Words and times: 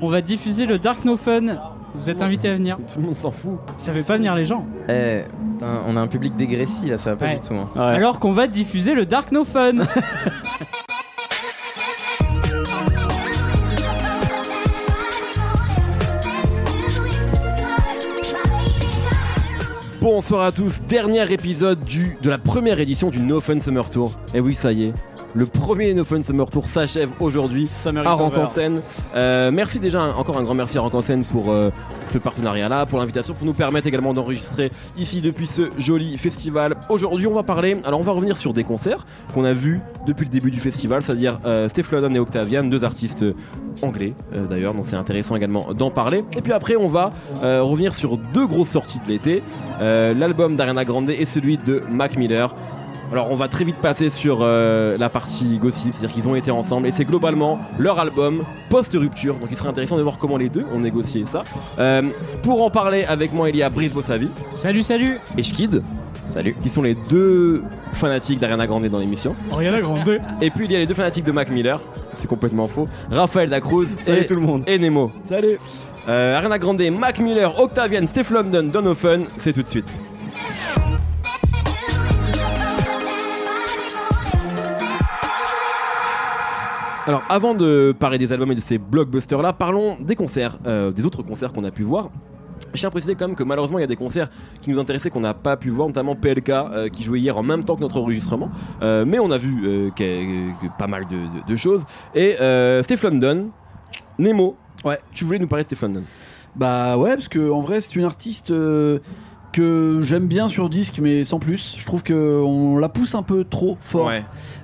on 0.00 0.08
va 0.08 0.20
diffuser 0.20 0.66
le 0.66 0.78
Dark 0.78 1.04
No 1.04 1.16
Fun. 1.16 1.56
Vous 1.94 2.10
êtes 2.10 2.20
invités 2.22 2.48
à 2.50 2.54
venir. 2.54 2.76
Tout 2.92 3.00
le 3.00 3.06
monde 3.06 3.14
s'en 3.14 3.30
fout. 3.30 3.58
Ça 3.78 3.92
fait 3.92 4.02
pas 4.02 4.16
venir 4.16 4.34
les 4.34 4.44
gens. 4.46 4.66
Eh, 4.88 5.22
putain, 5.54 5.80
on 5.86 5.96
a 5.96 6.00
un 6.00 6.06
public 6.08 6.36
dégraissé 6.36 6.86
là, 6.88 6.96
ça 6.98 7.10
va 7.10 7.16
pas 7.16 7.24
Ouais. 7.26 7.38
du 7.40 7.48
tout. 7.48 7.54
hein. 7.54 7.68
Ouais. 7.74 7.80
Alors 7.82 8.18
qu'on 8.20 8.32
va 8.32 8.46
diffuser 8.46 8.94
le 8.94 9.06
Dark 9.06 9.32
No 9.32 9.44
Fun. 9.44 9.72
Bonsoir 20.00 20.42
à 20.46 20.52
tous, 20.52 20.80
dernier 20.82 21.30
épisode 21.32 21.82
du, 21.82 22.16
de 22.22 22.30
la 22.30 22.38
première 22.38 22.78
édition 22.78 23.10
du 23.10 23.20
No 23.22 23.40
Fun 23.40 23.58
Summer 23.58 23.88
Tour. 23.90 24.12
Et 24.34 24.40
oui, 24.40 24.54
ça 24.54 24.72
y 24.72 24.84
est, 24.84 24.92
le 25.36 25.44
premier 25.44 25.92
No 25.92 26.04
Fun 26.04 26.22
Summer 26.22 26.48
Tour 26.48 26.66
s'achève 26.66 27.10
aujourd'hui 27.20 27.68
à. 27.84 28.14
Rancansen. 28.14 28.80
Euh, 29.14 29.50
merci 29.52 29.78
déjà, 29.78 30.02
encore 30.16 30.38
un 30.38 30.42
grand 30.42 30.54
merci 30.54 30.78
à 30.78 30.80
Rancansen 30.80 31.22
pour 31.24 31.50
euh, 31.50 31.70
ce 32.08 32.16
partenariat-là, 32.16 32.86
pour 32.86 32.98
l'invitation, 32.98 33.34
pour 33.34 33.46
nous 33.46 33.52
permettre 33.52 33.86
également 33.86 34.14
d'enregistrer 34.14 34.72
ici 34.96 35.20
depuis 35.20 35.46
ce 35.46 35.68
joli 35.76 36.16
festival. 36.16 36.76
Aujourd'hui, 36.88 37.26
on 37.26 37.34
va 37.34 37.42
parler, 37.42 37.76
alors 37.84 38.00
on 38.00 38.02
va 38.02 38.12
revenir 38.12 38.38
sur 38.38 38.54
des 38.54 38.64
concerts 38.64 39.04
qu'on 39.34 39.44
a 39.44 39.52
vus 39.52 39.82
depuis 40.06 40.24
le 40.24 40.30
début 40.30 40.50
du 40.50 40.58
festival, 40.58 41.02
c'est-à-dire 41.02 41.38
euh, 41.44 41.68
Steph 41.68 41.92
London 41.92 42.14
et 42.14 42.18
Octavian, 42.18 42.64
deux 42.64 42.84
artistes 42.84 43.24
anglais 43.82 44.14
d'ailleurs, 44.48 44.72
donc 44.72 44.86
c'est 44.86 44.96
intéressant 44.96 45.36
également 45.36 45.74
d'en 45.74 45.90
parler. 45.90 46.24
Et 46.34 46.40
puis 46.40 46.54
après, 46.54 46.76
on 46.76 46.86
va 46.86 47.10
revenir 47.42 47.92
sur 47.92 48.16
deux 48.16 48.46
grosses 48.46 48.70
sorties 48.70 49.00
de 49.06 49.12
l'été, 49.12 49.42
l'album 49.80 50.56
d'Ariana 50.56 50.86
Grande 50.86 51.10
et 51.10 51.26
celui 51.26 51.58
de 51.58 51.82
Mac 51.90 52.16
Miller. 52.16 52.54
Alors 53.12 53.30
on 53.30 53.34
va 53.36 53.48
très 53.48 53.64
vite 53.64 53.76
passer 53.76 54.10
sur 54.10 54.38
euh, 54.42 54.98
la 54.98 55.08
partie 55.08 55.58
gossip, 55.58 55.94
c'est-à-dire 55.94 56.14
qu'ils 56.14 56.28
ont 56.28 56.34
été 56.34 56.50
ensemble 56.50 56.86
et 56.88 56.90
c'est 56.90 57.04
globalement 57.04 57.58
leur 57.78 57.98
album 58.00 58.42
post-rupture, 58.68 59.34
donc 59.36 59.48
il 59.50 59.56
serait 59.56 59.68
intéressant 59.68 59.96
de 59.96 60.02
voir 60.02 60.18
comment 60.18 60.36
les 60.36 60.48
deux 60.48 60.64
ont 60.74 60.80
négocié 60.80 61.24
ça. 61.24 61.44
Euh, 61.78 62.02
pour 62.42 62.62
en 62.64 62.70
parler 62.70 63.04
avec 63.04 63.32
moi, 63.32 63.48
il 63.48 63.56
y 63.56 63.62
a 63.62 63.70
Brice 63.70 63.92
Bossavi 63.92 64.28
salut, 64.52 64.82
salut. 64.82 65.18
et 65.38 65.42
Schkid, 65.42 65.82
Salut. 66.26 66.56
qui 66.60 66.68
sont 66.68 66.82
les 66.82 66.96
deux 67.08 67.62
fanatiques 67.92 68.40
d'Ariana 68.40 68.66
Grande 68.66 68.86
dans 68.88 68.98
l'émission. 68.98 69.36
Ariana 69.52 69.80
Grande. 69.80 70.18
Et 70.40 70.50
puis 70.50 70.64
il 70.66 70.72
y 70.72 70.76
a 70.76 70.78
les 70.78 70.86
deux 70.86 70.94
fanatiques 70.94 71.24
de 71.24 71.32
Mac 71.32 71.48
Miller, 71.50 71.80
c'est 72.12 72.26
complètement 72.26 72.66
faux, 72.66 72.86
Raphaël 73.10 73.48
Dacruz 73.50 73.86
Salut 74.00 74.22
et, 74.22 74.26
tout 74.26 74.34
le 74.34 74.40
monde. 74.40 74.64
et 74.66 74.78
Nemo. 74.78 75.12
Salut. 75.28 75.58
Euh, 76.08 76.36
Ariana 76.36 76.58
Grande, 76.58 76.82
Mac 76.90 77.20
Miller, 77.20 77.56
Octavian, 77.60 78.04
Steph 78.06 78.30
London, 78.32 78.64
Donovan, 78.64 79.24
c'est 79.38 79.52
tout 79.52 79.62
de 79.62 79.68
suite. 79.68 79.88
Alors 87.06 87.22
avant 87.28 87.54
de 87.54 87.94
parler 87.98 88.18
des 88.18 88.32
albums 88.32 88.50
et 88.50 88.54
de 88.56 88.60
ces 88.60 88.78
blockbusters 88.78 89.40
là, 89.42 89.52
parlons 89.52 89.96
des 90.00 90.16
concerts, 90.16 90.58
euh, 90.66 90.90
des 90.90 91.06
autres 91.06 91.22
concerts 91.22 91.52
qu'on 91.52 91.64
a 91.64 91.70
pu 91.70 91.82
voir. 91.82 92.10
Je 92.74 92.80
tiens 92.80 92.88
à 92.88 92.90
préciser 92.90 93.14
quand 93.14 93.28
même 93.28 93.36
que 93.36 93.44
malheureusement 93.44 93.78
il 93.78 93.82
y 93.82 93.84
a 93.84 93.88
des 93.88 93.96
concerts 93.96 94.28
qui 94.60 94.70
nous 94.70 94.78
intéressaient 94.80 95.08
qu'on 95.10 95.20
n'a 95.20 95.34
pas 95.34 95.56
pu 95.56 95.70
voir, 95.70 95.86
notamment 95.88 96.16
PLK 96.16 96.48
euh, 96.50 96.88
qui 96.88 97.04
jouait 97.04 97.20
hier 97.20 97.36
en 97.36 97.42
même 97.44 97.64
temps 97.64 97.76
que 97.76 97.80
notre 97.80 97.98
enregistrement. 98.00 98.50
Euh, 98.82 99.04
mais 99.06 99.18
on 99.20 99.30
a 99.30 99.38
vu 99.38 99.62
euh, 99.66 99.90
a- 99.90 100.68
pas 100.78 100.88
mal 100.88 101.04
de, 101.06 101.14
de- 101.16 101.46
de 101.48 101.56
choses. 101.56 101.84
Et 102.14 102.36
euh, 102.40 102.82
Steph 102.82 103.02
London, 103.04 103.50
Nemo, 104.18 104.56
Ouais. 104.84 104.98
tu 105.12 105.24
voulais 105.24 105.38
nous 105.38 105.46
parler 105.46 105.64
de 105.64 105.68
Steph 105.68 105.82
London? 105.86 106.02
Bah 106.56 106.96
ouais, 106.96 107.10
parce 107.14 107.28
que 107.28 107.50
en 107.50 107.60
vrai, 107.60 107.80
c'est 107.80 107.94
une 107.96 108.04
artiste 108.04 108.50
que 109.56 110.00
j'aime 110.02 110.26
bien 110.26 110.48
sur 110.48 110.68
disque, 110.68 110.98
mais 111.00 111.24
sans 111.24 111.38
plus. 111.38 111.74
Je 111.78 111.86
trouve 111.86 112.02
que 112.02 112.42
on 112.44 112.76
la 112.76 112.90
pousse 112.90 113.14
un 113.14 113.22
peu 113.22 113.42
trop 113.42 113.78
fort 113.80 114.10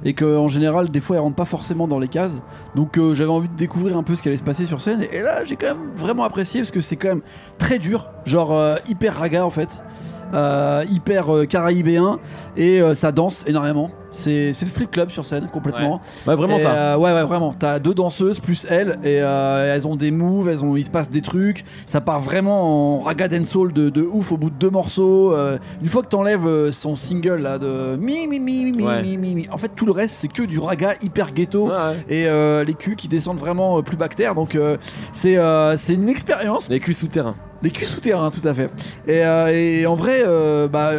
et 0.04 0.12
que 0.12 0.36
en 0.36 0.48
général, 0.48 0.90
des 0.90 1.00
fois, 1.00 1.16
elle 1.16 1.22
rentre 1.22 1.36
pas 1.36 1.46
forcément 1.46 1.88
dans 1.88 1.98
les 1.98 2.08
cases. 2.08 2.42
Donc 2.76 2.98
euh, 2.98 3.14
j'avais 3.14 3.30
envie 3.30 3.48
de 3.48 3.56
découvrir 3.56 3.96
un 3.96 4.02
peu 4.02 4.16
ce 4.16 4.22
qui 4.22 4.28
allait 4.28 4.36
se 4.36 4.42
passer 4.42 4.66
sur 4.66 4.82
scène. 4.82 5.06
Et 5.10 5.22
là, 5.22 5.44
j'ai 5.44 5.56
quand 5.56 5.68
même 5.68 5.90
vraiment 5.96 6.24
apprécié 6.24 6.60
parce 6.60 6.70
que 6.70 6.80
c'est 6.80 6.96
quand 6.96 7.08
même 7.08 7.22
très 7.56 7.78
dur, 7.78 8.10
genre 8.26 8.52
euh, 8.52 8.76
hyper 8.86 9.16
raga 9.16 9.46
en 9.46 9.50
fait. 9.50 9.82
Euh, 10.34 10.84
hyper 10.90 11.34
euh, 11.34 11.44
caraïbéen 11.44 12.18
et 12.56 12.80
euh, 12.80 12.94
ça 12.94 13.12
danse 13.12 13.44
énormément. 13.46 13.90
C'est 14.12 14.48
le 14.60 14.68
strip 14.68 14.90
club 14.90 15.10
sur 15.10 15.24
scène 15.24 15.48
complètement. 15.52 16.00
Ouais, 16.26 16.34
vraiment 16.36 16.58
Et, 16.58 16.60
ça. 16.60 16.72
euh, 16.72 16.96
ouais, 16.96 17.12
ouais, 17.12 17.24
vraiment. 17.24 17.52
T'as 17.52 17.78
deux 17.78 17.94
danseuses 17.94 18.40
plus 18.40 18.66
elles, 18.68 18.98
et 19.02 19.20
euh, 19.22 19.74
elles 19.74 19.86
ont 19.86 19.96
des 19.96 20.10
moves, 20.10 20.48
elles 20.48 20.62
ont, 20.64 20.76
il 20.76 20.84
se 20.84 20.90
passe 20.90 21.08
des 21.10 21.22
trucs. 21.22 21.64
Ça 21.86 22.00
part 22.00 22.20
vraiment 22.20 22.98
en 22.98 23.00
raga 23.00 23.28
dancehall 23.28 23.72
de, 23.72 23.88
de 23.90 24.02
ouf 24.02 24.32
au 24.32 24.36
bout 24.36 24.50
de 24.50 24.54
deux 24.56 24.70
morceaux. 24.70 25.32
Euh, 25.34 25.58
une 25.80 25.88
fois 25.88 26.02
que 26.02 26.08
t'enlèves 26.08 26.70
son 26.70 26.94
single 26.96 27.36
là 27.42 27.58
de 27.58 27.96
mi 27.96 28.26
mi 28.26 28.38
mi 28.38 28.64
mi 28.64 28.72
mi 28.72 28.84
Ouais. 28.86 29.02
mi 29.02 29.16
mi 29.16 29.34
mi, 29.34 29.48
en 29.50 29.56
fait 29.58 29.70
tout 29.74 29.86
le 29.86 29.92
reste 29.92 30.16
c'est 30.20 30.28
que 30.28 30.42
du 30.42 30.58
raga 30.58 30.92
hyper 31.02 31.32
ghetto. 31.32 31.70
Et 32.08 32.26
les 32.66 32.74
culs 32.74 32.96
qui 32.96 33.08
descendent 33.08 33.38
vraiment 33.38 33.82
plus 33.82 33.96
bactères, 33.96 34.34
donc 34.34 34.58
c'est 35.12 35.36
c'est 35.76 35.94
une 35.94 36.08
expérience. 36.08 36.68
Les 36.68 36.80
culs 36.80 36.94
souterrains. 36.94 37.34
Les 37.62 37.70
culs 37.70 37.86
souterrains, 37.86 38.30
tout 38.30 38.46
à 38.46 38.52
fait. 38.54 38.70
Et, 39.06 39.18
et 39.80 39.86
en 39.86 39.94
vrai, 39.94 40.22
bah, 40.70 40.90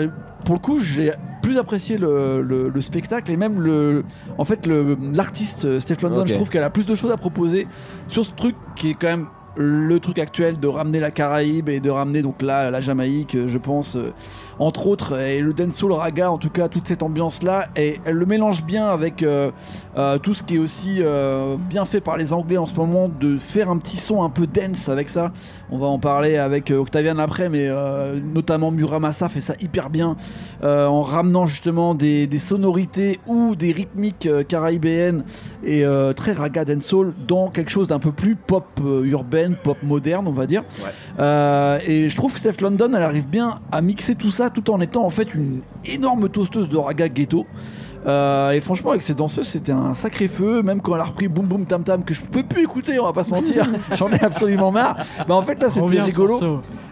pour 0.45 0.55
le 0.55 0.59
coup, 0.59 0.79
j'ai 0.79 1.11
plus 1.41 1.57
apprécié 1.57 1.97
le, 1.97 2.41
le- 2.41 2.69
le 2.69 2.81
spectacle 2.81 3.31
et 3.31 3.37
même 3.37 3.59
le, 3.61 4.03
en 4.37 4.45
fait, 4.45 4.67
l'artiste 4.67 5.65
euh, 5.65 5.79
Steph 5.79 5.97
London. 6.03 6.21
Je 6.25 6.33
trouve 6.35 6.49
qu'elle 6.49 6.63
a 6.63 6.69
plus 6.69 6.85
de 6.85 6.95
choses 6.95 7.11
à 7.11 7.17
proposer 7.17 7.67
sur 8.07 8.23
ce 8.25 8.31
truc 8.31 8.55
qui 8.75 8.89
est 8.91 8.93
quand 8.93 9.07
même 9.07 9.27
le 9.55 9.99
truc 9.99 10.19
actuel 10.19 10.59
de 10.59 10.67
ramener 10.67 10.99
la 10.99 11.11
Caraïbe 11.11 11.69
et 11.69 11.79
de 11.79 11.89
ramener 11.89 12.21
donc 12.21 12.41
là 12.41 12.71
la 12.71 12.81
Jamaïque, 12.81 13.37
je 13.45 13.57
pense, 13.57 13.95
euh, 13.95 14.11
entre 14.59 14.87
autres, 14.87 15.19
et 15.19 15.41
le 15.41 15.53
dancehall 15.53 15.91
raga, 15.93 16.31
en 16.31 16.37
tout 16.37 16.49
cas, 16.49 16.67
toute 16.67 16.87
cette 16.87 17.03
ambiance 17.03 17.43
là, 17.43 17.67
et 17.75 17.99
elle 18.05 18.15
le 18.15 18.25
mélange 18.25 18.63
bien 18.63 18.87
avec 18.87 19.23
euh, 19.23 19.51
euh, 19.97 20.17
tout 20.17 20.33
ce 20.33 20.43
qui 20.43 20.55
est 20.55 20.59
aussi 20.59 21.01
bien 21.69 21.85
fait 21.85 22.01
par 22.01 22.17
les 22.17 22.33
Anglais 22.33 22.57
en 22.57 22.65
ce 22.65 22.75
moment, 22.75 23.09
de 23.09 23.37
faire 23.37 23.69
un 23.69 23.77
petit 23.77 23.97
son 23.97 24.23
un 24.23 24.29
peu 24.29 24.47
dance 24.47 24.89
avec 24.89 25.09
ça. 25.09 25.31
On 25.71 25.77
va 25.77 25.87
en 25.87 25.99
parler 25.99 26.37
avec 26.37 26.71
Octavian 26.71 27.17
après, 27.17 27.49
mais 27.49 27.69
notamment 28.33 28.71
Muramasa 28.71 29.29
fait 29.29 29.39
ça 29.39 29.53
hyper 29.59 29.89
bien 29.89 30.15
en 30.61 31.01
ramenant 31.01 31.45
justement 31.45 31.95
des, 31.95 32.29
sonorités 32.37 33.19
ou 33.27 33.55
des 33.55 33.71
rythmiques 33.71 34.27
caraïbéennes 34.47 35.23
et 35.63 35.83
très 36.15 36.33
raga 36.33 36.65
dancehall 36.65 37.13
dans 37.27 37.49
quelque 37.49 37.71
chose 37.71 37.87
d'un 37.87 37.99
peu 37.99 38.11
plus 38.11 38.35
pop 38.35 38.65
euh, 38.81 39.03
urbaine, 39.43 39.55
pop 39.61 39.77
moderne, 39.83 40.27
on 40.27 40.31
va 40.31 40.47
dire. 40.47 40.63
Ouais. 40.83 40.89
Euh, 41.19 41.79
et 41.85 42.09
je 42.09 42.15
trouve 42.15 42.33
que 42.33 42.39
Steph 42.39 42.61
London, 42.61 42.91
elle 42.95 43.03
arrive 43.03 43.27
bien 43.27 43.59
à 43.71 43.81
mixer 43.81 44.15
tout 44.15 44.31
ça 44.31 44.49
tout 44.49 44.69
en 44.71 44.81
étant 44.81 45.05
en 45.05 45.09
fait 45.09 45.33
une 45.33 45.61
énorme 45.85 46.29
toasteuse 46.29 46.69
de 46.69 46.77
raga 46.77 47.09
ghetto. 47.09 47.45
Euh, 48.05 48.51
et 48.51 48.61
franchement, 48.61 48.91
avec 48.91 49.03
ces 49.03 49.13
danseuses, 49.13 49.47
c'était 49.47 49.71
un 49.71 49.93
sacré 49.93 50.27
feu. 50.27 50.61
Même 50.63 50.81
quand 50.81 50.95
elle 50.95 51.01
a 51.01 51.05
repris 51.05 51.27
Boom 51.27 51.45
Boom 51.45 51.65
Tam 51.65 51.83
Tam, 51.83 52.03
que 52.03 52.13
je 52.13 52.21
peux 52.21 52.43
plus 52.43 52.63
écouter, 52.63 52.99
on 52.99 53.05
va 53.05 53.13
pas 53.13 53.23
se 53.23 53.29
mentir. 53.31 53.67
J'en 53.97 54.11
ai 54.11 54.21
absolument 54.23 54.71
marre. 54.71 54.97
Bah, 55.27 55.35
en 55.35 55.41
fait, 55.41 55.59
là, 55.61 55.69
c'était 55.69 56.01
rigolo. 56.01 56.39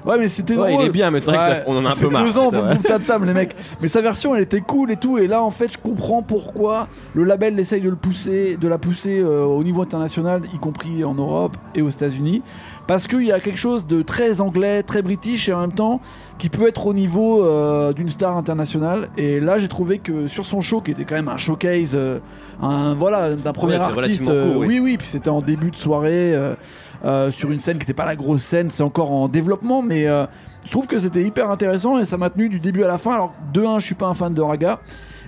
Ouais, 0.04 0.18
mais 0.18 0.30
c'était 0.30 0.58
Ouais, 0.58 0.72
drôle. 0.72 0.84
il 0.86 0.88
est 0.88 0.92
bien, 0.92 1.12
mais 1.12 1.22
c'est 1.22 1.28
vrai 1.28 1.38
que 1.38 1.56
ça- 1.58 1.64
on 1.68 1.78
en 1.78 1.86
a 1.86 1.92
un 1.92 1.96
peu 1.96 2.10
marre, 2.10 2.24
deux 2.24 2.36
ans, 2.40 2.50
boum, 2.50 2.70
boum, 2.70 2.78
tam 2.82 3.04
tam, 3.04 3.24
les 3.24 3.36
mecs. 3.36 3.56
Mais 3.82 3.88
sa 3.88 4.02
version, 4.02 4.34
elle 4.34 4.42
était 4.42 4.62
cool 4.62 4.90
et 4.92 4.96
tout. 4.98 5.20
Et 5.20 5.28
là, 5.28 5.44
en 5.44 5.52
fait, 5.52 5.72
je 5.72 5.78
comprends 5.78 6.24
pourquoi 6.24 6.88
le 7.14 7.24
label 7.24 7.60
essaye 7.60 7.82
de 7.82 7.90
le 7.90 7.96
pousser, 7.96 8.58
de 8.60 8.68
la 8.68 8.80
pousser 8.80 9.20
euh, 9.20 9.44
au 9.44 9.64
niveau 9.64 9.84
international, 9.84 10.42
y 10.54 10.58
compris 10.58 11.04
en 11.04 11.14
Europe 11.14 11.56
et 11.76 11.84
aux 11.84 11.90
États-Unis, 11.90 12.42
parce 12.88 13.08
qu'il 13.08 13.24
y 13.24 13.32
a 13.32 13.40
quelque 13.40 13.58
chose 13.58 13.86
de 13.86 14.02
très 14.02 14.42
anglais, 14.42 14.84
très 14.84 15.02
british 15.02 15.48
et 15.50 15.54
en 15.54 15.62
même 15.62 15.72
temps 15.74 16.02
qui 16.38 16.50
peut 16.50 16.68
être 16.68 16.88
au 16.88 16.94
niveau 16.94 17.46
euh, 17.46 17.94
d'une 17.94 18.10
star 18.10 18.36
internationale. 18.36 19.10
Et 19.18 19.40
là, 19.40 19.58
j'ai 19.60 19.68
trouvé 19.68 20.00
que 20.00 20.28
sur 20.28 20.46
son 20.46 20.62
show, 20.62 20.82
qui 20.82 20.92
était 20.92 21.06
quand 21.06 21.16
même 21.16 21.28
un 21.30 21.38
showcase, 21.38 21.92
euh, 21.94 22.20
un 22.62 22.96
voilà, 22.96 23.36
d'un 23.36 23.54
premier 23.54 23.76
artiste. 23.76 24.28
euh, 24.30 24.52
court, 24.54 24.62
oui. 24.62 24.68
oui, 24.68 24.80
oui, 24.80 24.98
puis 24.98 25.08
c'était 25.08 25.30
en 25.30 25.42
début 25.42 25.72
de 25.72 25.76
soirée. 25.76 26.34
euh, 27.04 27.32
sur 27.32 27.52
une 27.52 27.60
scène 27.60 27.78
qui 27.78 27.84
n'était 27.84 27.94
pas 27.94 28.06
la 28.06 28.16
grosse 28.16 28.44
scène, 28.44 28.70
c'est 28.70 28.84
encore 28.84 29.12
en 29.12 29.28
développement, 29.28 29.82
mais 29.82 30.08
euh, 30.08 30.26
je 30.66 30.72
trouve 30.72 30.88
que 30.88 31.00
c'était 31.00 31.24
hyper 31.24 31.50
intéressant 31.50 31.98
et 31.98 32.06
ça 32.06 32.18
m'a 32.18 32.30
tenu 32.30 32.50
du 32.50 32.60
début 32.60 32.84
à 32.84 32.88
la 32.88 32.98
fin. 32.98 33.14
Alors, 33.16 33.34
de 33.54 33.64
1, 33.64 33.80
je 33.80 33.86
suis 33.86 33.96
pas 33.96 34.08
un 34.08 34.14
fan 34.14 34.34
de 34.34 34.42
Raga. 34.42 34.80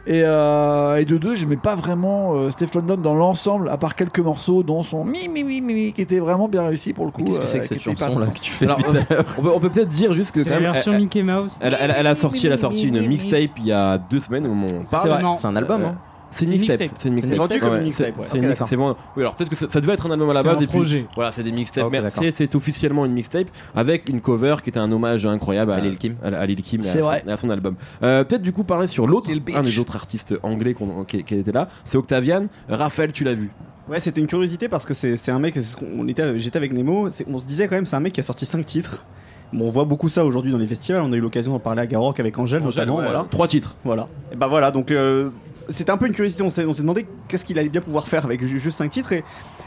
Et, 0.06 0.22
euh, 0.26 0.98
et 0.98 1.06
de 1.06 1.18
2, 1.18 1.34
j'aimais 1.36 1.56
pas 1.56 1.76
vraiment 1.76 2.34
euh, 2.36 2.50
Steph 2.52 2.68
London 2.76 2.98
dans 2.98 3.16
l'ensemble, 3.16 3.70
à 3.70 3.78
part 3.78 3.96
quelques 3.96 4.20
morceaux, 4.20 4.62
dont 4.62 4.84
son 4.84 5.06
mi 5.06 5.30
mi 5.30 5.46
mi 5.46 5.62
mi, 5.62 5.74
mi 5.74 5.94
qui 5.94 6.02
était 6.02 6.20
vraiment 6.20 6.50
bien 6.50 6.64
réussi 6.68 6.92
pour 6.92 7.06
le 7.06 7.12
coup. 7.12 7.24
Qu'est-ce 7.24 7.40
que 7.40 7.46
c'est 7.46 7.58
euh, 7.60 7.62
que 7.62 7.68
cette 7.68 7.78
était 7.82 7.92
hyper 7.92 8.08
chanson 8.10 8.20
là 8.20 8.28
que 8.28 8.40
tu 8.40 8.52
fais 8.52 8.66
Alors, 8.66 8.80
depuis 8.80 8.92
tout 8.92 8.98
à 9.10 9.14
l'heure 9.16 9.26
On 9.38 9.42
peut, 9.42 9.52
on 9.56 9.60
peut 9.62 9.70
peut-être 9.70 9.88
dire 9.90 10.12
juste 10.12 10.34
que 10.34 10.42
quand 10.42 10.50
la 10.50 10.56
même, 10.60 10.64
version 10.74 10.92
elle, 10.92 11.00
Mickey 11.00 11.24
Mouse. 11.24 11.58
elle- 11.62 11.78
elle- 11.80 11.94
elle 11.98 12.08
a 12.08 12.16
sorti, 12.16 12.48
elle 12.48 12.54
a 12.54 12.58
sorti 12.58 12.88
une 12.90 13.08
mixtape 13.08 13.52
il 13.60 13.66
y 13.66 13.72
a 13.72 13.98
deux 13.98 14.20
semaines 14.20 14.46
au 14.46 14.50
moment 14.50 14.66
où 14.74 14.82
on 14.82 14.84
parle. 14.90 15.08
vrai. 15.10 15.22
Non. 15.22 15.38
C'est 15.38 15.48
un 15.48 15.56
album, 15.56 15.82
Euh, 15.84 15.88
hein 15.88 15.96
C'est 16.34 16.46
une 16.46 16.52
C'est 16.52 16.56
une 16.56 16.62
mixtape. 16.62 16.80
C'est 16.98 17.10
une 17.10 17.20
C'est 17.20 17.28
mixtape. 17.30 17.38
vendu 17.38 17.60
comme 17.60 17.76
une 17.78 17.84
mixtape, 17.84 18.14
c'est-. 18.22 18.28
C'est 18.32 18.38
une 18.40 18.48
mixtape. 18.48 18.68
c'est 18.70 18.76
bon. 18.76 18.96
Oui, 19.16 19.24
alors 19.24 19.36
peut-être 19.36 19.50
que 19.50 19.56
ça, 19.56 19.80
devait 19.82 19.94
être 19.94 20.06
un 20.08 20.12
album 20.12 20.30
à 20.30 20.34
la 20.34 20.42
C'est 20.42 20.48
base 20.48 20.58
un 20.58 20.62
et 20.62 20.68
puis 20.68 20.78
projet. 20.80 21.06
voilà, 21.16 21.32
c'est 21.32 21.44
des 21.44 21.52
mixtapes. 21.52 21.92
Mais 21.92 22.02
c'est- 22.10 22.32
c'est 22.36 22.56
officiellement 22.56 23.06
une 23.06 23.14
mixtape 23.14 23.48
avec 23.76 24.10
une 24.10 24.20
cover 24.22 24.56
qui 24.64 24.70
était 24.70 24.80
un 24.80 24.92
hommage 24.92 25.26
incroyable 25.26 25.72
à, 25.72 25.80
Lil 25.80 25.98
Kim. 25.98 26.16
à, 26.24 26.28
à 26.28 26.46
Lil 26.46 26.62
Kim 26.62 26.82
et 26.82 26.84
C'est 26.84 27.02
à, 27.02 27.38
son- 27.38 27.50
album. 27.50 27.76
Euh, 28.02 28.24
peut-être 28.24 28.42
du 28.42 28.52
coup 28.52 28.64
parler 28.64 28.88
sur 28.88 29.06
l'autre, 29.08 29.30
un 29.54 29.62
des 29.62 29.80
autres 29.80 29.96
artistes 29.96 30.34
anglais 30.44 30.76
qui, 31.08 31.18
était 31.18 31.52
là, 31.52 31.70
c'est 31.86 31.98
Octavian. 31.98 32.48
Raphaël, 32.68 33.14
tu 33.14 33.24
l'as 33.24 33.34
vu 33.34 33.52
Ouais, 33.90 34.00
c'était 34.00 34.22
une 34.22 34.28
curiosité 34.28 34.70
parce 34.70 34.86
que 34.86 34.94
c'est 34.94 35.18
c'est 35.18 35.32
un 35.32 35.40
mec, 35.40 35.56
c'est 35.58 35.78
était, 36.08 36.40
j'étais 36.40 36.58
avec 36.58 36.72
Nemo, 36.74 37.10
c'est- 37.10 37.26
on 37.30 37.38
se 37.38 37.46
disait 37.46 37.68
quand 37.68 37.76
même, 37.76 37.86
c'est 37.86 37.96
un 37.96 38.00
mec 38.00 38.14
qui 38.14 38.20
a 38.22 38.24
sorti 38.24 38.46
5 38.46 38.66
titres. 38.66 39.06
Bon, 39.52 39.68
on 39.68 39.72
voit 39.72 39.84
beaucoup 39.86 40.10
ça 40.10 40.26
aujourd'hui 40.26 40.52
dans 40.52 40.58
les 40.58 40.66
festivals, 40.66 41.02
on 41.04 41.12
a 41.14 41.16
eu 41.16 41.20
l'occasion 41.20 41.52
d'en 41.52 41.60
parler 41.60 41.82
à 41.82 41.86
Garrock 41.86 42.20
avec 42.20 42.40
Angèle, 42.40 42.64
notamment, 42.64 42.96
Ouais, 42.96 43.04
voilà. 43.04 43.28
Trois 43.30 43.48
titres. 43.48 43.76
Voilà. 43.84 44.08
Et 44.32 44.36
bah 44.36 44.48
voilà, 44.48 44.72
donc 44.72 44.90
euh, 44.90 45.30
c'était 45.70 45.92
un 45.92 45.98
peu 45.98 46.08
une 46.08 46.14
curiosité. 46.14 46.44
On 46.44 46.50
s'est 46.50 46.64
demandé 46.82 47.06
qu'est-ce 47.28 47.46
qu'il 47.46 47.58
allait 47.60 47.70
bien 47.70 47.82
pouvoir 47.82 48.08
faire 48.08 48.26
avec 48.26 48.46
ju- 48.46 48.60
juste 48.60 48.78
5 48.78 48.90
titres. 48.90 49.14
Et 49.14 49.24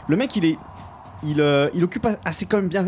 le 0.07 0.15
mec, 0.17 0.35
il 0.35 0.45
est 0.45 0.57
il, 1.23 1.41
euh, 1.41 1.67
il 1.73 1.83
occupe 1.83 2.07
assez, 2.25 2.45
quand 2.45 2.57
même 2.57 2.67
bien, 2.67 2.85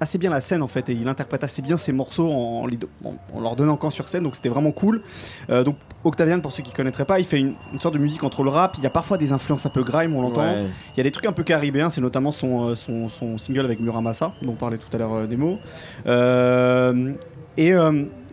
assez 0.00 0.18
bien 0.18 0.28
la 0.28 0.42
scène 0.42 0.60
en 0.60 0.66
fait 0.66 0.90
et 0.90 0.92
il 0.92 1.08
interprète 1.08 1.42
assez 1.44 1.62
bien 1.62 1.78
ses 1.78 1.92
morceaux 1.92 2.30
en, 2.30 2.66
en- 2.68 3.14
en 3.34 3.40
leur 3.40 3.56
donnant 3.56 3.76
quand 3.78 3.88
sur 3.88 4.10
scène 4.10 4.22
donc 4.22 4.36
c'était 4.36 4.50
vraiment 4.50 4.70
cool. 4.70 5.00
Euh, 5.48 5.64
donc 5.64 5.76
Octavian 6.04 6.40
pour 6.40 6.52
ceux 6.52 6.62
qui 6.62 6.74
connaîtraient 6.74 7.06
pas 7.06 7.20
il 7.20 7.24
fait 7.24 7.38
une, 7.38 7.54
une 7.72 7.80
sorte 7.80 7.94
de 7.94 7.98
musique 7.98 8.22
entre 8.22 8.42
le 8.42 8.50
rap, 8.50 8.74
il 8.76 8.84
y 8.84 8.86
a 8.86 8.90
parfois 8.90 9.16
des 9.16 9.32
influences 9.32 9.64
un 9.64 9.70
peu 9.70 9.82
grime 9.82 10.14
on 10.14 10.20
l'entend, 10.20 10.42
Ouais. 10.42 10.66
il 10.94 10.98
y 10.98 11.00
a 11.00 11.04
des 11.04 11.10
trucs 11.10 11.24
un 11.24 11.32
peu 11.32 11.42
caribéens 11.42 11.88
c'est 11.88 12.02
notamment 12.02 12.32
son, 12.32 12.68
euh, 12.68 12.74
son, 12.74 13.08
son 13.08 13.38
single 13.38 13.64
avec 13.64 13.80
Muramasa 13.80 14.34
dont 14.42 14.52
on 14.52 14.56
parlait 14.56 14.76
tout 14.76 14.88
à 14.92 14.98
l'heure 14.98 15.14
euh, 15.14 15.26
Nemo. 15.26 15.58
Euh, 16.04 17.14
et 17.56 17.72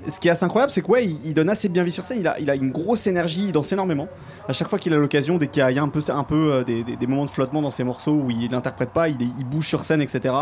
ce 0.07 0.19
qui 0.19 0.27
est 0.27 0.31
assez 0.31 0.43
incroyable, 0.43 0.71
c'est 0.71 0.81
que 0.81 0.87
ouais, 0.87 1.05
il, 1.05 1.33
donne 1.33 1.49
assez 1.49 1.69
bien 1.69 1.83
vie 1.83 1.91
sur 1.91 2.05
scène. 2.05 2.23
Il 2.39 2.49
a, 2.49 2.55
une 2.55 2.71
grosse 2.71 3.07
énergie, 3.07 3.45
il 3.47 3.51
danse 3.51 3.71
énormément. 3.71 4.07
À 4.47 4.53
chaque 4.53 4.69
fois 4.69 4.79
qu'il 4.79 4.93
a 4.93 4.97
l'occasion, 4.97 5.37
dès 5.37 5.47
qu'il 5.47 5.59
y 5.59 5.79
a, 5.79 5.83
un 5.83 5.89
peu, 5.89 6.01
euh, 6.53 6.63
des, 6.63 7.07
moments 7.07 7.25
de 7.25 7.29
flottement 7.29 7.61
dans 7.61 7.71
ses 7.71 7.83
morceaux 7.83 8.13
où 8.13 8.29
il 8.29 8.49
n'interprète 8.51 8.91
pas, 8.91 9.09
il 9.09 9.45
bouge 9.45 9.67
sur 9.67 9.83
scène, 9.83 10.01
etc. 10.01 10.33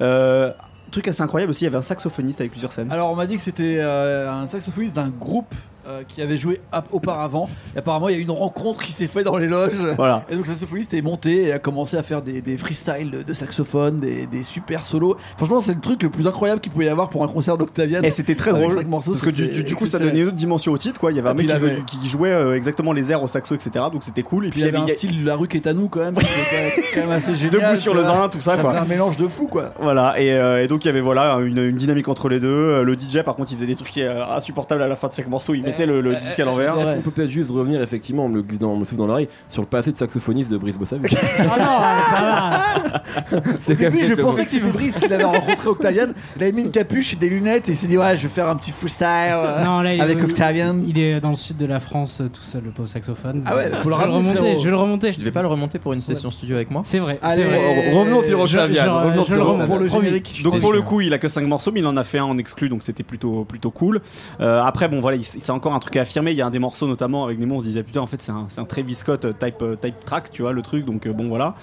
Euh, 0.00 0.52
truc 0.90 1.08
assez 1.08 1.22
incroyable 1.22 1.50
aussi, 1.50 1.64
il 1.64 1.64
y 1.64 1.68
avait 1.68 1.76
un 1.76 1.82
saxophoniste 1.82 2.40
avec 2.40 2.52
plusieurs 2.52 2.72
scènes. 2.72 2.90
Alors 2.90 3.10
on 3.10 3.16
m'a 3.16 3.26
dit 3.26 3.36
que 3.36 3.42
c'était 3.42 3.76
euh, 3.78 4.30
un 4.30 4.46
saxophoniste 4.46 4.96
d'un 4.96 5.10
groupe 5.10 5.54
euh, 5.88 6.02
qui 6.06 6.22
avait 6.22 6.36
joué 6.36 6.60
auparavant. 6.92 7.48
Et 7.74 7.78
apparemment 7.78 8.08
il 8.08 8.14
y 8.14 8.18
a 8.18 8.20
eu 8.20 8.22
une 8.22 8.30
rencontre 8.30 8.82
qui 8.82 8.92
s'est 8.92 9.06
faite 9.06 9.24
dans 9.24 9.36
les 9.36 9.46
loges. 9.48 9.72
Voilà. 9.96 10.24
Et 10.30 10.36
donc 10.36 10.46
le 10.46 10.52
saxophoniste 10.52 10.94
est 10.94 11.02
monté 11.02 11.44
et 11.44 11.52
a 11.52 11.58
commencé 11.58 11.96
à 11.96 12.02
faire 12.02 12.22
des, 12.22 12.40
des 12.40 12.56
freestyles 12.56 13.10
de, 13.10 13.22
de 13.22 13.32
saxophone, 13.32 14.00
des, 14.00 14.26
des 14.26 14.42
super 14.42 14.84
solos. 14.84 15.16
Franchement 15.36 15.60
c'est 15.60 15.74
le 15.74 15.80
truc 15.80 16.02
le 16.02 16.10
plus 16.10 16.26
incroyable 16.26 16.60
qu'il 16.60 16.72
pouvait 16.72 16.86
y 16.86 16.88
avoir 16.88 17.08
pour 17.10 17.24
un 17.24 17.28
concert 17.28 17.56
d'Octavian. 17.58 18.02
Et 18.02 18.10
c'était 18.10 18.34
très 18.34 18.52
drôle. 18.52 18.84
morceaux, 18.86 19.12
Parce 19.12 19.22
que 19.24 19.30
du, 19.30 19.42
c'était 19.44 19.54
du- 19.56 19.64
du 19.64 19.74
coup, 19.74 19.86
ça 19.86 19.98
donnait 19.98 20.20
une 20.20 20.28
autre 20.28 20.36
dimension 20.36 20.72
au 20.72 20.78
titre, 20.78 20.98
quoi. 21.00 21.10
Il 21.12 21.16
y 21.16 21.18
avait 21.20 21.28
un 21.30 21.34
mec 21.34 21.46
qui, 21.46 21.52
avait- 21.52 21.76
jouait- 21.76 21.82
qui 21.86 22.08
jouait 22.08 22.32
euh, 22.32 22.54
exactement 22.56 22.92
les 22.92 23.10
airs 23.12 23.22
au 23.22 23.26
saxo, 23.26 23.54
etc. 23.54 23.86
Donc 23.92 24.04
c'était 24.04 24.22
cool. 24.22 24.46
Et 24.46 24.50
Puis 24.50 24.60
puis 24.60 24.68
il 24.68 24.72
y 24.74 24.76
avait 24.76 24.90
un 24.92 24.94
style 24.94 25.24
La 25.24 25.36
rue 25.36 25.48
qui 25.48 25.56
est 25.56 25.66
à 25.66 25.72
nous 25.72 25.88
quand 25.88 26.00
même, 26.00 26.14
quand 26.14 27.00
même 27.00 27.10
assez 27.10 27.34
génial. 27.36 27.60
debout 27.62 27.76
sur 27.76 27.94
le 27.94 28.02
zin, 28.02 28.28
tout 28.28 28.40
ça, 28.40 28.56
Ça 28.56 28.62
quoi. 28.62 28.78
un 28.78 28.84
mélange 28.84 29.16
de 29.16 29.26
fou 29.28 29.46
quoi. 29.46 29.72
Voilà, 29.80 30.20
et, 30.20 30.32
euh, 30.32 30.62
et 30.62 30.68
donc 30.68 30.84
il 30.84 30.88
y 30.88 30.90
avait 30.90 31.00
voilà 31.00 31.34
une, 31.40 31.58
une 31.58 31.76
dynamique 31.76 32.08
entre 32.08 32.28
les 32.28 32.40
deux. 32.40 32.82
Le 32.82 32.94
DJ, 32.98 33.22
par 33.22 33.34
contre, 33.36 33.52
il 33.52 33.56
faisait 33.56 33.66
des 33.66 33.76
trucs 33.76 33.98
insupportables 33.98 34.82
à 34.82 34.88
la 34.88 34.96
fin 34.96 35.08
de 35.08 35.12
chaque 35.12 35.28
morceau. 35.28 35.54
Il 35.54 35.62
mettait 35.78 35.92
le, 35.92 36.00
le 36.00 36.12
euh, 36.14 36.18
disque 36.18 36.38
à 36.38 36.42
euh, 36.42 36.46
l'envers. 36.46 36.76
Ouais. 36.76 36.84
Est-ce 36.84 36.94
qu'on 36.96 37.00
peut 37.02 37.10
peut-être 37.10 37.30
juste 37.30 37.50
revenir 37.50 37.80
effectivement, 37.82 38.24
on 38.24 38.28
me 38.28 38.36
le 38.36 38.42
glisse 38.42 38.58
dans, 38.58 38.70
on 38.70 38.74
me 38.74 38.80
le 38.80 38.84
souffle 38.84 38.98
dans 38.98 39.06
l'oreille, 39.06 39.28
sur 39.48 39.62
le 39.62 39.68
passé 39.68 39.92
de 39.92 39.96
saxophoniste 39.96 40.50
de 40.50 40.56
Brice 40.58 40.76
Bossavich 40.78 41.14
Ah 41.38 41.42
non, 41.42 42.08
ça 42.10 42.22
va. 43.32 43.38
Au 43.68 43.74
début, 43.74 44.04
je 44.04 44.14
pensais 44.14 44.44
que 44.44 44.50
c'était 44.50 44.68
Brice 44.70 44.98
qui 44.98 45.08
l'avait 45.08 45.24
rencontré 45.24 45.68
Octavian. 45.68 46.06
Il 46.36 46.42
avait 46.42 46.52
mis 46.52 46.62
une 46.62 46.70
capuche 46.70 47.12
et 47.14 47.16
des 47.16 47.28
lunettes 47.28 47.68
et 47.68 47.72
il 47.72 47.76
s'est 47.78 47.86
dit 47.86 47.98
Ouais, 47.98 48.16
je 48.16 48.22
vais 48.22 48.28
faire 48.28 48.48
un 48.48 48.56
petit 48.56 48.70
freestyle 48.72 49.06
euh, 49.32 49.64
Non, 49.64 49.80
là, 49.80 49.94
il, 49.94 50.00
avec 50.00 50.18
il- 50.18 50.24
Octavian. 50.24 50.76
Il 50.86 50.98
est 50.98 51.20
dans 51.20 51.30
le 51.30 51.36
sud 51.36 51.56
de 51.56 51.66
la 51.66 51.80
France 51.80 52.20
euh, 52.20 52.28
tout 52.28 52.42
seul, 52.42 52.62
le 52.64 52.70
pauvre 52.70 52.88
saxophone. 52.88 53.42
Ah 53.46 53.56
ouais, 53.56 53.70
faut 53.82 53.88
le 53.88 53.94
je 53.94 54.00
vais 54.00 54.04
ramener, 54.06 54.30
remonter. 54.30 54.58
Je 54.58 54.64
vais 54.64 54.70
le 54.70 54.76
remonter. 54.76 55.10
Tu 55.10 55.18
devais 55.20 55.30
pas 55.32 55.42
le 55.42 55.48
remonter 55.48 55.78
pour 55.78 55.92
une 55.92 56.00
session 56.00 56.30
studio 56.30 56.56
avec 56.56 56.70
moi 56.70 56.82
C'est 56.84 56.98
vrai. 56.98 57.18
Allez, 57.22 57.42
c'est 57.42 57.48
vrai. 57.48 57.92
Revenons 57.92 58.22
sur 58.22 58.46
Je- 58.46 58.56
Octavian, 58.56 58.84
je- 58.84 58.88
revenons 59.06 59.22
je 59.24 59.32
sur 59.32 59.34
le 59.36 59.40
Octavian. 59.42 59.52
remonte 59.52 59.66
pour 59.66 59.78
le 59.78 59.88
générique. 59.88 60.40
Donc 60.42 60.60
pour 60.60 60.72
le 60.72 60.82
coup, 60.82 61.00
il 61.00 61.12
a 61.12 61.18
que 61.18 61.28
5 61.28 61.46
morceaux, 61.46 61.70
mais 61.72 61.80
il 61.80 61.86
en 61.86 61.96
a 61.96 62.04
fait 62.04 62.18
un 62.18 62.24
en 62.24 62.38
exclu, 62.38 62.68
donc 62.68 62.82
c'était 62.82 63.02
plutôt 63.02 63.44
plutôt 63.44 63.70
cool. 63.70 64.00
Euh, 64.40 64.60
après, 64.62 64.88
bon 64.88 65.00
voilà, 65.00 65.16
il- 65.16 65.24
c'est 65.24 65.50
encore 65.50 65.67
un 65.74 65.78
truc 65.78 65.96
à 65.96 66.02
affirmer. 66.02 66.32
Il 66.32 66.36
y 66.36 66.42
a 66.42 66.46
un 66.46 66.50
des 66.50 66.58
morceaux 66.58 66.86
notamment 66.86 67.24
avec 67.24 67.38
Nemo, 67.38 67.56
on 67.56 67.60
se 67.60 67.64
disait 67.64 67.82
putain, 67.82 68.00
en 68.00 68.06
fait 68.06 68.22
c'est 68.22 68.32
un, 68.32 68.46
c'est 68.48 68.60
un 68.60 68.64
Travis 68.64 68.94
Scott 68.94 69.24
euh, 69.24 69.32
type 69.32 69.62
euh, 69.62 69.76
type 69.76 70.04
track, 70.04 70.30
tu 70.32 70.42
vois 70.42 70.52
le 70.52 70.62
truc. 70.62 70.84
Donc 70.84 71.06
euh, 71.06 71.12
bon 71.12 71.28
voilà. 71.28 71.54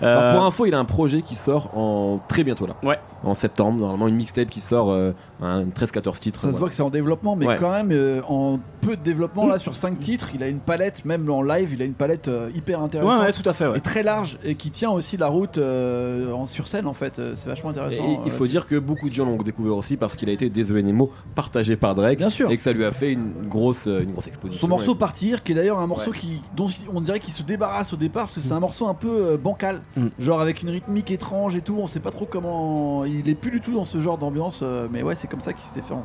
Alors, 0.00 0.34
pour 0.34 0.44
info, 0.44 0.66
il 0.66 0.74
a 0.74 0.78
un 0.78 0.84
projet 0.84 1.22
qui 1.22 1.34
sort 1.34 1.76
en 1.76 2.20
très 2.28 2.44
bientôt 2.44 2.66
là. 2.66 2.76
Ouais. 2.82 2.98
En 3.26 3.34
septembre, 3.34 3.80
normalement 3.80 4.08
une 4.08 4.14
mixtape 4.16 4.48
qui 4.48 4.60
sort 4.60 4.90
euh, 4.90 5.12
un 5.42 5.64
13-14 5.64 6.18
titres. 6.20 6.40
Ça 6.40 6.52
se 6.52 6.58
voit 6.58 6.68
que 6.68 6.74
c'est 6.74 6.82
en 6.82 6.90
développement, 6.90 7.36
mais 7.36 7.46
Ouais. 7.46 7.56
quand 7.58 7.72
même, 7.72 7.90
euh, 7.92 8.22
en 8.28 8.58
peu 8.80 8.96
de 8.96 9.02
développement, 9.02 9.46
là, 9.46 9.58
sur 9.58 9.74
5 9.74 9.98
titres, 9.98 10.30
il 10.34 10.42
a 10.42 10.48
une 10.48 10.60
palette, 10.60 11.04
même 11.04 11.28
en 11.30 11.42
live, 11.42 11.72
il 11.74 11.82
a 11.82 11.84
une 11.84 11.94
palette 11.94 12.28
euh, 12.28 12.50
hyper 12.54 12.78
ouais, 12.78 12.84
intéressante. 12.84 13.20
ouais, 13.22 13.32
tout 13.32 13.48
à 13.48 13.52
fait. 13.52 13.66
Ouais. 13.66 13.78
Et 13.78 13.80
très 13.80 14.02
large 14.02 14.38
et 14.44 14.54
qui 14.54 14.70
tient 14.70 14.90
aussi 14.90 15.16
la 15.16 15.26
route 15.26 15.58
euh, 15.58 16.32
en 16.32 16.46
sur 16.46 16.68
scène 16.68 16.86
en 16.86 16.94
fait, 16.94 17.18
Euh, 17.18 17.32
c'est 17.36 17.48
vachement 17.48 17.70
Et 17.70 17.72
intéressant. 17.72 18.22
il 18.24 18.30
faut 18.30 18.44
euh, 18.44 18.48
dire 18.48 18.66
que 18.66 18.76
beaucoup 18.78 19.08
de 19.08 19.14
gens 19.14 19.24
l'ont 19.26 19.36
découvert 19.36 19.76
aussi 19.76 19.96
parce 19.96 20.14
qu'il 20.16 20.28
a 20.28 20.32
été, 20.32 20.48
désolé 20.48 20.82
Nemo, 20.82 21.10
partagé 21.34 21.76
par 21.76 21.94
Drake. 21.94 22.18
Bien 22.18 22.28
sûr. 22.28 22.50
Et 22.50 22.56
que 22.56 22.62
ça 22.62 22.72
lui 22.72 22.84
a 22.84 22.92
fait 22.92 23.12
une 23.12 23.32
grosse, 23.48 23.86
euh, 23.88 24.02
une 24.02 24.12
grosse 24.12 24.28
exposition. 24.28 24.60
Son 24.60 24.68
morceau 24.68 24.94
Et- 24.94 24.98
Partir, 24.98 25.42
qui 25.42 25.52
est 25.52 25.54
d'ailleurs 25.56 25.78
un 25.80 25.86
morceau 25.86 26.10
Ouais. 26.12 26.16
qui, 26.16 26.40
dont 26.56 26.68
on 26.92 27.00
dirait 27.00 27.18
qu'il 27.20 27.32
se 27.34 27.42
débarrasse 27.42 27.92
au 27.92 27.96
départ, 27.96 28.22
parce 28.24 28.34
que 28.34 28.40
c'est 28.40 28.52
un 28.52 28.60
morceau 28.60 28.86
un 28.86 28.94
peu 28.94 29.08
euh, 29.32 29.36
bancal, 29.36 29.82
Mm. 29.96 30.06
genre 30.18 30.40
avec 30.40 30.62
une 30.62 30.70
rythmique 30.70 31.10
étrange 31.10 31.56
et 31.56 31.60
tout, 31.60 31.76
on 31.80 31.86
sait 31.86 32.00
pas 32.00 32.10
trop 32.10 32.26
comment. 32.26 33.04
Il 33.04 33.15
est 33.28 33.34
plus 33.34 33.50
du 33.50 33.60
tout 33.60 33.72
dans 33.72 33.84
ce 33.84 33.98
genre 34.00 34.18
d'ambiance, 34.18 34.60
euh, 34.62 34.86
mais 34.90 35.02
ouais, 35.02 35.14
c'est 35.14 35.26
comme 35.28 35.40
ça 35.40 35.52
qu'il 35.52 35.64
s'était 35.64 35.82
fait 35.82 35.94
en- 35.94 36.02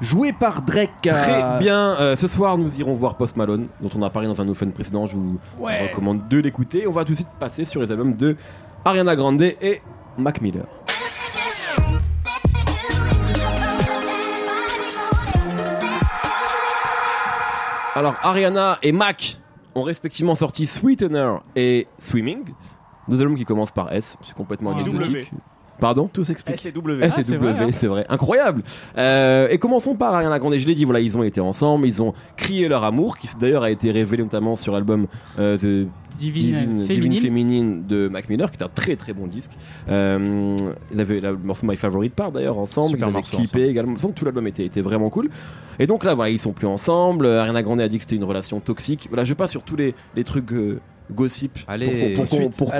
joué 0.00 0.32
par 0.32 0.62
Drake. 0.62 0.90
Très 1.02 1.42
euh, 1.42 1.58
bien. 1.58 1.94
Euh, 2.00 2.16
ce 2.16 2.26
soir, 2.28 2.56
nous 2.56 2.78
irons 2.80 2.94
voir 2.94 3.16
Post 3.16 3.36
Malone, 3.36 3.68
dont 3.80 3.90
on 3.96 4.02
a 4.02 4.10
parlé 4.10 4.28
dans 4.28 4.40
un 4.40 4.54
Fun 4.54 4.70
précédent. 4.70 5.06
Je 5.06 5.16
vous 5.16 5.38
Ouais. 5.58 5.88
recommande 5.88 6.26
de 6.28 6.38
l'écouter. 6.38 6.86
On 6.86 6.92
va 6.92 7.04
tout 7.04 7.10
de 7.12 7.16
suite 7.16 7.28
passer 7.38 7.64
sur 7.64 7.80
les 7.82 7.90
albums 7.90 8.14
de 8.14 8.36
Ariana 8.84 9.14
Grande 9.16 9.42
et 9.42 9.82
Mac 10.16 10.40
Miller. 10.40 10.64
Alors, 17.94 18.16
Ariana 18.22 18.78
et 18.82 18.92
Mac 18.92 19.38
ont 19.74 19.82
respectivement 19.82 20.34
sorti 20.34 20.66
Sweetener 20.66 21.34
et 21.56 21.86
Swimming. 21.98 22.44
Deux 23.08 23.20
albums 23.20 23.36
qui 23.36 23.44
commencent 23.44 23.72
par 23.72 23.92
S, 23.92 24.16
c'est 24.22 24.34
complètement 24.34 24.72
Ah. 24.76 24.80
anecdotique. 24.80 25.30
Pardon 25.80 26.08
Tout 26.12 26.24
s'explique. 26.24 26.56
Ah, 26.58 26.62
c'est 26.62 26.72
W, 26.72 26.94
vrai, 27.06 27.10
hein. 27.60 27.68
c'est 27.72 27.86
vrai. 27.86 28.06
Incroyable. 28.08 28.62
Euh, 28.98 29.48
et 29.50 29.58
commençons 29.58 29.94
par 29.94 30.14
Ariana 30.14 30.38
Grande. 30.38 30.56
Je 30.58 30.66
l'ai 30.66 30.74
dit, 30.74 30.84
voilà, 30.84 31.00
ils 31.00 31.16
ont 31.16 31.22
été 31.22 31.40
ensemble, 31.40 31.86
ils 31.86 32.02
ont 32.02 32.12
crié 32.36 32.68
leur 32.68 32.84
amour, 32.84 33.18
qui 33.18 33.28
d'ailleurs 33.40 33.62
a 33.62 33.70
été 33.70 33.90
révélé 33.90 34.22
notamment 34.22 34.56
sur 34.56 34.72
l'album 34.72 35.06
euh, 35.38 35.56
The 35.56 35.88
Divine, 36.18 36.84
Divine, 36.84 36.86
Divine 36.86 37.20
féminine. 37.20 37.84
De 37.86 38.08
Mac 38.08 38.28
Miller, 38.28 38.50
qui 38.50 38.58
est 38.58 38.62
un 38.62 38.68
très 38.68 38.96
très 38.96 39.12
bon 39.12 39.26
disque. 39.26 39.52
Euh, 39.88 40.56
ils 40.92 41.00
avaient 41.00 41.20
le 41.20 41.36
morceau 41.36 41.66
My 41.66 41.76
Favorite 41.76 42.14
Part 42.14 42.32
d'ailleurs 42.32 42.58
ensemble, 42.58 42.90
Super 42.90 43.08
ils 43.08 43.12
avaient 43.12 43.22
clippé 43.22 43.42
ensemble. 43.42 43.62
également. 43.62 43.92
Donc, 43.94 44.14
tout 44.14 44.24
l'album 44.24 44.46
était, 44.46 44.64
était 44.64 44.82
vraiment 44.82 45.08
cool. 45.08 45.30
Et 45.78 45.86
donc 45.86 46.04
là, 46.04 46.14
voilà, 46.14 46.30
ils 46.30 46.38
sont 46.38 46.52
plus 46.52 46.66
ensemble. 46.66 47.26
Ariana 47.26 47.62
Grande 47.62 47.80
a 47.80 47.88
dit 47.88 47.96
que 47.96 48.02
c'était 48.02 48.16
une 48.16 48.24
relation 48.24 48.60
toxique. 48.60 49.06
Voilà, 49.08 49.24
je 49.24 49.34
passe 49.34 49.50
sur 49.50 49.62
tous 49.62 49.76
les, 49.76 49.94
les 50.14 50.24
trucs 50.24 50.52
euh, 50.52 50.80
gossip 51.10 51.58
Allez, 51.66 52.14
pour 52.14 52.26
qu'on- 52.26 52.48
pour 52.50 52.72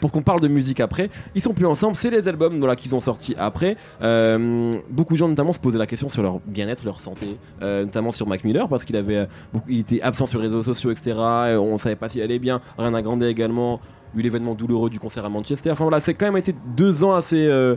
pour 0.00 0.22
parle 0.22 0.40
de 0.40 0.48
musique 0.48 0.80
après. 0.80 1.10
Ils 1.34 1.42
sont 1.42 1.52
plus 1.52 1.66
ensemble, 1.66 1.96
c'est 1.96 2.10
les 2.10 2.28
albums 2.28 2.58
voilà, 2.58 2.76
qu'ils 2.76 2.94
ont 2.94 3.00
sortis 3.00 3.34
après. 3.38 3.76
Euh, 4.02 4.74
beaucoup 4.90 5.14
de 5.14 5.18
gens 5.18 5.28
notamment 5.28 5.52
se 5.52 5.60
posaient 5.60 5.78
la 5.78 5.86
question 5.86 6.08
sur 6.08 6.22
leur 6.22 6.40
bien-être, 6.46 6.84
leur 6.84 7.00
santé, 7.00 7.36
euh, 7.60 7.84
notamment 7.84 8.12
sur 8.12 8.26
Mac 8.26 8.44
Miller 8.44 8.68
parce 8.68 8.84
qu'il 8.84 8.96
avait 8.96 9.16
euh, 9.16 9.26
beaucoup, 9.52 9.68
il 9.68 9.80
était 9.80 10.00
absent 10.02 10.26
sur 10.26 10.38
les 10.40 10.46
réseaux 10.46 10.62
sociaux, 10.62 10.90
etc. 10.90 11.10
Et 11.52 11.56
on 11.56 11.78
savait 11.78 11.96
pas 11.96 12.08
s'il 12.08 12.22
allait 12.22 12.38
bien. 12.38 12.60
Ariana 12.78 13.02
Grande 13.02 13.22
également 13.22 13.80
eu 14.14 14.22
l'événement 14.22 14.54
douloureux 14.54 14.90
du 14.90 14.98
concert 14.98 15.24
à 15.24 15.28
Manchester. 15.28 15.70
Enfin 15.70 15.84
voilà, 15.84 16.00
c'est 16.00 16.14
quand 16.14 16.26
même 16.26 16.36
été 16.36 16.54
deux 16.76 17.02
ans 17.04 17.14
assez 17.14 17.46
euh, 17.46 17.76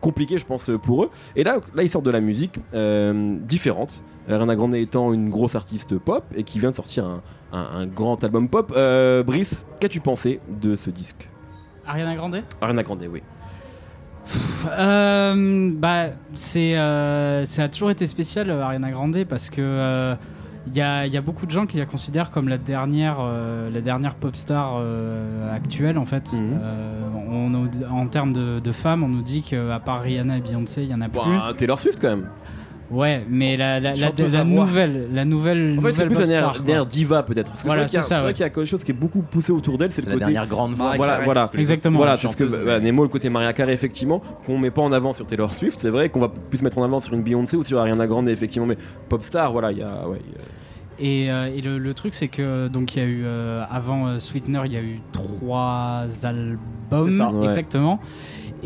compliqués, 0.00 0.38
je 0.38 0.44
pense, 0.46 0.70
pour 0.82 1.04
eux. 1.04 1.10
Et 1.36 1.44
là, 1.44 1.58
là 1.74 1.82
ils 1.82 1.90
sortent 1.90 2.04
de 2.06 2.10
la 2.10 2.20
musique 2.20 2.58
euh, 2.74 3.36
différente. 3.40 4.02
Ariana 4.28 4.56
Grande 4.56 4.74
étant 4.74 5.12
une 5.12 5.28
grosse 5.28 5.54
artiste 5.54 5.98
pop 5.98 6.24
et 6.34 6.44
qui 6.44 6.58
vient 6.58 6.70
de 6.70 6.74
sortir 6.74 7.04
un, 7.04 7.20
un- 7.54 7.80
un 7.80 7.86
grand 7.86 8.22
album 8.24 8.48
pop. 8.48 8.72
Euh, 8.76 9.22
Brice, 9.22 9.64
qu'as-tu 9.80 10.00
pensé 10.00 10.40
de 10.60 10.74
ce 10.76 10.90
disque? 10.90 11.28
Ariana 11.86 12.14
Grande? 12.16 12.42
Ariana 12.60 12.82
Grande, 12.82 13.04
oui. 13.10 13.22
Euh, 14.78 15.70
bah, 15.74 16.06
c'est, 16.34 16.76
euh, 16.76 17.44
ça 17.44 17.64
a 17.64 17.68
toujours 17.68 17.90
été 17.90 18.06
spécial 18.06 18.50
euh, 18.50 18.62
Ariana 18.62 18.90
Grande 18.90 19.24
parce 19.28 19.50
que 19.50 19.60
euh, 19.60 20.14
il 20.66 20.74
y, 20.74 20.80
a, 20.80 21.06
y 21.06 21.16
a 21.18 21.20
beaucoup 21.20 21.44
de 21.44 21.50
gens 21.50 21.66
qui 21.66 21.76
la 21.76 21.84
considèrent 21.84 22.30
comme 22.30 22.48
la 22.48 22.56
dernière, 22.56 23.18
la 23.70 23.80
dernière 23.82 24.14
pop 24.14 24.34
star 24.34 24.80
actuelle 25.54 25.98
en 25.98 26.06
fait. 26.06 26.32
Mhm. 26.32 26.58
On 27.30 27.68
en 27.90 28.06
termes 28.06 28.32
de, 28.32 28.60
de 28.60 28.72
femmes, 28.72 29.02
on 29.02 29.08
nous 29.08 29.20
dit 29.20 29.42
qu'à 29.42 29.78
part 29.84 30.00
Rihanna 30.00 30.38
et 30.38 30.40
Beyoncé, 30.40 30.82
il 30.84 30.88
y 30.88 30.94
en 30.94 31.02
a 31.02 31.08
plus. 31.10 31.18
Bah, 31.20 31.52
Taylor 31.54 31.78
Swift 31.78 31.98
quand 32.00 32.08
même. 32.08 32.28
Ouais, 32.90 33.24
mais 33.30 33.56
la, 33.56 33.80
la, 33.80 33.94
la, 33.94 34.44
nouvelle, 34.44 35.08
la 35.12 35.24
nouvelle, 35.24 35.76
En 35.78 35.80
fait, 35.80 35.92
c'est 35.92 36.06
plus 36.06 36.20
un 36.20 36.28
air, 36.28 36.54
air 36.68 36.86
diva 36.86 37.22
peut-être. 37.22 37.50
Parce 37.50 37.62
que 37.62 37.66
Voilà, 37.66 37.88
c'est 37.88 37.88
vrai 37.88 37.88
qu'il 37.88 37.96
y 37.96 37.98
a- 37.98 38.02
c'est 38.02 38.08
ça, 38.08 38.14
c'est 38.16 38.20
vrai 38.20 38.26
ouais. 38.28 38.32
qu'il 38.34 38.42
y 38.42 38.46
a 38.46 38.50
quelque 38.50 38.64
chose 38.66 38.84
qui 38.84 38.90
est 38.90 38.94
beaucoup 38.94 39.22
poussé 39.22 39.52
autour 39.52 39.78
d'elle, 39.78 39.90
c'est 39.90 40.02
le 40.02 40.08
la 40.08 40.12
côté. 40.14 40.24
dernière 40.26 40.46
grande 40.46 40.74
voix. 40.74 40.92
Voilà, 40.96 41.12
Carey, 41.14 41.24
voilà. 41.24 41.40
parce 41.42 41.54
Exactement. 41.54 41.96
Voilà, 41.96 42.12
autres 42.12 42.22
c'est 42.36 42.46
ce 42.46 42.56
que 42.56 42.80
Nemo, 42.80 43.02
le 43.02 43.08
côté 43.08 43.30
Maria 43.30 43.52
Carey, 43.54 43.72
effectivement, 43.72 44.20
qu'on 44.44 44.58
met 44.58 44.70
pas 44.70 44.82
en 44.82 44.92
avant 44.92 45.14
sur 45.14 45.26
Taylor 45.26 45.52
Swift, 45.54 45.78
c'est 45.80 45.88
vrai 45.90 46.10
qu'on 46.10 46.20
va 46.20 46.28
plus 46.28 46.60
mettre 46.62 46.76
en 46.78 46.84
avant 46.84 47.00
sur 47.00 47.14
une 47.14 47.22
Beyoncé 47.22 47.56
ou 47.56 47.64
sur 47.64 47.78
Ariana 47.78 48.06
Grande, 48.06 48.28
effectivement, 48.28 48.66
mais 48.66 48.76
pop 49.08 49.24
star, 49.24 49.50
voilà, 49.52 49.72
il 49.72 49.78
y 49.78 49.82
a. 49.82 50.06
Ouais, 50.06 50.18
il 50.26 50.32
y 50.32 50.34
a- 50.34 50.44
Et, 51.00 51.28
euh, 51.32 51.50
et 51.56 51.60
le, 51.60 51.78
le 51.78 51.94
truc, 51.94 52.14
c'est 52.14 52.28
que 52.28 52.68
donc 52.68 52.94
il 52.94 53.02
y 53.02 53.02
a 53.02 53.08
eu 53.08 53.22
euh, 53.24 53.64
avant 53.68 54.06
euh, 54.06 54.18
Sweetener, 54.20 54.60
il 54.66 54.72
y 54.72 54.76
a 54.76 54.80
eu 54.80 55.00
trois 55.10 56.04
albums, 56.22 56.58
C'est 57.02 57.10
ça, 57.10 57.30
ouais. 57.30 57.44
exactement. 57.46 57.98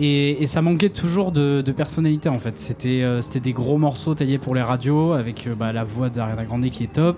Et, 0.00 0.42
et 0.42 0.46
ça 0.46 0.62
manquait 0.62 0.90
toujours 0.90 1.32
de, 1.32 1.60
de 1.60 1.72
personnalité 1.72 2.28
en 2.28 2.38
fait. 2.38 2.58
C'était 2.58 3.02
euh, 3.02 3.20
c'était 3.22 3.40
des 3.40 3.52
gros 3.52 3.78
morceaux 3.78 4.14
taillés 4.14 4.38
pour 4.38 4.54
les 4.54 4.62
radios 4.62 5.12
avec 5.12 5.46
euh, 5.46 5.54
bah, 5.54 5.72
la 5.72 5.84
voix 5.84 6.08
d'Ariana 6.08 6.44
Grande 6.44 6.68
qui 6.70 6.84
est 6.84 6.92
top. 6.92 7.16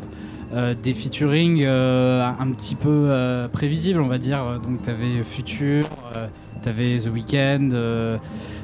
euh, 0.53 0.75
des 0.83 0.95
featuring 0.95 1.63
euh, 1.63 2.25
un, 2.27 2.51
petit 2.53 2.75
peu 2.75 2.89
euh, 2.89 3.47
prévisibles, 3.49 4.01
on 4.01 4.09
va 4.09 4.19
dire. 4.19 4.41
Donc, 4.65 4.83
t'avais 4.83 5.23
Future, 5.23 5.85
euh, 6.17 6.27
t'avais 6.63 6.99
The 6.99 7.07
Weeknd, 7.13 7.69
euh, 7.73 8.17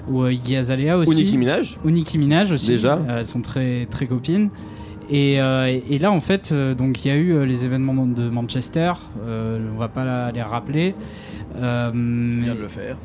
ou 0.08 0.22
euh, 0.24 0.32
Iggy 0.32 0.56
Azalea 0.56 0.96
aussi. 0.98 1.10
Ou 1.10 1.14
Nicki 1.14 1.38
Minaj. 1.38 1.76
Ou 1.84 1.90
Nicki 1.90 2.18
Minaj 2.18 2.50
aussi. 2.50 2.70
Déjà. 2.72 2.94
Euh, 2.94 3.18
elles 3.20 3.26
sont 3.26 3.40
très, 3.40 3.86
très 3.88 4.06
copines. 4.06 4.48
Et, 5.10 5.40
euh, 5.40 5.78
là, 6.00 6.10
en 6.10 6.20
fait, 6.20 6.50
euh, 6.50 6.74
donc 6.74 7.04
il 7.04 7.08
y 7.08 7.10
a 7.12 7.16
eu 7.16 7.32
euh, 7.34 7.46
les 7.46 7.64
événements 7.64 8.04
de 8.06 8.28
Manchester. 8.30 8.94
euh, 9.24 9.60
on 9.72 9.78
va 9.78 9.86
pas 9.86 10.04
la- 10.04 10.32
les 10.32 10.42
rappeler. 10.42 10.96
Euh, 11.56 11.92
Je 11.92 12.40
viens 12.40 12.54
de 12.56 12.60
le 12.62 12.68
faire. 12.68 12.96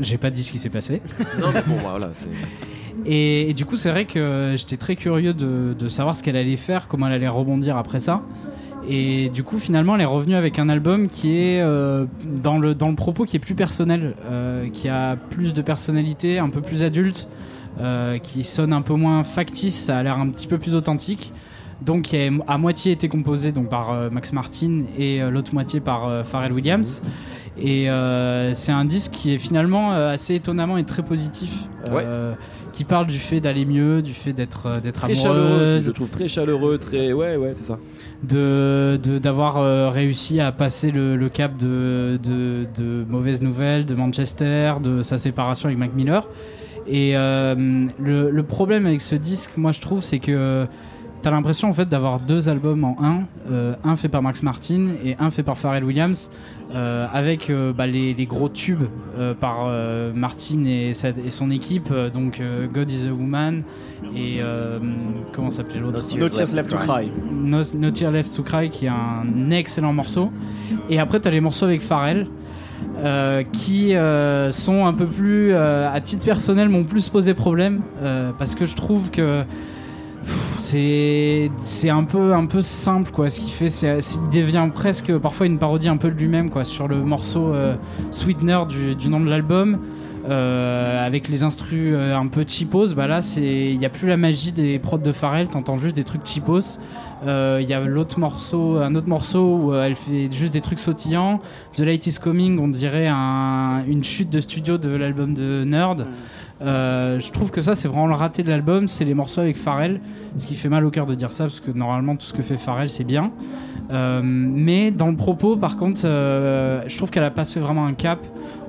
J'ai 0.00 0.18
pas 0.18 0.30
dit 0.30 0.42
ce 0.42 0.52
qui 0.52 0.58
s'est 0.58 0.70
passé. 0.70 1.00
Non, 1.40 1.48
mais 1.52 1.62
bon, 1.66 1.76
voilà. 1.80 2.10
c'est- 2.14 3.10
Et, 3.10 3.50
et 3.50 3.54
du 3.54 3.64
coup, 3.64 3.76
c'est 3.76 3.90
vrai 3.90 4.04
que 4.04 4.54
j'étais 4.56 4.76
très 4.76 4.96
curieux 4.96 5.32
de, 5.34 5.74
de 5.78 5.88
savoir 5.88 6.16
ce 6.16 6.22
qu'elle 6.22 6.36
allait 6.36 6.56
faire, 6.56 6.88
comment 6.88 7.06
elle 7.06 7.12
allait 7.14 7.28
rebondir 7.28 7.76
après 7.76 8.00
ça. 8.00 8.22
Et 8.90 9.28
du 9.28 9.42
coup, 9.44 9.58
finalement, 9.58 9.94
elle 9.96 10.00
est 10.00 10.04
revenue 10.06 10.34
avec 10.34 10.58
un 10.58 10.68
album 10.68 11.08
qui 11.08 11.36
est 11.36 11.60
euh, 11.60 12.06
dans, 12.42 12.58
le, 12.58 12.74
dans 12.74 12.88
le 12.88 12.94
propos 12.94 13.24
qui 13.24 13.36
est 13.36 13.40
plus 13.40 13.54
personnel, 13.54 14.14
euh, 14.30 14.68
qui 14.72 14.88
a 14.88 15.16
plus 15.16 15.52
de 15.52 15.60
personnalité, 15.62 16.38
un 16.38 16.48
peu 16.48 16.60
plus 16.62 16.82
adulte, 16.82 17.28
euh, 17.80 18.18
qui 18.18 18.42
sonne 18.44 18.72
un 18.72 18.80
peu 18.82 18.94
moins 18.94 19.24
factice, 19.24 19.78
ça 19.84 19.98
a 19.98 20.02
l'air 20.02 20.18
un 20.18 20.28
petit 20.30 20.46
peu 20.46 20.58
plus 20.58 20.74
authentique. 20.74 21.32
Donc, 21.82 22.02
qui 22.02 22.16
a 22.16 22.28
à 22.48 22.58
moitié 22.58 22.90
été 22.92 23.08
composé 23.08 23.52
donc, 23.52 23.68
par 23.68 23.92
euh, 23.92 24.10
Max 24.10 24.32
Martin 24.32 24.82
et 24.98 25.22
euh, 25.22 25.30
l'autre 25.30 25.54
moitié 25.54 25.78
par 25.80 26.08
euh, 26.08 26.24
Pharrell 26.24 26.52
Williams. 26.52 27.02
Et 27.60 27.90
euh, 27.90 28.54
c'est 28.54 28.72
un 28.72 28.84
disque 28.84 29.10
qui 29.12 29.32
est 29.34 29.38
finalement 29.38 29.92
euh, 29.92 30.12
assez 30.14 30.34
étonnamment 30.34 30.78
et 30.78 30.84
très 30.84 31.02
positif. 31.02 31.52
euh, 31.90 32.34
qui 32.72 32.84
parle 32.84 33.06
du 33.08 33.18
fait 33.18 33.40
d'aller 33.40 33.64
mieux, 33.64 34.02
du 34.02 34.12
fait 34.14 34.32
d'être 34.32 34.80
d'être 34.80 35.00
Très 35.00 35.14
chaleureux, 35.16 35.78
je 35.82 35.90
trouve 35.90 36.10
très 36.10 36.28
chaleureux, 36.28 36.78
très. 36.78 37.12
Ouais, 37.12 37.36
ouais, 37.36 37.52
c'est 37.56 37.64
ça. 37.64 37.78
de 38.22 39.00
d'avoir 39.20 39.56
euh, 39.56 39.88
réussi 39.90 40.38
à 40.40 40.52
passer 40.52 40.90
le, 40.92 41.16
le 41.16 41.28
cap 41.28 41.56
de, 41.56 42.20
de, 42.22 42.66
de 42.76 43.04
mauvaises 43.08 43.42
nouvelles 43.42 43.84
de 43.86 43.94
Manchester, 43.96 44.74
de 44.82 45.02
sa 45.02 45.18
séparation 45.18 45.66
avec 45.68 45.78
Mac 45.78 45.94
Miller. 45.94 46.28
Et 46.86 47.14
le, 47.14 48.30
le 48.30 48.42
problème 48.44 48.86
avec 48.86 49.00
ce 49.00 49.14
disque, 49.14 49.50
moi 49.56 49.72
je 49.72 49.80
trouve, 49.80 50.02
c'est 50.02 50.20
que 50.20 50.66
t'as 51.22 51.30
l'impression 51.30 51.68
en 51.68 51.72
fait 51.72 51.88
d'avoir 51.88 52.20
deux 52.20 52.48
albums 52.48 52.84
en 52.84 52.96
un, 53.02 53.20
euh, 53.50 53.74
un 53.84 53.96
fait 53.96 54.08
par 54.08 54.22
Max 54.22 54.42
Martin 54.42 54.88
et 55.04 55.16
un 55.18 55.30
fait 55.30 55.42
par 55.42 55.58
Pharrell 55.58 55.84
Williams, 55.84 56.30
euh, 56.74 57.06
avec 57.12 57.50
euh, 57.50 57.72
bah, 57.72 57.86
les, 57.86 58.14
les 58.14 58.26
gros 58.26 58.48
tubes 58.48 58.84
euh, 59.18 59.34
par 59.34 59.64
euh, 59.66 60.12
Martin 60.14 60.64
et, 60.66 60.94
sa- 60.94 61.08
et 61.10 61.30
son 61.30 61.50
équipe, 61.50 61.92
donc 62.12 62.40
euh, 62.40 62.66
God 62.66 62.90
is 62.90 63.06
a 63.08 63.12
Woman 63.12 63.62
et 64.14 64.38
euh, 64.40 64.78
comment 65.32 65.50
s'appelait 65.50 65.80
l'autre 65.80 66.02
No 66.16 66.28
Tears 66.28 66.54
Left 66.54 66.70
to 66.70 66.76
Cry. 66.78 67.10
No, 67.32 67.60
No 67.74 67.90
Tear 67.90 68.10
Left 68.12 68.36
to 68.36 68.42
Cry 68.42 68.68
qui 68.70 68.86
est 68.86 68.90
un 68.90 69.50
excellent 69.50 69.92
morceau 69.92 70.30
et 70.90 70.98
après 71.00 71.20
t'as 71.20 71.30
les 71.30 71.40
morceaux 71.40 71.64
avec 71.64 71.80
Pharrell 71.82 72.26
euh, 72.98 73.42
qui 73.52 73.94
euh, 73.96 74.50
sont 74.52 74.86
un 74.86 74.92
peu 74.94 75.06
plus 75.06 75.52
euh, 75.52 75.92
à 75.92 76.00
titre 76.00 76.24
personnel 76.24 76.68
m'ont 76.68 76.84
plus 76.84 77.08
posé 77.08 77.34
problème 77.34 77.80
euh, 78.02 78.30
parce 78.38 78.54
que 78.54 78.66
je 78.66 78.76
trouve 78.76 79.10
que 79.10 79.42
c'est 80.60 81.90
un 81.90 82.04
peu 82.04 82.62
simple 82.62 83.10
quoi. 83.10 83.30
Ce 83.30 83.40
qu'il 83.40 83.52
fait 83.52 83.68
c'est 83.68 83.98
il 83.98 84.40
devient 84.40 84.68
presque 84.72 85.16
parfois 85.18 85.46
une 85.46 85.58
parodie 85.58 85.88
un 85.88 85.96
peu 85.96 86.10
de 86.10 86.16
lui-même 86.16 86.50
quoi 86.50 86.64
sur 86.64 86.88
le 86.88 86.96
morceau 86.96 87.54
euh, 87.54 87.74
Sweetener 88.10 88.60
du, 88.66 89.08
nom 89.08 89.20
de 89.20 89.28
l'album. 89.28 89.78
Euh, 90.28 91.06
avec 91.06 91.28
les 91.28 91.42
instrus 91.42 91.94
euh, 91.94 92.14
un 92.14 92.26
peu 92.26 92.44
cheapos. 92.46 92.94
Bah 92.94 93.06
là 93.06 93.22
c'est 93.22 93.70
il 93.70 93.80
y 93.80 93.86
a 93.86 93.88
plus 93.88 94.08
la 94.08 94.18
magie 94.18 94.52
des 94.52 94.78
prods 94.78 94.98
de 94.98 95.12
Pharrell 95.12 95.48
t'entends 95.48 95.78
juste 95.78 95.96
des 95.96 96.04
trucs 96.04 96.26
cheapos 96.26 96.78
il 97.26 97.68
y 97.68 97.72
a 97.74 97.80
l'autre 97.80 98.18
morceau 98.18 98.76
un 98.78 98.94
autre 98.94 99.08
morceau 99.08 99.44
où 99.56 99.72
euh, 99.72 99.84
elle 99.84 99.96
fait 99.96 100.28
juste 100.30 100.52
des 100.52 100.60
trucs 100.60 100.78
sautillants 100.80 101.40
The 101.74 101.80
Light 101.80 102.06
is 102.06 102.18
Coming 102.20 102.58
on 102.58 102.68
dirait 102.68 103.08
un- 103.08 103.82
une 103.88 104.04
chute 104.04 104.30
de 104.30 104.40
studio 104.40 104.78
de 104.78 104.88
l'album 104.90 105.34
de 105.34 105.64
Nerd 105.64 106.06
euh, 106.60 107.20
je 107.20 107.30
trouve 107.30 107.52
que 107.52 107.62
ça, 107.62 107.76
c'est 107.76 107.86
vraiment 107.86 108.08
le 108.08 108.14
raté 108.16 108.42
de 108.42 108.48
l'album. 108.48 108.88
C'est 108.88 109.04
les 109.04 109.14
morceaux 109.14 109.40
avec 109.40 109.56
Pharrell. 109.56 110.00
Ce 110.38 110.44
qui 110.44 110.56
fait 110.56 110.68
mal 110.68 110.84
au 110.84 110.90
cœur 110.90 111.06
de 111.06 111.14
dire 111.14 111.30
ça, 111.30 111.44
parce 111.44 111.60
que 111.60 111.70
normalement, 111.70 112.16
tout 112.16 112.26
ce 112.26 112.32
que 112.32 112.42
fait 112.42 112.56
Pharrell, 112.56 112.90
c'est 112.90 113.04
bien. 113.04 113.30
Euh, 113.92 114.20
mais 114.24 114.90
dans 114.90 115.06
le 115.08 115.14
propos, 115.14 115.56
par 115.56 115.76
contre, 115.76 116.00
euh, 116.04 116.82
je 116.88 116.96
trouve 116.96 117.10
qu'elle 117.12 117.22
a 117.22 117.30
passé 117.30 117.60
vraiment 117.60 117.86
un 117.86 117.92
cap 117.94 118.18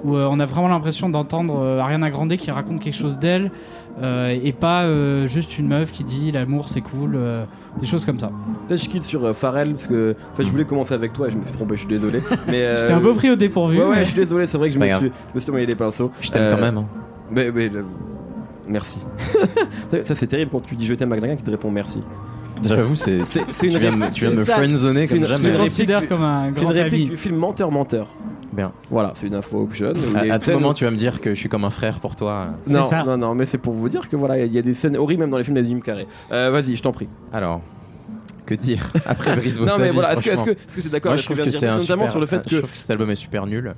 où 0.04 0.16
euh, 0.16 0.28
on 0.30 0.40
a 0.40 0.46
vraiment 0.46 0.68
l'impression 0.68 1.10
d'entendre 1.10 1.60
euh, 1.60 1.80
Ariana 1.80 2.12
Grande 2.12 2.36
qui 2.36 2.52
raconte 2.52 2.80
quelque 2.80 2.96
chose 2.96 3.18
d'elle 3.18 3.50
euh, 4.02 4.38
et 4.44 4.52
pas 4.54 4.84
euh, 4.84 5.28
juste 5.28 5.58
une 5.60 5.68
meuf 5.68 5.92
qui 5.92 6.04
dit 6.04 6.32
l'amour 6.32 6.70
c'est 6.70 6.82
cool, 6.82 7.14
euh, 7.16 7.44
des 7.80 7.86
choses 7.86 8.06
comme 8.06 8.20
ça. 8.20 8.32
Peut-être 8.68 8.84
je 8.84 8.90
quitte 8.90 9.04
sur 9.04 9.36
Pharrell 9.36 9.72
parce 9.74 9.88
que 9.88 10.16
en 10.34 10.36
fait, 10.36 10.44
je 10.44 10.50
voulais 10.50 10.66
commencer 10.66 10.94
avec 10.94 11.14
toi 11.14 11.28
et 11.28 11.32
je 11.32 11.38
me 11.38 11.44
suis 11.44 11.54
trompé, 11.54 11.76
je 11.76 11.80
suis 11.82 11.88
désolé. 11.90 12.22
Mais 12.48 12.64
euh, 12.64 12.78
J'étais 12.78 12.94
un 12.94 13.00
peu 13.00 13.14
pris 13.14 13.30
au 13.32 13.36
dépourvu. 13.36 13.78
Ouais, 13.78 13.84
ouais, 13.86 13.96
mais- 13.98 14.04
je 14.04 14.10
suis 14.10 14.16
désolé, 14.20 14.48
c'est 14.48 14.58
vrai 14.58 14.70
que 14.70 14.76
je 14.76 14.80
me 14.80 14.86
suis, 14.88 15.12
je 15.34 15.36
me 15.36 15.40
suis 15.58 15.66
les 15.66 15.76
pinceaux. 15.76 16.12
Je 16.22 16.32
t'aime 16.32 16.44
Euh, 16.44 16.56
quand 16.56 16.62
même. 16.62 16.78
hein. 16.78 16.86
Mais, 17.32 17.52
mais, 17.52 17.70
merci. 18.68 19.00
ça, 20.04 20.16
c'est 20.16 20.28
terrible 20.28 20.52
quand 20.52 20.62
tu 20.66 20.76
dis 20.76 20.86
je 20.86 20.94
t'aime 20.96 21.12
à 21.14 21.18
quelqu'un 21.20 21.36
qui 21.36 21.44
te 21.44 21.52
répond 21.52 21.72
merci. 21.72 22.02
J'avoue, 22.62 22.96
c'est. 22.96 23.20
C'est 23.26 23.42
c'est 23.52 23.68
une 23.68 23.74
Tu 23.74 23.80
viens 23.80 23.92
de 23.92 23.96
me, 23.98 24.12
tu 24.12 24.26
viens 24.26 24.36
me 24.38 24.44
friendzoner 24.44 25.08
comme 25.08 25.18
une- 25.20 25.26
jamais. 25.26 25.54
Je 25.54 25.58
considère 25.58 26.08
comme 26.10 26.24
un 26.24 26.42
C'est 26.54 26.60
une 26.62 26.66
grand 26.66 26.74
réplique 26.74 27.02
ami. 27.04 27.10
du 27.12 27.18
film 27.18 27.36
Menteur 27.38 27.72
Menteur. 27.72 28.08
Bien. 28.60 28.72
Voilà, 28.92 29.14
c'est 29.16 29.28
une 29.28 29.36
info 29.36 29.62
option. 29.64 29.94
À, 30.16 30.34
à 30.34 30.40
tout 30.40 30.52
moment, 30.52 30.74
tu 30.74 30.84
vas 30.84 30.92
me 30.92 30.98
dire 30.98 31.22
que 31.22 31.30
je 31.34 31.40
suis 31.40 31.48
comme 31.48 31.64
un 31.64 31.70
frère 31.70 32.00
pour 32.00 32.16
toi. 32.18 32.48
Non, 32.68 32.84
ça. 32.90 33.04
non, 33.04 33.18
non, 33.18 33.34
mais 33.34 33.46
c'est 33.46 33.58
pour 33.58 33.74
vous 33.74 33.88
dire 33.88 34.10
que 34.10 34.16
voilà, 34.18 34.38
il 34.44 34.52
y 34.54 34.58
a 34.58 34.62
des 34.62 34.74
scènes 34.74 34.98
horribles 34.98 35.22
même 35.22 35.30
dans 35.30 35.38
les 35.38 35.44
films 35.46 35.56
de 35.62 35.64
Jim 35.68 35.80
Carrey. 35.80 36.08
Euh, 36.34 36.52
Vas-y, 36.52 36.76
je 36.76 36.82
t'en 36.82 36.92
prie. 36.92 37.08
Alors, 37.32 37.62
que 38.46 38.56
dire 38.56 38.92
Après 39.06 39.34
Brice 39.38 39.60
Non, 39.62 39.68
mais 39.80 39.92
voilà, 39.92 40.14
est-ce 40.14 40.22
que 40.24 40.30
est-ce 40.52 40.76
que 40.76 40.82
c'est 40.82 40.90
d'accord 40.92 41.12
Moi, 41.12 41.16
je 41.18 41.24
trouve 41.24 41.38
viens 41.38 41.46
que 41.46 41.50
de 41.52 41.54
c'est 41.56 41.66
dire 41.68 41.74
un 41.74 41.78
Notamment 41.78 42.02
super. 42.08 42.12
sur 42.12 42.20
le 42.20 42.26
fait 42.26 42.42
Je 42.48 42.50
que. 42.50 42.56
trouve 42.58 42.72
que 42.72 42.78
cet 42.78 42.90
album 42.92 43.10
est 43.12 43.16
super 43.16 43.46
nul. 43.48 43.76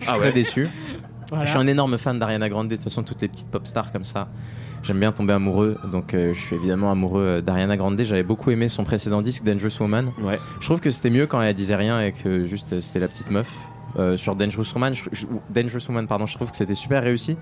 Je 0.00 0.04
suis 0.04 0.12
Ah 0.12 0.16
très 0.16 0.26
ouais. 0.28 0.32
déçu. 0.32 0.68
Voilà. 1.28 1.44
Je 1.44 1.50
suis 1.50 1.58
un 1.58 1.66
énorme 1.66 1.98
fan 1.98 2.18
d'Ariana 2.20 2.48
Grande. 2.48 2.68
De 2.68 2.76
toute 2.76 2.84
façon, 2.84 3.02
toutes 3.02 3.20
les 3.20 3.26
petites 3.26 3.48
pop 3.48 3.66
stars 3.66 3.90
comme 3.90 4.04
ça, 4.04 4.28
j'aime 4.84 5.00
bien 5.00 5.10
tomber 5.10 5.32
amoureux. 5.32 5.76
Donc, 5.90 6.14
euh, 6.14 6.32
je 6.32 6.38
suis 6.40 6.54
évidemment 6.54 6.88
amoureux 6.92 7.20
euh, 7.22 7.40
d'Ariana 7.40 7.76
Grande. 7.76 8.00
J'avais 8.00 8.22
beaucoup 8.22 8.52
aimé 8.52 8.68
son 8.68 8.84
précédent 8.84 9.20
disque, 9.22 9.42
Dangerous 9.42 9.72
Woman. 9.80 10.12
Ouais. 10.22 10.38
Je 10.60 10.66
trouve 10.66 10.78
que 10.78 10.92
c'était 10.92 11.10
mieux 11.10 11.26
quand 11.26 11.42
elle 11.42 11.52
disait 11.52 11.74
rien 11.74 12.00
et 12.00 12.12
que 12.12 12.44
juste 12.46 12.74
euh, 12.74 12.80
c'était 12.80 13.00
la 13.00 13.08
petite 13.08 13.32
meuf. 13.32 13.52
Euh, 13.98 14.16
sur 14.16 14.36
Dangerous 14.36 14.64
Woman, 14.74 14.94
je, 14.94 15.04
je- 15.12 15.26
ou 15.26 15.40
Dangerous 15.48 15.80
Woman, 15.88 16.06
pardon, 16.06 16.26
je 16.26 16.34
trouve 16.34 16.50
que 16.50 16.56
c'était 16.56 16.74
super 16.74 17.02
réussi. 17.02 17.36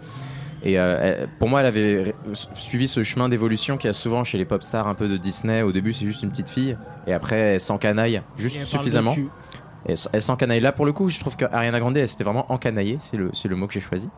Et 0.62 0.78
euh, 0.78 0.98
elle- 1.02 1.28
pour 1.38 1.48
moi, 1.48 1.60
elle 1.60 1.66
avait 1.66 2.14
suivi 2.54 2.86
ce 2.88 3.02
chemin 3.02 3.28
d'évolution 3.28 3.76
qu'il 3.76 3.88
y 3.88 3.90
a 3.90 3.92
souvent 3.92 4.24
chez 4.24 4.38
les 4.38 4.44
pop 4.44 4.62
stars 4.62 4.86
un 4.86 4.94
peu 4.94 5.08
de 5.08 5.16
Disney. 5.16 5.62
Au 5.62 5.72
début, 5.72 5.92
c'est 5.92 6.06
juste 6.06 6.22
une 6.22 6.30
petite 6.30 6.48
fille, 6.48 6.76
et 7.06 7.12
après, 7.12 7.36
elle 7.36 7.60
s'encanaille 7.60 8.22
juste 8.36 8.56
suffisamment. 8.78 9.14
Et 9.86 9.94
elle 10.12 10.22
s'encanaille. 10.22 10.60
Là, 10.60 10.72
pour 10.72 10.86
le 10.86 10.92
coup, 10.92 11.08
je 11.08 11.20
trouve 11.20 11.36
que 11.36 11.44
Ariana 11.44 11.78
Grande, 11.78 11.96
elle 11.96 12.08
s'était 12.08 12.24
vraiment 12.24 12.50
encanaillée. 12.50 12.96
C'est 13.00 13.16
le, 13.18 13.30
c'est 13.34 13.48
le 13.48 13.56
mot 13.56 13.66
que 13.66 13.74
j'ai 13.74 13.80
choisi. 13.80 14.08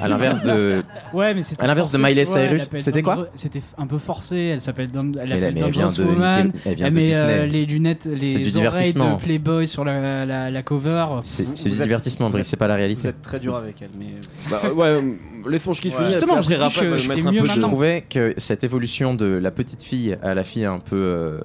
À 0.00 0.08
l'inverse 0.08 0.42
de. 0.42 0.82
Ouais, 1.12 1.34
mais 1.34 1.42
c'était 1.42 1.62
À 1.62 1.66
l'inverse 1.68 1.92
de 1.92 1.98
Miley 1.98 2.24
Cyrus, 2.24 2.68
c'était 2.78 3.02
quoi 3.02 3.28
C'était 3.36 3.62
un 3.78 3.86
peu 3.86 3.98
forcé. 3.98 4.36
Elle 4.36 4.60
s'appelle 4.60 4.90
Dam- 4.90 5.16
elle 5.20 5.32
elle 5.32 5.54
vient 5.70 5.86
de, 5.86 6.02
Woman. 6.02 6.46
Nickel- 6.46 6.60
elle 6.64 6.74
vient 6.74 6.86
Elle 6.86 6.92
de 6.92 6.98
met 6.98 7.04
Disney. 7.04 7.22
euh, 7.40 7.46
les 7.46 7.66
lunettes, 7.66 8.02
C'est 8.02 8.08
du 8.10 8.16
les 8.16 8.30
oreilles 8.32 8.50
divertissement. 8.52 9.14
de 9.16 9.20
Playboy 9.22 9.68
sur 9.68 9.84
la, 9.84 10.26
la, 10.26 10.50
la 10.50 10.62
cover. 10.62 11.06
C'est 11.22 11.42
Vous- 11.44 11.52
c'est 11.54 11.64
du 11.64 11.70
vous 11.70 11.76
êtes- 11.82 11.86
divertissement, 11.86 12.26
vous 12.26 12.32
Brice, 12.32 12.46
êtes- 12.46 12.50
c'est 12.50 12.56
pas 12.56 12.66
la 12.66 12.74
Vous 12.74 12.78
réalité. 12.78 13.08
êtes 13.08 13.22
très 13.22 13.38
dur 13.38 13.54
avec 13.54 13.80
elle, 13.82 13.90
mais. 13.98 14.06
Bah, 14.50 14.60
ouais, 14.74 15.00
laissons 15.48 15.72
je 15.72 15.80
kiffe. 15.80 15.94
Justement, 16.04 16.34
après 16.34 16.58
c'est 16.68 17.08
mettre 17.14 17.26
un 17.28 17.32
mieux 17.32 17.44
Je 17.44 17.60
trouvais 17.60 18.04
que 18.08 18.34
cette 18.36 18.64
évolution 18.64 19.14
de 19.14 19.26
la 19.26 19.50
petite 19.52 19.82
fille 19.82 20.18
à 20.22 20.34
la 20.34 20.42
fille 20.44 20.64
un 20.64 20.80
peu 20.80 20.96
euh, 20.96 21.38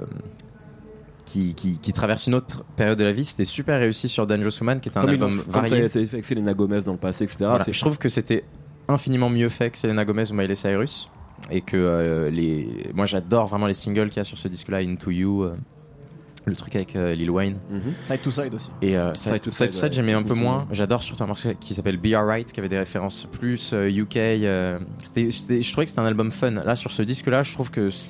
qui, 1.32 1.54
qui, 1.56 1.78
qui 1.80 1.94
traverse 1.94 2.28
une 2.28 2.36
autre 2.36 2.64
période 2.76 2.98
de 2.98 3.04
la 3.04 3.12
vie, 3.12 3.24
c'était 3.26 3.46
super 3.46 3.80
réussi 3.80 4.10
sur 4.10 4.26
Dangerous 4.28 4.58
Woman, 4.62 4.80
qui 4.80 4.90
est 4.90 4.98
un 4.98 5.02
Comme 5.02 5.10
ils 5.12 5.14
album 5.14 5.38
comme 5.44 5.54
ça, 5.54 5.60
varié. 5.62 5.90
c'est 5.90 6.06
fait 6.06 6.16
avec 6.18 6.26
Selena 6.26 6.54
Gomez 6.54 6.82
dans 6.82 6.94
le 6.94 6.98
passé, 6.98 7.24
etc. 7.26 7.38
Voilà. 7.42 7.66
Je 7.70 7.80
trouve 7.80 7.98
que 7.98 8.10
c'était 8.10 8.44
infiniment 8.88 9.30
mieux 9.30 9.50
fait 9.50 9.70
que 9.72 9.78
Selena 9.78 10.06
Gomez 10.06 10.32
ou 10.32 10.34
Miley 10.34 10.56
Cyrus. 10.56 11.10
Et 11.52 11.62
que 11.62 11.78
euh, 11.78 12.30
les... 12.30 12.90
moi 12.94 13.06
j'adore 13.06 13.48
vraiment 13.48 13.66
les 13.68 13.74
singles 13.74 14.10
qu'il 14.10 14.18
y 14.18 14.20
a 14.20 14.24
sur 14.26 14.38
ce 14.38 14.48
disque-là, 14.50 14.80
Into 14.80 15.10
You, 15.10 15.44
euh, 15.44 15.56
le 16.46 16.56
truc 16.56 16.76
avec 16.76 16.96
euh, 16.96 17.14
Lil 17.16 17.30
Wayne. 17.32 17.58
Mhm. 17.72 17.94
Side 18.04 18.22
to 18.22 18.32
side 18.32 18.54
aussi. 18.54 18.70
Et 18.82 18.98
euh, 18.98 19.14
Side 19.14 19.40
to 19.42 19.52
Side, 19.52 19.94
j'aimais 19.94 20.14
un 20.14 20.24
peu 20.24 20.34
moins. 20.34 20.68
J'adore 20.72 21.02
surtout 21.04 21.24
un 21.24 21.28
morceau 21.28 21.50
qui 21.60 21.74
s'appelle 21.74 21.98
Be 21.98 22.14
Alright, 22.14 22.52
qui 22.52 22.60
avait 22.60 22.70
des 22.70 22.78
références 22.78 23.26
plus 23.32 23.72
euh, 23.74 23.88
UK. 23.90 24.18
euh, 24.18 24.80
c'était- 25.04 25.30
je 25.32 25.72
trouvais 25.72 25.86
que 25.86 25.90
c'était 25.92 26.02
un 26.02 26.06
album 26.06 26.32
fun. 26.32 26.52
Là, 26.52 26.76
sur 26.76 26.92
ce 26.92 27.02
disque-là, 27.04 27.44
je 27.44 27.54
trouve 27.54 27.72
que 27.72 27.90
c- 27.90 28.10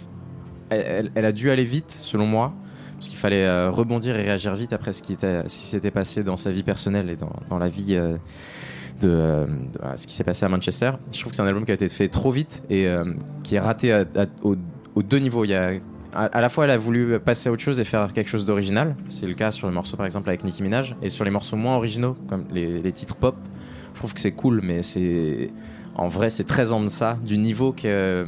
elle, 0.69 0.83
elle- 0.88 1.11
elle 1.15 1.25
a 1.25 1.31
dû 1.31 1.51
aller 1.51 1.63
vite, 1.65 1.91
selon 1.91 2.25
moi, 2.25 2.53
parce 2.99 3.07
qu'il 3.07 3.17
fallait 3.17 3.45
euh, 3.45 3.71
rebondir 3.71 4.17
et 4.17 4.23
réagir 4.23 4.53
vite 4.55 4.73
après 4.73 4.91
ce 4.91 5.01
qui 5.01 5.13
était, 5.13 5.47
ce 5.47 5.57
qui 5.57 5.67
s'était 5.67 5.89
passé 5.89 6.21
dans 6.21 6.35
sa 6.35 6.51
vie 6.51 6.63
personnelle 6.63 7.09
et 7.09 7.15
dans, 7.15 7.31
dans 7.49 7.57
la 7.57 7.69
vie. 7.69 7.95
euh, 7.95 8.17
de, 9.01 9.07
euh, 9.07 9.47
ce 9.95 10.05
qui 10.05 10.13
s'est 10.13 10.25
passé 10.25 10.45
à 10.45 10.49
Manchester. 10.49 10.91
Je 11.13 11.21
trouve 11.21 11.29
que 11.31 11.37
c'est 11.37 11.41
un 11.41 11.47
album 11.47 11.63
qui 11.63 11.71
a 11.71 11.73
été 11.73 11.87
fait 11.87 12.09
trop 12.09 12.31
vite 12.31 12.63
et 12.69 12.85
qui 13.43 13.55
est 13.55 13.59
raté 13.61 14.03
aux, 14.43 14.57
deux 15.01 15.19
niveaux. 15.19 15.45
Il 15.45 15.51
y 15.51 15.53
a, 15.53 15.75
à, 16.13 16.41
la 16.41 16.49
fois, 16.49 16.65
elle 16.65 16.71
a 16.71 16.77
voulu 16.77 17.17
passer 17.17 17.47
à 17.47 17.53
autre 17.53 17.61
chose 17.61 17.79
et 17.79 17.85
faire 17.85 18.11
quelque 18.11 18.27
chose 18.27 18.45
d'original. 18.45 18.97
C'est 19.07 19.25
le 19.25 19.35
cas 19.35 19.53
sur 19.53 19.67
le 19.67 19.73
morceau, 19.73 19.95
par 19.95 20.05
exemple, 20.05 20.27
avec 20.27 20.43
Nicki 20.43 20.63
Minaj. 20.63 20.97
Et 21.01 21.09
sur 21.09 21.23
les 21.23 21.31
morceaux 21.31 21.55
moins 21.55 21.77
originaux, 21.77 22.17
comme 22.27 22.43
les, 22.51 22.81
les 22.81 22.91
titres 22.91 23.15
pop, 23.15 23.37
je 23.93 23.99
trouve 23.99 24.13
que 24.13 24.19
c'est 24.19 24.33
cool, 24.33 24.59
mais 24.61 24.83
c'est. 24.83 25.49
En 25.95 26.09
vrai, 26.09 26.29
c'est 26.29 26.43
très 26.43 26.73
en 26.73 26.81
deçà 26.81 27.17
du 27.23 27.37
niveau 27.37 27.71
que, 27.71 28.25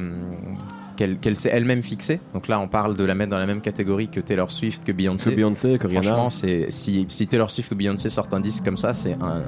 qu'elle 1.19 1.37
s'est 1.37 1.49
elle-même 1.51 1.81
fixé. 1.81 2.19
Donc 2.33 2.47
là, 2.47 2.59
on 2.59 2.67
parle 2.67 2.95
de 2.95 3.03
la 3.03 3.15
mettre 3.15 3.31
dans 3.31 3.37
la 3.37 3.45
même 3.45 3.61
catégorie 3.61 4.07
que 4.09 4.19
Taylor 4.19 4.51
Swift, 4.51 4.83
que 4.83 4.91
Que 4.91 4.97
Beyoncé. 4.97 5.35
Beyoncé, 5.35 5.77
que 5.77 5.87
Rihanna. 5.87 6.01
Franchement, 6.07 6.29
c'est 6.29 6.65
si, 6.69 7.05
si 7.07 7.27
Taylor 7.27 7.49
Swift 7.49 7.71
ou 7.71 7.75
Beyoncé 7.75 8.09
sortent 8.09 8.33
un 8.33 8.39
disque 8.39 8.63
comme 8.65 8.77
ça, 8.77 8.93
c'est 8.93 9.13
un- 9.13 9.43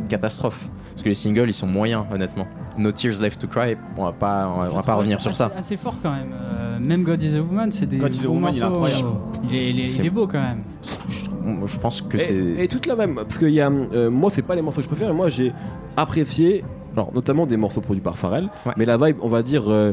une 0.00 0.08
catastrophe. 0.08 0.68
Parce 0.90 1.02
que 1.02 1.08
les 1.08 1.14
singles, 1.14 1.48
ils 1.48 1.54
sont 1.54 1.66
moyens, 1.68 2.04
honnêtement. 2.12 2.46
No 2.76 2.90
Tears 2.92 3.20
Left 3.20 3.40
to 3.40 3.46
Cry, 3.46 3.76
on 3.96 4.04
va 4.04 4.12
pas, 4.12 4.48
on 4.48 4.58
va, 4.60 4.68
on 4.72 4.74
va 4.76 4.82
pas 4.82 4.94
revenir 4.94 5.20
sur 5.20 5.34
ça. 5.36 5.50
C'est 5.52 5.58
assez 5.58 5.76
fort 5.76 5.94
quand 6.02 6.10
même. 6.12 6.32
Euh, 6.32 6.78
même 6.80 7.02
God 7.04 7.22
is 7.22 7.36
a 7.36 7.40
Woman, 7.40 7.70
c'est 7.72 7.86
des 7.86 7.98
God 7.98 8.14
is 8.14 8.24
a 8.24 8.28
Woman, 8.28 8.52
il 8.54 8.58
est 8.58 8.60
morceaux. 8.68 8.74
incroyable. 8.84 9.08
Il 9.48 9.54
est, 9.54 9.70
il 9.70 9.80
est- 9.80 9.84
C'est- 9.84 10.00
il 10.00 10.06
est 10.06 10.10
beau 10.10 10.26
quand 10.26 10.40
même. 10.40 10.62
Je, 11.08 11.24
je 11.66 11.78
pense 11.78 12.02
que 12.02 12.18
c'est. 12.18 12.34
et 12.58 12.68
toute 12.68 12.86
la 12.86 12.96
même, 12.96 13.14
parce 13.14 13.38
que 13.38 13.46
y 13.46 13.60
a, 13.60 13.68
euh, 13.70 14.10
moi 14.10 14.30
c'est 14.30 14.42
pas 14.42 14.54
les 14.54 14.62
morceaux 14.62 14.78
que 14.80 14.84
je 14.84 14.88
préfère, 14.88 15.14
moi 15.14 15.28
j'ai 15.28 15.52
apprécié 15.96 16.64
alors 16.94 17.12
notamment 17.14 17.46
des 17.46 17.56
morceaux 17.56 17.80
produits 17.80 18.02
par 18.02 18.16
Pharrell, 18.18 18.48
Ouais. 18.66 18.72
mais 18.76 18.84
la 18.84 18.96
vibe, 18.96 19.16
on 19.22 19.28
va 19.28 19.42
dire 19.42 19.64
euh, 19.68 19.92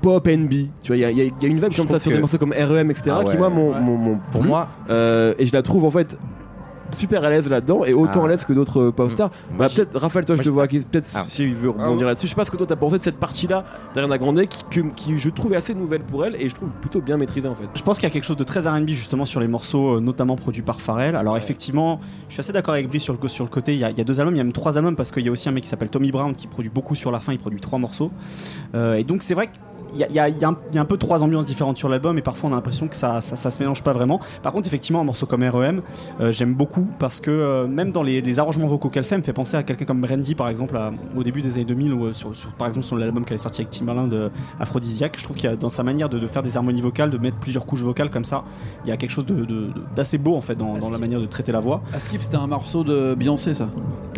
pop 0.00 0.26
NB. 0.26 0.50
Tu 0.82 0.88
vois, 0.88 0.96
il 0.96 1.00
y 1.00 1.04
a, 1.04 1.10
y 1.10 1.16
y 1.26 1.46
une 1.46 1.58
vibe 1.60 1.74
comme 1.74 1.86
ça 1.86 1.98
sur 1.98 2.10
des 2.10 2.16
que- 2.16 2.20
morceaux 2.20 2.38
comme 2.38 2.52
REM, 2.52 2.90
etc. 2.90 3.16
Ah 3.20 3.24
qui 3.24 3.36
moi 3.36 3.48
ouais. 3.48 3.54
m'ont- 3.54 3.80
m'ont 3.98 4.18
Pour 4.30 4.42
moi, 4.44 4.68
Euh, 4.90 5.34
et 5.38 5.46
je 5.46 5.52
la 5.52 5.62
trouve 5.62 5.84
en 5.84 5.90
fait 5.90 6.16
super 6.90 7.22
à 7.22 7.28
l'aise 7.28 7.46
là-dedans 7.50 7.84
et 7.84 7.92
autant 7.92 8.22
Ah. 8.22 8.24
à 8.24 8.28
l'aise 8.28 8.46
que 8.46 8.52
d'autres 8.54 8.80
euh, 8.84 8.90
pop 8.92 9.10
stars. 9.10 9.30
moi, 9.50 9.66
Bah, 9.66 9.74
peut-être 9.74 9.98
Raphaël, 10.00 10.24
toi 10.24 10.36
je 10.36 10.42
te 10.42 10.48
vois 10.48 10.66
qui 10.66 10.78
peut-être 10.80 11.10
Ah. 11.14 11.24
si 11.28 11.42
il 11.42 11.54
veut 11.54 11.68
rebondir 11.68 12.06
là-dessus. 12.06 12.24
Je 12.26 12.30
sais 12.30 12.34
pas 12.34 12.46
ce 12.46 12.50
que 12.50 12.56
toi 12.56 12.66
t'as 12.66 12.76
pensé 12.76 12.96
de 12.96 13.02
cette 13.02 13.18
partie-là 13.18 13.64
d'Ariana 13.94 14.16
Grande 14.16 14.40
qui, 14.46 14.64
que- 14.70 14.88
qui 14.96 15.18
je 15.18 15.28
trouve 15.28 15.52
est 15.52 15.56
assez 15.56 15.74
nouvelle 15.74 16.00
pour 16.00 16.24
elle 16.24 16.34
et 16.40 16.48
je 16.48 16.54
trouve 16.54 16.70
plutôt 16.80 17.02
bien 17.02 17.18
maîtrisée 17.18 17.46
en 17.46 17.54
fait. 17.54 17.64
Je 17.74 17.82
pense 17.82 17.98
qu'il 17.98 18.08
y 18.08 18.10
a 18.10 18.10
quelque 18.10 18.24
chose 18.24 18.38
de 18.38 18.44
très 18.44 18.66
R&B 18.66 18.88
justement 18.88 19.26
sur 19.26 19.38
les 19.38 19.48
morceaux, 19.48 19.96
euh, 19.96 20.00
notamment 20.00 20.36
produits 20.36 20.62
par 20.62 20.80
Pharrell. 20.80 21.14
Alors 21.14 21.36
effectivement, 21.36 22.00
je 22.28 22.32
suis 22.34 22.40
assez 22.40 22.54
d'accord 22.54 22.72
avec 22.72 22.88
Brie 22.88 23.00
sur 23.00 23.14
le, 23.20 23.28
sur 23.28 23.44
le 23.44 23.50
côté. 23.50 23.74
Il 23.74 23.80
y, 23.80 23.84
a, 23.84 23.90
il 23.90 23.98
y 23.98 24.00
a 24.00 24.04
deux 24.04 24.18
albums, 24.18 24.34
il 24.34 24.38
y 24.38 24.40
a 24.40 24.44
même 24.44 24.54
trois 24.54 24.78
albums 24.78 24.96
parce 24.96 25.12
qu'il 25.12 25.24
y 25.24 25.28
a 25.28 25.30
aussi 25.30 25.46
un 25.50 25.52
mec 25.52 25.64
qui 25.64 25.68
s'appelle 25.68 25.90
Tommy 25.90 26.10
Brown 26.10 26.34
qui 26.34 26.46
produit 26.46 26.70
beaucoup 26.74 26.94
sur 26.94 27.10
la 27.10 27.20
fin. 27.20 27.34
Il 27.34 27.38
produit 27.38 27.60
trois 27.60 27.78
morceaux. 27.78 28.10
Euh, 28.74 28.94
et 28.94 29.04
donc 29.04 29.22
c'est 29.22 29.34
vrai 29.34 29.48
a, 29.48 29.50
il 30.08 30.14
y 30.14 30.18
a- 30.18 30.28
y 30.28 30.44
un, 30.44 30.56
il 30.70 30.74
y 30.74 30.78
a 30.78 30.80
un 30.80 30.84
peu 30.84 30.96
trois 30.96 31.22
ambiances 31.22 31.44
différentes 31.44 31.76
sur 31.76 31.88
l'album 31.88 32.18
et 32.18 32.22
parfois 32.22 32.50
on 32.50 32.52
a 32.52 32.56
l'impression 32.56 32.88
que 32.88 32.96
ça, 32.96 33.20
ça, 33.20 33.36
ça 33.36 33.50
se 33.50 33.58
mélange 33.60 33.82
pas 33.82 33.92
vraiment. 33.92 34.20
Par 34.42 34.52
contre, 34.52 34.66
effectivement, 34.68 35.00
un 35.00 35.04
morceau 35.04 35.26
comme 35.26 35.42
REM, 35.42 35.82
euh, 36.20 36.32
j'aime 36.32 36.54
beaucoup 36.54 36.86
parce 36.98 37.20
que 37.20 37.30
euh, 37.30 37.66
même 37.66 37.92
dans 37.92 38.02
les, 38.02 38.20
les 38.20 38.38
arrangements 38.38 38.66
vocaux 38.66 38.88
qu'elle 38.90 39.04
fait, 39.04 39.14
elle 39.14 39.20
me 39.20 39.24
fait 39.26 39.32
penser 39.32 39.56
à 39.56 39.62
quelqu'un 39.62 39.84
comme 39.84 40.00
Brandy 40.00 40.34
par 40.34 40.48
exemple 40.48 40.76
à- 40.76 40.92
au 41.16 41.22
début 41.22 41.42
des 41.42 41.54
années 41.54 41.64
2000 41.64 41.92
ou 41.92 42.06
euh, 42.06 42.12
sur, 42.12 42.34
sur- 42.34 42.50
par 42.52 42.68
exemple 42.68 42.86
sur 42.86 42.96
l'album 42.96 43.24
qu'elle 43.24 43.36
est 43.36 43.38
sorti 43.38 43.60
avec 43.62 43.70
Timbaland 43.70 44.06
de 44.06 44.30
Aphrodisiaque. 44.60 45.14
Je 45.18 45.24
trouve 45.24 45.36
qu'il 45.36 45.48
y 45.48 45.52
a 45.52 45.56
dans 45.56 45.70
sa 45.70 45.82
manière 45.82 46.08
de, 46.08 46.18
de 46.18 46.26
faire 46.26 46.42
des 46.42 46.56
harmonies 46.56 46.80
vocales, 46.80 47.10
de 47.10 47.18
mettre 47.18 47.36
plusieurs 47.38 47.66
couches 47.66 47.82
vocales 47.82 48.10
comme 48.10 48.24
ça, 48.24 48.44
il 48.84 48.88
y 48.88 48.92
a 48.92 48.96
quelque 48.96 49.10
chose 49.10 49.26
de- 49.26 49.34
de- 49.34 49.44
de- 49.44 49.72
d'assez 49.94 50.18
beau 50.18 50.34
en 50.36 50.40
fait 50.40 50.54
dans, 50.54 50.76
dans 50.78 50.90
la 50.90 50.98
manière 50.98 51.20
de 51.20 51.26
traiter 51.26 51.52
la 51.52 51.60
voix. 51.60 51.82
À 51.94 51.98
Skip, 51.98 52.22
c'était 52.22 52.36
un 52.36 52.46
morceau 52.46 52.84
de 52.84 53.14
Beyoncé, 53.14 53.54
ça. 53.54 53.68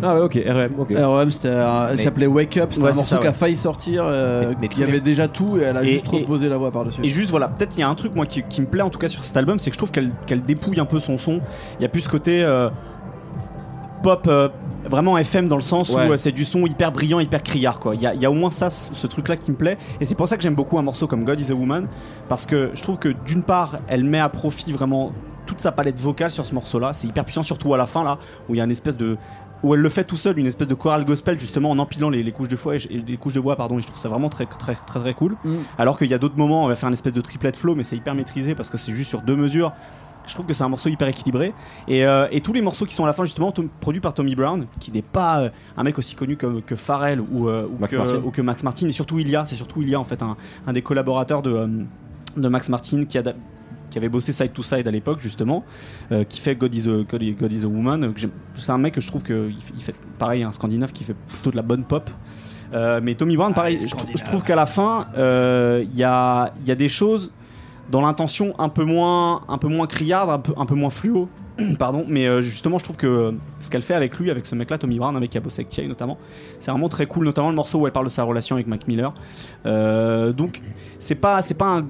Ah 0.03 0.15
ouais, 0.15 0.21
ok, 0.21 0.33
REM, 0.47 0.71
ok. 0.79 0.93
REM, 0.97 1.29
c'était 1.31 1.49
un- 1.49 1.91
il 1.91 1.99
s'appelait 1.99 2.25
Wake 2.27 2.57
Up, 2.57 2.69
c'était 2.71 2.83
Ouais, 2.85 2.91
un 2.91 2.95
morceau 2.95 3.15
ça, 3.15 3.21
qui 3.21 3.27
a 3.27 3.33
failli 3.33 3.55
sortir, 3.55 4.03
euh, 4.05 4.49
Mais- 4.49 4.55
mais 4.61 4.67
qui 4.67 4.81
avait 4.83 4.93
les- 4.93 4.99
déjà 5.01 5.27
tout 5.27 5.57
et 5.57 5.65
elle 5.71 5.77
a 5.77 5.83
Et- 5.83 5.87
juste 5.87 6.07
reposé 6.07 6.47
la 6.49 6.57
voix 6.57 6.71
par-dessus. 6.71 7.01
Et 7.03 7.09
juste 7.09 7.31
voilà, 7.31 7.47
peut-être 7.47 7.75
il 7.77 7.81
y 7.81 7.83
a 7.83 7.89
un 7.89 7.95
truc 7.95 8.13
moi 8.15 8.25
qui, 8.25 8.43
qui 8.43 8.61
me 8.61 8.67
plaît 8.67 8.83
en 8.83 8.89
tout 8.89 8.99
cas 8.99 9.07
sur 9.07 9.25
cet 9.25 9.35
album, 9.37 9.57
c'est 9.59 9.69
que 9.71 9.73
je 9.73 9.79
trouve 9.79 9.91
qu'elle 9.91 10.41
dépouille 10.43 10.79
un 10.79 10.85
peu 10.85 10.99
son 10.99 11.17
son. 11.17 11.41
Il 11.79 11.81
y 11.81 11.85
a 11.85 11.89
plus 11.89 12.01
ce 12.01 12.09
côté 12.09 12.43
euh, 12.43 12.69
pop 14.03 14.25
euh, 14.27 14.49
vraiment 14.89 15.17
FM 15.17 15.47
dans 15.47 15.55
le 15.55 15.61
sens 15.61 15.89
Ouais. 15.93 16.07
où 16.07 16.11
euh, 16.13 16.17
c'est 16.17 16.31
du 16.31 16.43
son 16.45 16.65
hyper 16.65 16.91
brillant, 16.91 17.19
hyper 17.19 17.43
criard 17.43 17.79
quoi. 17.79 17.93
Il 17.95 18.01
y 18.01 18.03
y 18.19 18.25
a 18.25 18.31
au 18.31 18.33
moins 18.33 18.49
ça, 18.51 18.69
ce 18.69 18.93
ce 18.93 19.07
truc 19.07 19.27
là 19.27 19.37
qui 19.37 19.51
me 19.51 19.55
plaît. 19.57 19.77
Et 19.99 20.05
c'est 20.05 20.15
pour 20.15 20.27
ça 20.27 20.37
que 20.37 20.43
j'aime 20.43 20.55
beaucoup 20.55 20.77
un 20.79 20.81
morceau 20.81 21.07
comme 21.07 21.23
God 21.23 21.39
is 21.39 21.51
a 21.51 21.55
Woman 21.55 21.87
parce 22.27 22.45
que 22.45 22.71
je 22.73 22.81
trouve 22.81 22.97
que 22.97 23.09
d'une 23.25 23.43
part 23.43 23.79
elle 23.87 24.03
met 24.03 24.19
à 24.19 24.29
profit 24.29 24.71
vraiment 24.71 25.11
toute 25.45 25.59
sa 25.59 25.71
palette 25.71 25.99
vocale 25.99 26.31
sur 26.31 26.45
ce 26.45 26.53
morceau 26.55 26.79
là. 26.79 26.93
C'est 26.93 27.07
hyper 27.07 27.25
puissant 27.25 27.43
surtout 27.43 27.73
à 27.73 27.77
la 27.77 27.85
fin 27.85 28.03
là 28.03 28.17
où 28.49 28.55
il 28.55 28.57
y 28.57 28.61
a 28.61 28.63
une 28.63 28.71
espèce 28.71 28.97
de 28.97 29.17
où 29.63 29.73
elle 29.75 29.81
le 29.81 29.89
fait 29.89 30.03
tout 30.03 30.17
seul, 30.17 30.39
une 30.39 30.47
espèce 30.47 30.67
de 30.67 30.73
chorale 30.73 31.05
gospel 31.05 31.39
justement 31.39 31.69
en 31.71 31.79
empilant 31.79 32.09
les, 32.09 32.23
les 32.23 32.31
couches 32.31 32.47
de 32.47 32.55
voix, 32.55 32.75
et 32.75 32.79
les 33.07 33.17
couches 33.17 33.33
de 33.33 33.39
voix 33.39 33.55
pardon, 33.55 33.77
et 33.77 33.81
je 33.81 33.87
trouve 33.87 33.99
ça 33.99 34.09
vraiment 34.09 34.29
très 34.29 34.45
très 34.45 34.75
très 34.75 34.99
très 34.99 35.13
cool. 35.13 35.35
Mm. 35.43 35.53
Alors 35.77 35.97
qu'il 35.97 36.07
y 36.09 36.13
a 36.13 36.17
d'autres 36.17 36.37
moments, 36.37 36.65
on 36.65 36.67
va 36.67 36.75
faire 36.75 36.87
une 36.89 36.93
espèce 36.93 37.13
de 37.13 37.21
triplet 37.21 37.51
flow, 37.53 37.75
mais 37.75 37.83
c'est 37.83 37.95
hyper 37.97 38.15
maîtrisé 38.15 38.55
parce 38.55 38.69
que 38.69 38.77
c'est 38.77 38.95
juste 38.95 39.09
sur 39.09 39.21
deux 39.21 39.35
mesures. 39.35 39.71
Je 40.27 40.35
trouve 40.35 40.45
que 40.45 40.53
c'est 40.53 40.63
un 40.63 40.69
morceau 40.69 40.87
hyper 40.87 41.07
équilibré. 41.07 41.51
Et, 41.87 42.05
euh, 42.05 42.27
et 42.31 42.41
tous 42.41 42.53
les 42.53 42.61
morceaux 42.61 42.85
qui 42.85 42.93
sont 42.93 43.03
à 43.03 43.07
la 43.07 43.13
fin, 43.13 43.23
justement, 43.23 43.51
tom- 43.51 43.69
produits 43.79 44.01
par 44.01 44.13
Tommy 44.13 44.35
Brown, 44.35 44.67
qui 44.79 44.91
n'est 44.91 45.01
pas 45.01 45.41
euh, 45.41 45.49
un 45.75 45.83
mec 45.83 45.97
aussi 45.97 46.15
connu 46.15 46.37
que 46.37 46.75
Pharrell 46.75 47.19
ou, 47.19 47.49
euh, 47.49 47.65
ou 47.65 47.79
Max 47.79 47.95
que, 47.95 48.17
ou 48.17 48.29
que 48.29 48.41
Max 48.43 48.61
Martin. 48.61 48.87
Et 48.87 48.91
surtout, 48.91 49.17
Ilia, 49.17 49.45
c'est 49.45 49.55
surtout 49.55 49.81
Ilia, 49.81 49.99
en 49.99 50.03
fait, 50.03 50.21
un, 50.21 50.37
un 50.67 50.73
des 50.73 50.83
collaborateurs 50.83 51.41
de, 51.41 51.51
euh, 51.51 51.67
de 52.37 52.47
Max 52.47 52.69
Martin 52.69 53.05
qui, 53.05 53.17
a, 53.17 53.23
qui 53.91 53.99
avait 53.99 54.09
bossé 54.09 54.31
Side 54.31 54.53
to 54.53 54.63
Side 54.63 54.87
à 54.87 54.91
l'époque, 54.91 55.19
justement, 55.21 55.63
euh, 56.11 56.23
qui 56.23 56.39
fait 56.39 56.55
God 56.55 56.73
is 56.73 56.89
a, 56.89 57.03
God 57.03 57.21
is- 57.21 57.33
God 57.33 57.53
is 57.53 57.63
a 57.63 57.67
Woman. 57.67 58.03
euh, 58.05 58.27
C'est 58.55 58.71
un 58.71 58.79
mec 58.79 58.95
que 58.95 59.01
je 59.01 59.07
trouve 59.07 59.21
qu'il 59.21 59.55
fait, 59.61 59.73
il 59.77 59.83
fait, 59.83 59.95
pareil, 60.17 60.41
un 60.41 60.51
scandinave 60.51 60.91
qui 60.91 61.03
fait 61.03 61.13
plutôt 61.13 61.51
de 61.51 61.55
la 61.57 61.61
bonne 61.61 61.83
pop. 61.83 62.09
Euh, 62.73 62.99
mais 63.03 63.13
Tommy 63.15 63.35
Brown, 63.37 63.53
pareil, 63.53 63.77
les 63.77 63.87
je, 63.87 64.23
trouve 64.23 64.43
qu'à 64.43 64.55
la 64.55 64.65
fin, 64.65 65.07
euh, 65.17 65.83
il 65.91 65.95
y, 65.97 66.03
a, 66.05 66.53
y 66.65 66.71
a 66.71 66.75
des 66.75 66.87
choses 66.87 67.31
dans 67.91 67.99
l'intention 67.99 68.53
un 68.59 68.69
peu 68.69 68.85
moins, 68.85 69.41
un 69.49 69.57
peu 69.57 69.67
moins 69.67 69.85
criarde, 69.87 70.29
un 70.29 70.39
peu, 70.39 70.53
un 70.55 70.65
peu 70.65 70.75
moins 70.75 70.89
fluo. 70.89 71.27
Pardon, 71.79 72.05
mais 72.07 72.41
justement, 72.41 72.79
je 72.79 72.85
trouve 72.85 72.95
que 72.95 73.33
ce 73.59 73.69
qu'elle 73.69 73.81
fait 73.81 73.93
avec 73.93 74.17
lui, 74.17 74.31
avec 74.31 74.45
ce 74.45 74.55
mec-là, 74.55 74.77
Tommy 74.77 74.97
Brown, 74.99 75.13
un 75.13 75.19
mec 75.19 75.31
qui 75.31 75.37
a 75.37 75.41
bossé 75.41 75.59
avec 75.59 75.67
Thierry 75.67 75.89
notamment, 75.89 76.17
c'est 76.59 76.71
vraiment 76.71 76.87
très 76.87 77.05
cool, 77.07 77.25
notamment 77.25 77.49
le 77.49 77.55
morceau 77.55 77.79
où 77.79 77.85
elle 77.87 77.91
parle 77.91 78.05
de 78.05 78.09
sa 78.11 78.23
relation 78.23 78.55
avec 78.55 78.67
Mac 78.67 78.87
Miller. 78.87 79.13
Euh, 79.65 80.31
donc, 80.31 80.61
c'est 80.99 81.15
pas, 81.15 81.41
c'est 81.41 81.55
pas 81.55 81.67
un- 81.79 81.87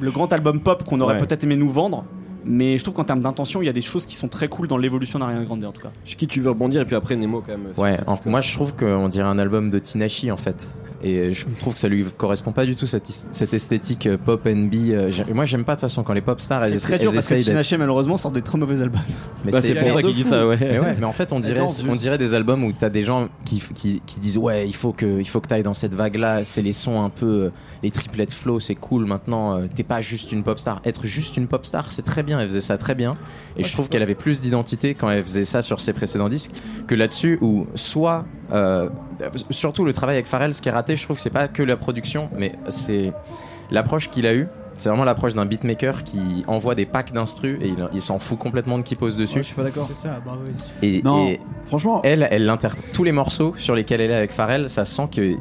le 0.00 0.10
grand 0.10 0.32
album 0.32 0.60
pop 0.60 0.84
qu'on 0.84 1.00
aurait 1.00 1.14
Ouais. 1.14 1.20
peut-être 1.20 1.44
aimé 1.44 1.56
nous 1.56 1.68
vendre, 1.70 2.04
mais 2.44 2.78
je 2.78 2.82
trouve 2.84 2.94
qu'en 2.94 3.04
termes 3.04 3.20
d'intention, 3.20 3.62
il 3.62 3.66
y 3.66 3.68
a 3.68 3.72
des 3.72 3.82
choses 3.82 4.06
qui 4.06 4.14
sont 4.14 4.28
très 4.28 4.48
cool 4.48 4.68
dans 4.68 4.78
l'évolution 4.78 5.18
d'Ariana 5.18 5.44
Grande 5.44 5.64
en 5.64 5.72
tout 5.72 5.82
cas. 5.82 5.90
Je 6.04 6.16
qui 6.16 6.26
tu 6.26 6.40
veux 6.40 6.50
rebondir 6.50 6.82
et 6.82 6.84
puis 6.84 6.94
après 6.96 7.16
Nemo 7.16 7.42
quand 7.44 7.52
même. 7.52 7.68
Ouais, 7.76 7.98
en- 8.06 8.18
moi 8.26 8.40
je 8.40 8.52
trouve 8.54 8.74
qu'on 8.74 9.08
dirait 9.08 9.28
un 9.28 9.38
album 9.38 9.70
de 9.70 9.78
Tinashi 9.78 10.30
en 10.30 10.36
fait. 10.36 10.74
Et 11.02 11.32
je 11.34 11.44
trouve 11.60 11.74
que 11.74 11.78
ça 11.78 11.88
lui 11.88 12.04
correspond 12.16 12.52
pas 12.52 12.64
du 12.64 12.74
tout 12.74 12.86
cette, 12.86 13.06
cette 13.30 13.52
esthétique 13.54 14.06
euh, 14.06 14.16
pop 14.16 14.44
NB. 14.46 14.74
euh, 14.90 15.10
Moi 15.34 15.44
j'aime 15.44 15.64
pas 15.64 15.72
de 15.74 15.80
toute 15.80 15.88
façon 15.88 16.02
quand 16.02 16.14
les 16.14 16.20
pop 16.22 16.40
stars 16.40 16.64
elles, 16.64 16.80
C'est 16.80 16.88
très 16.88 16.98
dur 16.98 17.10
elles 17.10 17.16
parce 17.16 17.28
que 17.28 17.34
Tinashe 17.34 17.72
malheureusement 17.74 18.16
sort 18.16 18.30
des 18.30 18.42
très 18.42 18.56
mauvais 18.58 18.80
albums. 18.80 19.00
Mais 19.44 19.52
Bah, 19.52 19.60
c'est 19.60 19.74
pour 19.74 19.92
ça 19.92 20.02
qu'il 20.02 20.14
dit 20.14 20.24
ça, 20.24 20.46
ouais. 20.46 20.56
Mais 20.60 20.78
ouais, 20.78 20.96
mais 20.98 21.04
en 21.04 21.12
fait, 21.12 21.32
on 21.32 21.40
dirait, 21.40 21.60
on 21.88 21.96
dirait 21.96 22.18
des 22.18 22.34
albums 22.34 22.64
où 22.64 22.72
t'as 22.72 22.88
des 22.88 23.02
gens 23.02 23.28
qui, 23.44 23.62
qui, 23.74 24.00
qui 24.06 24.20
disent 24.20 24.38
ouais, 24.38 24.66
il 24.66 24.74
faut 24.74 24.92
que, 24.92 25.20
il 25.20 25.28
faut 25.28 25.40
que 25.40 25.48
t'ailles 25.48 25.62
dans 25.62 25.74
cette 25.74 25.94
vague-là. 25.94 26.44
C'est 26.44 26.62
les 26.62 26.72
sons 26.72 27.02
un 27.02 27.10
peu, 27.10 27.26
euh, 27.26 27.50
les 27.82 27.90
triplets 27.90 28.26
flow, 28.30 28.58
c'est 28.60 28.74
cool. 28.74 29.04
Maintenant, 29.04 29.60
t'es 29.74 29.82
pas 29.84 30.00
juste 30.00 30.32
une 30.32 30.42
pop 30.42 30.58
star. 30.58 30.80
Être 30.84 31.06
juste 31.06 31.36
une 31.36 31.46
pop 31.46 31.64
star, 31.66 31.92
c'est 31.92 32.02
très 32.02 32.22
bien. 32.22 32.40
Elle 32.40 32.48
faisait 32.48 32.60
ça 32.60 32.78
très 32.78 32.94
bien. 32.94 33.16
Et 33.56 33.64
je 33.64 33.72
trouve 33.72 33.88
qu'elle 33.88 34.02
avait 34.02 34.14
plus 34.14 34.40
d'identité 34.40 34.94
quand 34.94 35.10
elle 35.10 35.22
faisait 35.22 35.44
ça 35.44 35.62
sur 35.62 35.80
ses 35.80 35.92
précédents 35.92 36.28
disques 36.28 36.52
que 36.86 36.94
là-dessus 36.94 37.38
où 37.40 37.66
soit, 37.74 38.24
euh, 38.52 38.88
surtout 39.50 39.84
le 39.84 39.92
travail 39.92 40.16
avec 40.16 40.26
Pharrell, 40.26 40.54
ce 40.54 40.62
qui 40.62 40.68
est 40.68 40.72
raté, 40.72 40.96
je 40.96 41.02
trouve 41.04 41.16
que 41.16 41.22
c'est 41.22 41.30
pas 41.30 41.48
que 41.48 41.62
la 41.62 41.76
production, 41.76 42.30
mais 42.36 42.52
c'est 42.68 43.12
l'approche 43.70 44.10
qu'il 44.10 44.26
a 44.26 44.34
eue. 44.34 44.48
C'est 44.78 44.90
vraiment 44.90 45.04
l'approche 45.04 45.32
d'un 45.32 45.46
beatmaker 45.46 46.04
qui 46.04 46.44
envoie 46.46 46.74
des 46.74 46.84
packs 46.84 47.12
d'instru 47.12 47.58
et 47.62 47.68
il, 47.68 47.88
il 47.94 48.02
s'en 48.02 48.18
fout 48.18 48.38
complètement 48.38 48.76
de 48.76 48.82
qui 48.82 48.94
pose 48.94 49.16
dessus. 49.16 49.36
Ouais, 49.36 49.42
je 49.42 49.46
suis 49.46 49.56
pas 49.56 49.62
d'accord. 49.62 49.88
C'est 49.88 49.96
ça, 50.08 50.20
bravo. 50.22 50.42
Et, 50.82 51.00
Non, 51.02 51.28
et 51.28 51.40
franchement, 51.64 52.02
elle, 52.04 52.28
elle 52.30 52.44
tous 52.92 53.02
les 53.02 53.12
morceaux 53.12 53.54
sur 53.56 53.74
lesquels 53.74 54.02
elle 54.02 54.10
est 54.10 54.16
avec 54.16 54.32
Pharrell, 54.32 54.68
ça 54.68 54.84
sent 54.84 55.08
que 55.10 55.36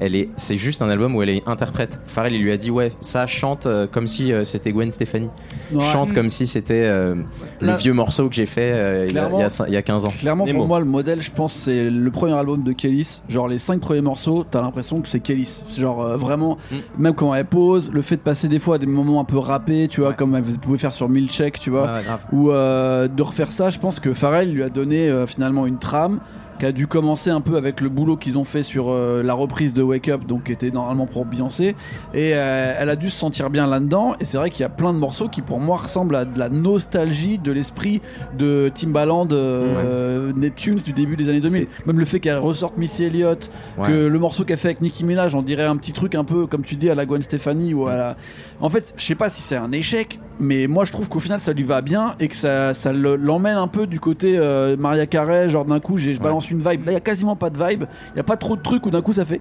elle 0.00 0.14
est, 0.16 0.28
c'est 0.36 0.56
juste 0.56 0.82
un 0.82 0.88
album 0.88 1.14
où 1.16 1.22
elle 1.22 1.28
est 1.30 1.42
interprète. 1.48 2.00
Pharrell, 2.06 2.34
il 2.34 2.42
lui 2.42 2.52
a 2.52 2.56
dit 2.56 2.70
ouais, 2.70 2.92
ça 3.00 3.26
chante 3.26 3.66
euh, 3.66 3.86
comme 3.86 4.06
si 4.06 4.32
euh, 4.32 4.44
c'était 4.44 4.72
Gwen 4.72 4.90
Stefani. 4.90 5.28
ouais, 5.72 5.80
Chante 5.84 6.12
Mm. 6.12 6.14
comme 6.14 6.28
si 6.28 6.46
c'était 6.46 6.84
euh, 6.86 7.16
le 7.60 7.72
vieux 7.76 7.92
morceau 7.92 8.28
que 8.28 8.34
j'ai 8.34 8.46
fait 8.46 8.72
euh, 8.72 9.06
il, 9.08 9.14
y 9.14 9.18
a, 9.18 9.28
il 9.32 9.38
y 9.38 9.42
a 9.42 9.48
cin- 9.48 9.64
il 9.68 9.74
y 9.74 9.76
a 9.76 9.82
15 9.82 10.04
ans. 10.04 10.12
Clairement, 10.18 10.44
Nemo. 10.46 10.58
pour 10.60 10.68
moi, 10.68 10.78
le 10.78 10.84
modèle, 10.84 11.20
je 11.22 11.30
pense, 11.30 11.52
c'est 11.52 11.90
le 11.90 12.10
premier 12.10 12.32
album 12.34 12.62
de 12.62 12.72
Kélis. 12.72 13.20
Genre, 13.28 13.48
les 13.48 13.58
cinq 13.58 13.80
premiers 13.80 14.00
morceaux, 14.00 14.44
t'as 14.50 14.60
l'impression 14.60 15.00
que 15.00 15.08
c'est 15.08 15.20
Kélis. 15.20 15.62
Genre, 15.76 16.02
euh, 16.02 16.16
vraiment, 16.16 16.58
Mm. 16.70 16.76
même 16.98 17.14
quand 17.14 17.34
elle 17.34 17.44
pose, 17.44 17.90
le 17.92 18.02
fait 18.02 18.16
de 18.16 18.20
passer 18.22 18.48
des 18.48 18.58
fois 18.58 18.76
à 18.76 18.78
des 18.78 18.86
moments 18.86 19.20
un 19.20 19.24
peu 19.24 19.38
rappés, 19.38 19.88
tu 19.88 20.00
vois, 20.00 20.10
Ouais. 20.10 20.16
comme 20.16 20.34
elle 20.36 20.42
pouvait 20.42 20.78
faire 20.78 20.92
sur 20.92 21.08
Milkshake, 21.08 21.58
tu 21.60 21.70
vois, 21.70 21.88
ou 22.32 22.50
euh, 22.50 23.08
de 23.08 23.22
refaire 23.22 23.52
ça, 23.52 23.70
je 23.70 23.78
pense 23.78 24.00
que 24.00 24.12
Pharrell 24.12 24.50
lui 24.52 24.62
a 24.62 24.68
donné 24.68 25.08
euh, 25.08 25.26
finalement 25.26 25.66
une 25.66 25.78
trame 25.78 26.20
qui 26.58 26.66
a 26.66 26.72
dû 26.72 26.86
commencer 26.86 27.30
un 27.30 27.40
peu 27.40 27.56
avec 27.56 27.80
le 27.80 27.88
boulot 27.88 28.16
qu'ils 28.16 28.36
ont 28.38 28.44
fait 28.44 28.62
sur 28.62 28.90
euh, 28.90 29.22
la 29.22 29.34
reprise 29.34 29.72
de 29.74 29.82
Wake 29.82 30.08
Up, 30.08 30.24
donc 30.26 30.44
qui 30.44 30.52
était 30.52 30.70
normalement 30.70 31.06
pour 31.06 31.24
Beyoncé, 31.24 31.76
et 32.14 32.32
euh, 32.34 32.74
elle 32.78 32.88
a 32.88 32.96
dû 32.96 33.10
se 33.10 33.18
sentir 33.18 33.50
bien 33.50 33.66
là-dedans. 33.66 34.14
Et 34.20 34.24
c'est 34.24 34.36
vrai 34.38 34.50
qu'il 34.50 34.60
y 34.62 34.64
a 34.64 34.68
plein 34.68 34.92
de 34.92 34.98
morceaux 34.98 35.28
qui 35.28 35.42
pour 35.42 35.60
moi 35.60 35.76
ressemblent 35.76 36.16
à 36.16 36.24
de 36.24 36.38
la 36.38 36.48
nostalgie 36.48 37.38
de 37.38 37.52
l'esprit 37.52 38.02
de 38.36 38.70
Timbaland, 38.74 39.28
euh, 39.32 40.32
Neptune 40.34 40.78
du 40.78 40.92
début 40.92 41.16
des 41.16 41.28
années 41.28 41.40
2000. 41.40 41.66
Même 41.86 41.98
le 41.98 42.04
fait 42.04 42.20
qu'elle 42.20 42.38
ressorte 42.38 42.76
Missy 42.76 43.04
Elliott, 43.04 43.50
Ouais. 43.78 43.88
que 43.88 44.06
le 44.06 44.18
morceau 44.18 44.44
qu'elle 44.44 44.58
fait 44.58 44.68
avec 44.68 44.80
Nicki 44.80 45.04
Minaj, 45.04 45.34
on 45.34 45.42
dirait 45.42 45.64
un 45.64 45.76
petit 45.76 45.92
truc 45.92 46.14
un 46.14 46.24
peu 46.24 46.46
comme 46.46 46.62
tu 46.62 46.74
dis 46.76 46.90
à 46.90 46.94
la 46.94 47.06
Gwen 47.06 47.22
Stefani 47.22 47.74
ou 47.74 47.86
à 47.86 47.96
la. 47.96 48.16
En 48.60 48.68
fait, 48.68 48.92
je 48.96 49.04
sais 49.04 49.14
pas 49.14 49.28
si 49.28 49.40
c'est 49.40 49.54
un 49.56 49.70
échec, 49.70 50.18
mais 50.40 50.66
moi 50.66 50.84
je 50.84 50.90
trouve 50.92 51.08
qu'au 51.08 51.20
final 51.20 51.38
ça 51.38 51.52
lui 51.52 51.62
va 51.62 51.80
bien 51.80 52.16
et 52.18 52.26
que 52.26 52.34
ça, 52.34 52.74
ça 52.74 52.92
le- 52.92 53.14
l'emmène 53.14 53.56
un 53.56 53.68
peu 53.68 53.86
du 53.86 54.00
côté 54.00 54.36
euh, 54.36 54.76
Maria 54.76 55.06
Carey, 55.06 55.48
genre 55.48 55.64
d'un 55.64 55.78
coup 55.78 55.96
j'ai- 55.96 56.14
je 56.14 56.18
Ouais. 56.18 56.24
balance 56.24 56.50
une 56.50 56.58
vibe. 56.58 56.84
Là 56.86 56.90
il 56.90 56.94
y 56.94 56.96
a 56.96 57.00
quasiment 57.00 57.36
pas 57.36 57.50
de 57.50 57.56
vibe, 57.56 57.84
il 58.14 58.16
y 58.16 58.20
a 58.20 58.24
pas 58.24 58.36
trop 58.36 58.56
de 58.56 58.62
trucs 58.62 58.84
où 58.84 58.90
d'un 58.90 59.00
coup 59.02 59.12
ça 59.14 59.24
fait. 59.24 59.40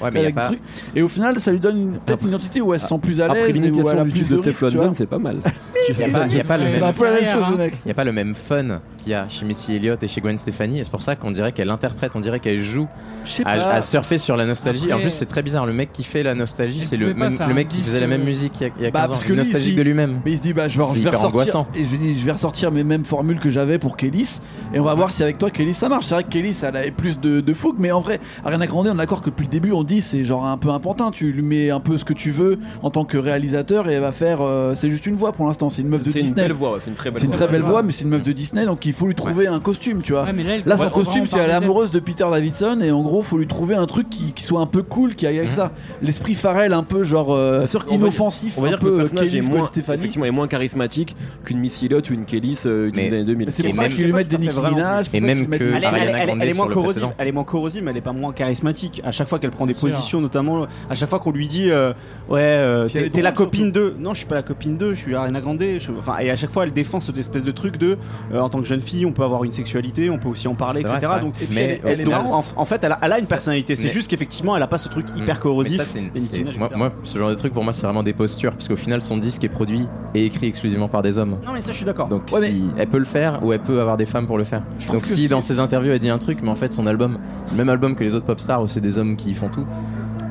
Ouais, 0.00 0.10
mais 0.12 0.18
y 0.20 0.22
a 0.22 0.22
avec 0.24 0.34
pas-. 0.34 0.50
Et 0.94 1.02
au 1.02 1.08
final 1.08 1.38
ça 1.40 1.52
lui 1.52 1.60
donne 1.60 1.98
peut-être 2.04 2.22
une 2.22 2.28
identité 2.28 2.60
où 2.60 2.72
elle 2.74 2.80
se 2.80 2.88
sent 2.88 2.98
plus 3.00 3.20
à 3.20 3.28
l'aise 3.28 3.48
et 3.48 3.52
où 3.52 3.56
elle 3.56 3.62
l'imitation 3.62 4.00
a 4.00 4.04
du 4.04 4.10
plus 4.10 4.20
titre 4.20 4.30
de 4.88 4.94
c'est 4.94 5.06
pas 5.06 5.18
mal. 5.18 5.36
Il 5.86 6.02
a 6.02 6.08
pas, 6.08 6.26
y 6.26 6.40
a 6.40 6.44
pas 6.44 6.56
le 6.56 6.64
même. 6.64 6.80
la 6.80 7.66
n'y 7.84 7.90
a 7.90 7.94
pas 7.94 8.04
le 8.04 8.12
même 8.12 8.34
fun 8.34 8.80
qu'il 8.96 9.12
y 9.12 9.14
a 9.14 9.28
chez 9.28 9.44
Missy 9.44 9.74
Elliott 9.74 10.02
et 10.02 10.08
chez 10.08 10.22
Gwen 10.22 10.38
Stefani, 10.38 10.80
et 10.80 10.84
c'est 10.84 10.90
pour 10.90 11.02
ça 11.02 11.14
qu'on 11.14 11.30
dirait 11.30 11.52
qu'elle 11.52 11.68
interprète, 11.68 12.12
on 12.16 12.20
dirait 12.20 12.40
qu'elle 12.40 12.58
joue 12.60 12.88
à, 13.44 13.52
à 13.52 13.80
surfer 13.82 14.16
sur 14.16 14.36
la 14.36 14.46
nostalgie. 14.46 14.84
Après- 14.84 14.94
en 14.94 15.00
plus, 15.00 15.10
c'est 15.10 15.26
très 15.26 15.42
bizarre. 15.42 15.66
Le 15.66 15.74
mec 15.74 15.92
qui 15.92 16.04
fait 16.04 16.22
la 16.22 16.34
nostalgie, 16.34 16.82
c'est 16.82 16.96
le 16.96 17.12
même, 17.12 17.38
mec 17.52 17.68
qui 17.68 17.82
faisait 17.82 18.00
la 18.00 18.06
même 18.06 18.24
musique 18.24 18.52
il 18.60 18.62
y 18.62 18.66
a, 18.66 18.72
il 18.78 18.82
y 18.84 18.86
a 18.86 18.90
Bah, 18.90 19.00
15 19.02 19.12
ans. 19.12 19.16
se 19.16 19.32
nostalgique 19.34 19.72
dit- 19.72 19.76
de 19.78 19.82
lui-même. 19.82 20.20
Mais 20.24 20.32
il 20.32 20.38
se 20.38 20.42
dit 20.42 20.54
bah 20.54 20.68
je 20.68 20.78
vais, 20.78 20.84
je 21.02 21.08
ressortir 21.08 21.66
et 21.74 21.84
je, 21.84 21.96
dis, 21.96 22.18
je 22.18 22.24
vais 22.24 22.32
ressortir 22.32 22.70
mes 22.72 22.84
mêmes 22.84 23.04
formules 23.04 23.38
que 23.38 23.50
j'avais 23.50 23.78
pour 23.78 23.96
Kélis 23.98 24.40
et 24.72 24.80
on 24.80 24.84
va 24.84 24.94
voir 24.94 25.10
si 25.10 25.22
avec 25.22 25.36
toi 25.38 25.50
Kélis 25.50 25.74
ça 25.74 25.88
marche. 25.90 26.06
C'est 26.06 26.14
vrai 26.14 26.24
que 26.24 26.30
Kélis 26.30 26.56
elle 26.62 26.76
avait 26.76 26.90
plus 26.90 27.20
de, 27.20 27.40
de 27.40 27.54
fougue 27.54 27.76
mais 27.78 27.92
en 27.92 28.00
vrai 28.00 28.20
Ariana 28.44 28.66
Grande 28.66 28.86
on 28.88 28.94
est 28.94 28.96
d'accord 28.96 29.20
que 29.22 29.28
depuis 29.30 29.44
le 29.44 29.50
début 29.50 29.72
on 29.74 29.84
dit 29.84 30.00
c'est 30.00 30.24
genre 30.24 30.46
un 30.46 30.56
peu 30.56 30.70
un 30.70 30.78
pantin. 30.80 31.10
Tu 31.10 31.32
lui 31.32 31.42
mets 31.42 31.70
un 31.70 31.80
peu 31.80 31.98
ce 31.98 32.04
que 32.04 32.12
tu 32.12 32.30
veux 32.30 32.58
en 32.82 32.90
tant 32.90 33.04
que 33.04 33.18
réalisateur 33.18 33.88
et 33.88 33.94
elle 33.94 34.00
va 34.02 34.12
faire. 34.12 34.38
euh, 34.40 34.74
c'est 34.74 34.90
juste 34.90 35.06
une 35.06 35.14
voix 35.16 35.32
pour 35.32 35.46
l'instant. 35.46 35.70
C'est 35.70 35.82
une 35.82 35.88
meuf 35.88 36.02
de 36.02 36.10
C'est 36.10 36.18
une 36.20 36.24
Disney. 36.26 36.42
belle 36.42 36.52
voix, 36.52 36.72
ouais, 36.74 36.78
c'est 36.82 36.90
une 36.90 36.96
très 36.96 37.10
belle 37.10 37.20
C'est 37.20 37.26
une 37.26 37.32
voix. 37.32 37.46
très 37.46 37.48
belle 37.52 37.62
voix, 37.62 37.82
mais 37.82 37.92
c'est 37.92 38.04
une 38.04 38.10
meuf 38.10 38.22
de 38.22 38.32
Disney, 38.32 38.64
donc 38.66 38.84
il 38.86 38.92
faut 38.92 39.06
lui 39.06 39.14
trouver 39.14 39.46
un 39.46 39.60
costume, 39.60 40.02
tu 40.02 40.12
vois. 40.12 40.24
Ouais, 40.24 40.32
mais 40.32 40.42
là, 40.44 40.54
elle 40.54 40.62
Là, 40.66 40.76
commence 40.76 40.92
son 40.92 40.98
costume, 41.00 41.12
vraiment 41.12 41.26
c'est 41.26 41.36
par 41.36 41.44
elle 41.44 41.50
est 41.50 41.54
amoureuse 41.54 41.90
de 41.90 41.98
Peter 42.00 42.24
Davidson, 42.30 42.80
et 42.82 42.90
en 42.90 43.02
gros, 43.02 43.22
faut 43.22 43.38
lui 43.38 43.46
trouver 43.46 43.74
un 43.74 43.86
truc 43.86 44.08
qui, 44.10 44.32
qui 44.32 44.44
soit 44.44 44.60
un 44.60 44.66
peu 44.66 44.82
cool, 44.82 45.14
qui 45.14 45.26
aille 45.26 45.38
avec 45.38 45.50
Mhm. 45.50 45.56
ça. 45.56 45.72
L'esprit 46.02 46.34
Pharrell, 46.34 46.72
un 46.72 46.82
peu 46.82 47.04
genre 47.04 47.32
euh, 47.32 47.58
Bien 47.58 47.66
sûr 47.66 47.84
qu'on 47.84 47.92
va- 47.96 48.02
inoffensif, 48.02 48.54
On 48.56 48.62
va 48.62 48.66
un 48.68 48.70
dire 48.70 48.78
que 48.78 48.84
le 48.84 48.90
peu 48.92 48.98
personnage 48.98 49.24
Kelly 49.30 49.38
est 49.38 49.48
moins, 49.50 49.64
Stefani. 49.66 49.98
effectivement, 49.98 50.26
est 50.26 50.30
moins 50.30 50.48
charismatique 50.48 51.16
qu'une 51.44 51.58
Missy 51.58 51.86
Elliott 51.86 52.08
ou 52.10 52.14
une 52.14 52.24
Kelly 52.24 52.58
euh, 52.66 52.90
Mais- 52.94 53.08
des 53.10 53.16
années 53.16 53.24
2000. 53.24 53.50
C'est 53.50 53.62
Et 53.64 53.66
pour 53.68 53.76
ça 53.76 53.82
même- 53.82 53.92
Qu'ils 53.92 54.04
lui 54.06 54.12
mettent 54.12 54.28
des 54.28 54.38
Nicki. 54.38 54.54
Minaj, 54.54 55.06
pour 55.08 55.14
Et 55.16 55.20
ça 55.20 55.26
même 55.26 55.46
mettent 55.46 55.58
que 55.60 55.64
Elle 55.64 55.82
est, 55.82 55.86
Ariana 55.86 55.88
elle 55.88 55.94
est- 55.94 56.10
elle 56.10 56.22
est- 56.22 56.26
Grande 56.26 56.38
elle 56.42 56.48
est 56.48 56.52
sur 56.52 56.56
moins 56.62 56.68
le 56.68 56.74
corrosive, 56.74 56.92
précédent. 57.00 57.14
elle 57.18 57.28
est 57.28 57.32
moins 57.32 57.44
corrosive, 57.44 57.82
mais 57.84 57.90
elle 57.90 57.96
est 57.96 58.00
pas 58.00 58.12
moins 58.12 58.32
charismatique. 58.32 59.02
À 59.04 59.10
chaque 59.12 59.28
fois 59.28 59.38
qu'elle 59.38 59.50
prend 59.50 59.63
des 59.66 59.74
positions, 59.74 60.20
notamment 60.20 60.66
à 60.90 60.94
chaque 60.94 61.08
fois 61.08 61.18
qu'on 61.18 61.30
lui 61.32 61.46
dit 61.48 61.70
euh, 61.70 61.92
ouais, 62.28 62.40
euh, 62.42 62.88
t'es 62.88 63.22
la 63.22 63.32
copine 63.32 63.72
de. 63.72 63.94
Non, 63.98 64.12
je 64.12 64.18
suis 64.18 64.26
pas 64.26 64.34
la 64.36 64.42
copine 64.42 64.76
de, 64.76 64.94
je 64.94 64.98
suis 65.00 65.14
Ariana 65.14 65.40
Grande. 65.40 65.60
je- 65.60 65.90
Enfin, 65.98 66.16
et 66.20 66.30
à 66.30 66.36
chaque 66.36 66.50
fois, 66.50 66.64
elle 66.64 66.72
défend 66.72 67.00
cette 67.00 67.18
espèce 67.18 67.44
de 67.44 67.50
truc 67.52 67.76
de 67.76 67.96
euh, 68.32 68.40
en 68.40 68.48
tant 68.48 68.58
que 68.60 68.64
jeune 68.66 68.80
fille, 68.80 69.04
on 69.06 69.12
peut 69.12 69.22
avoir 69.24 69.44
une 69.44 69.52
sexualité, 69.52 70.10
on 70.10 70.18
peut 70.18 70.28
aussi 70.28 70.48
en 70.48 70.54
parler, 70.54 70.82
C'est 70.84 70.92
etc. 70.94 71.06
vrai. 71.12 71.20
Donc, 71.20 71.34
Mais 71.50 71.80
elle, 71.84 72.00
elle 72.00 72.08
est 72.08 72.14
en, 72.14 72.42
en 72.56 72.64
fait, 72.64 72.82
elle 72.84 72.92
a, 72.92 72.98
elle 73.02 73.12
a 73.12 73.18
une 73.18 73.24
ça- 73.24 73.34
personnalité. 73.36 73.74
C'est 73.76 73.88
mais- 73.88 73.92
juste 73.92 74.08
qu'effectivement, 74.10 74.56
elle 74.56 74.62
a 74.62 74.66
pas 74.66 74.78
ce 74.78 74.88
truc 74.88 75.06
hyper 75.16 75.36
Mm. 75.36 75.40
corrosif. 75.40 75.78
Mais 75.78 75.84
ça, 75.84 75.90
c'est 75.90 75.98
une- 76.00 76.10
des 76.10 76.20
Nicki 76.20 76.26
c'est- 76.32 76.38
Minaj, 76.38 76.56
moi, 76.76 76.92
ce 77.02 77.18
genre 77.18 77.30
de 77.30 77.34
truc 77.34 77.52
pour 77.52 77.64
moi, 77.64 77.72
c'est 77.72 77.86
vraiment 77.86 78.02
des 78.02 78.12
postures, 78.12 78.52
parce 78.52 78.68
qu'au 78.68 78.76
final, 78.76 79.00
son 79.02 79.16
disque 79.18 79.44
est 79.44 79.48
produit 79.48 79.86
et 80.14 80.24
écrit 80.26 80.46
exclusivement 80.48 80.88
par 80.88 81.02
des 81.02 81.18
hommes. 81.18 81.38
Non, 81.44 81.52
mais 81.52 81.60
ça, 81.60 81.72
je 81.72 81.76
suis 81.76 81.84
d'accord. 81.86 82.08
Donc, 82.08 82.22
Ouais, 82.32 82.48
si 82.48 82.70
elle 82.76 82.88
peut 82.88 82.98
le 82.98 83.04
faire, 83.04 83.44
ou 83.44 83.52
elle 83.52 83.60
peut 83.62 83.80
avoir 83.80 83.96
des 83.96 84.06
femmes 84.06 84.26
pour 84.26 84.38
le 84.38 84.44
faire. 84.44 84.62
Donc, 84.92 85.04
si 85.06 85.28
dans 85.28 85.40
ses 85.40 85.60
interviews 85.60 85.92
elle 85.92 85.98
dit 85.98 86.08
un 86.10 86.18
truc, 86.18 86.38
mais 86.42 86.48
en 86.48 86.54
fait, 86.54 86.72
son 86.72 86.86
album, 86.86 87.18
c'est 87.46 87.52
le 87.52 87.58
même 87.58 87.68
album 87.68 87.94
que 87.94 88.04
les 88.04 88.14
autres 88.14 88.26
pop 88.26 88.40
stars 88.40 88.62
où 88.62 88.68
c'est 88.68 88.80
des 88.80 88.98
hommes 88.98 89.16
qui 89.16 89.34
font 89.34 89.48
tout. 89.54 89.66